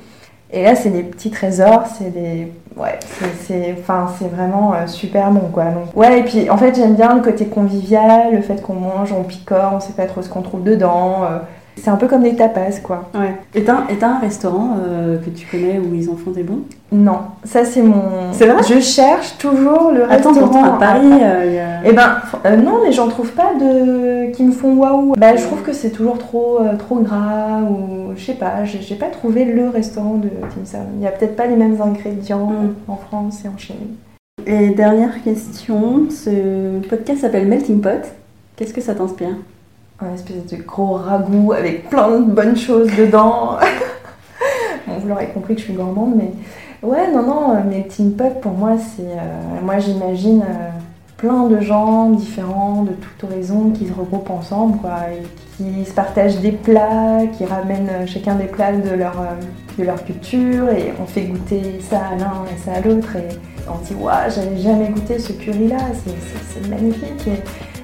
Et 0.51 0.63
là, 0.63 0.75
c'est 0.75 0.89
des 0.91 1.03
petits 1.03 1.31
trésors, 1.31 1.83
c'est 1.97 2.11
des. 2.11 2.51
Ouais, 2.77 2.99
c'est- 3.41 3.73
enfin, 3.79 4.05
vraiment 4.27 4.73
euh, 4.73 4.85
super 4.87 5.31
bon 5.31 5.49
quoi. 5.51 5.63
Ouais, 5.95 6.19
et 6.19 6.23
puis 6.23 6.49
en 6.49 6.57
fait, 6.57 6.75
j'aime 6.75 6.95
bien 6.95 7.15
le 7.15 7.21
côté 7.21 7.45
convivial, 7.47 8.33
le 8.35 8.41
fait 8.41 8.61
qu'on 8.61 8.73
mange, 8.73 9.11
on 9.13 9.23
picore, 9.23 9.71
on 9.75 9.79
sait 9.79 9.93
pas 9.93 10.05
trop 10.05 10.21
ce 10.21 10.29
qu'on 10.29 10.41
trouve 10.41 10.63
dedans. 10.63 11.23
euh, 11.23 11.39
c'est 11.77 11.89
un 11.89 11.95
peu 11.97 12.07
comme 12.07 12.23
des 12.23 12.35
tapas 12.35 12.79
quoi. 12.83 13.09
Ouais. 13.13 13.35
Et 13.53 13.63
t'as 13.63 13.83
et 13.89 14.03
un 14.03 14.19
restaurant 14.19 14.77
euh, 14.85 15.17
que 15.17 15.29
tu 15.29 15.45
connais 15.47 15.79
où 15.79 15.93
ils 15.93 16.09
en 16.09 16.15
font 16.15 16.31
des 16.31 16.43
bons? 16.43 16.59
Non, 16.91 17.17
ça 17.43 17.65
c'est 17.65 17.81
mon. 17.81 18.31
C'est 18.31 18.45
vrai? 18.47 18.61
Je 18.67 18.79
cherche 18.79 19.37
toujours 19.37 19.91
le 19.91 20.03
Attends, 20.03 20.29
restaurant. 20.31 20.37
pourtant 20.39 20.63
à 20.75 20.77
Paris, 20.79 21.09
euh, 21.21 21.79
a- 21.83 21.87
Eh 21.87 21.93
ben 21.93 22.15
euh, 22.45 22.55
non, 22.57 22.79
mais 22.83 22.91
j'en 22.91 23.07
trouve 23.07 23.31
pas 23.31 23.53
de 23.59 24.31
qui 24.31 24.43
me 24.43 24.51
font 24.51 24.73
waouh. 24.75 25.13
Bah 25.17 25.35
je 25.35 25.43
trouve 25.43 25.61
que 25.63 25.73
c'est 25.73 25.89
toujours 25.89 26.17
trop 26.17 26.59
euh, 26.61 26.75
trop 26.77 26.95
gras 26.99 27.61
ou 27.61 28.13
je 28.15 28.23
sais 28.23 28.33
pas. 28.35 28.63
J'ai 28.65 28.81
j'ai 28.81 28.95
pas 28.95 29.07
trouvé 29.07 29.45
le 29.45 29.67
restaurant 29.69 30.15
de 30.15 30.29
Tim 30.29 30.65
Sam. 30.65 30.85
Il 30.97 31.03
y 31.03 31.07
a 31.07 31.11
peut-être 31.11 31.35
pas 31.35 31.47
les 31.47 31.55
mêmes 31.55 31.77
ingrédients 31.81 32.51
Mm. 32.51 32.73
en 32.91 32.95
France 32.97 33.41
et 33.43 33.47
en 33.47 33.57
Chine. 33.57 33.95
Et 34.45 34.69
dernière 34.69 35.23
question, 35.23 36.03
ce 36.09 36.79
podcast 36.87 37.21
s'appelle 37.21 37.47
Melting 37.47 37.81
Pot. 37.81 38.03
Qu'est-ce 38.55 38.73
que 38.73 38.81
ça 38.81 38.93
t'inspire? 38.93 39.35
Un 40.01 40.13
espèce 40.13 40.45
de 40.45 40.57
gros 40.63 40.95
ragoût 40.95 41.53
avec 41.53 41.89
plein 41.89 42.19
de 42.19 42.25
bonnes 42.31 42.57
choses 42.57 42.89
dedans. 42.97 43.57
vous 44.87 45.07
l'aurez 45.07 45.27
compris 45.29 45.55
que 45.55 45.61
je 45.61 45.65
suis 45.65 45.73
gourmande, 45.73 46.15
mais 46.17 46.31
ouais, 46.87 47.11
non, 47.13 47.23
non, 47.23 47.51
euh, 47.55 47.63
Melting 47.63 48.15
Pot 48.15 48.41
pour 48.41 48.51
moi, 48.51 48.73
c'est. 48.77 49.03
euh, 49.03 49.61
moi, 49.63 49.79
j'imagine 49.79 50.41
euh, 50.41 50.69
plein 51.17 51.47
de 51.47 51.61
gens 51.61 52.09
différents, 52.09 52.83
de 52.83 52.91
tout 52.91 53.25
horizon, 53.25 53.71
qui 53.71 53.87
se 53.87 53.93
regroupent 53.93 54.29
ensemble, 54.31 54.77
quoi, 54.79 54.95
et 55.13 55.23
qui 55.55 55.85
se 55.85 55.93
partagent 55.93 56.39
des 56.41 56.51
plats, 56.51 57.21
qui 57.37 57.45
ramènent 57.45 58.05
chacun 58.05 58.35
des 58.35 58.45
plats 58.47 58.73
de 58.73 58.89
leur, 58.93 59.15
de 59.79 59.83
leur 59.85 60.03
culture, 60.03 60.69
et 60.71 60.93
on 61.01 61.05
fait 61.05 61.21
goûter 61.21 61.79
ça 61.79 61.99
à 62.11 62.15
l'un 62.17 62.43
et 62.53 62.57
ça 62.57 62.73
à 62.73 62.81
l'autre, 62.81 63.15
et 63.15 63.29
on 63.69 63.81
se 63.81 63.93
dit, 63.93 63.95
waouh, 63.99 64.29
j'avais 64.29 64.57
jamais 64.57 64.89
goûté 64.89 65.17
ce 65.19 65.31
curry-là, 65.31 65.77
c'est- 66.03 66.67
magnifique. 66.69 67.29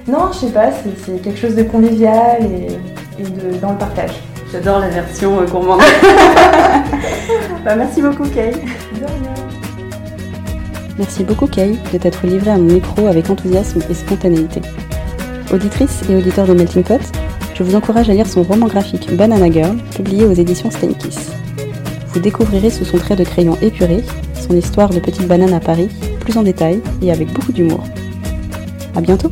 Non, 0.08 0.30
je 0.32 0.38
sais 0.38 0.52
pas, 0.52 0.70
c'est 1.04 1.22
quelque 1.22 1.38
chose 1.38 1.54
de 1.54 1.62
convivial 1.62 2.42
et, 2.42 3.20
et 3.20 3.24
de, 3.24 3.58
dans 3.60 3.72
le 3.72 3.78
partage. 3.78 4.12
J'adore 4.52 4.80
la 4.80 4.88
version 4.88 5.40
euh, 5.40 5.46
gourmande. 5.46 5.80
bah, 7.64 7.76
merci 7.76 8.02
beaucoup, 8.02 8.24
Kay. 8.24 8.52
Merci 10.98 11.24
beaucoup 11.24 11.46
Kay 11.46 11.78
de 11.92 11.98
t'être 11.98 12.26
livrée 12.26 12.50
à 12.50 12.58
mon 12.58 12.74
micro 12.74 13.06
avec 13.06 13.30
enthousiasme 13.30 13.80
et 13.88 13.94
spontanéité. 13.94 14.60
Auditrice 15.52 16.02
et 16.10 16.16
auditeur 16.16 16.46
de 16.46 16.54
Melting 16.54 16.82
Pot, 16.82 17.00
je 17.54 17.62
vous 17.62 17.74
encourage 17.74 18.10
à 18.10 18.14
lire 18.14 18.26
son 18.26 18.42
roman 18.42 18.66
graphique 18.66 19.14
Banana 19.16 19.50
Girl, 19.50 19.76
publié 19.94 20.24
aux 20.24 20.32
éditions 20.32 20.70
Steinkiss. 20.70 21.30
Vous 22.08 22.20
découvrirez 22.20 22.70
sous 22.70 22.84
son 22.84 22.98
trait 22.98 23.16
de 23.16 23.24
crayon 23.24 23.56
épuré 23.62 24.02
son 24.34 24.56
histoire 24.56 24.90
de 24.90 25.00
petite 25.00 25.26
banane 25.26 25.54
à 25.54 25.60
Paris, 25.60 25.88
plus 26.20 26.36
en 26.36 26.42
détail 26.42 26.80
et 27.00 27.12
avec 27.12 27.32
beaucoup 27.32 27.52
d'humour. 27.52 27.84
À 28.94 29.00
bientôt! 29.00 29.30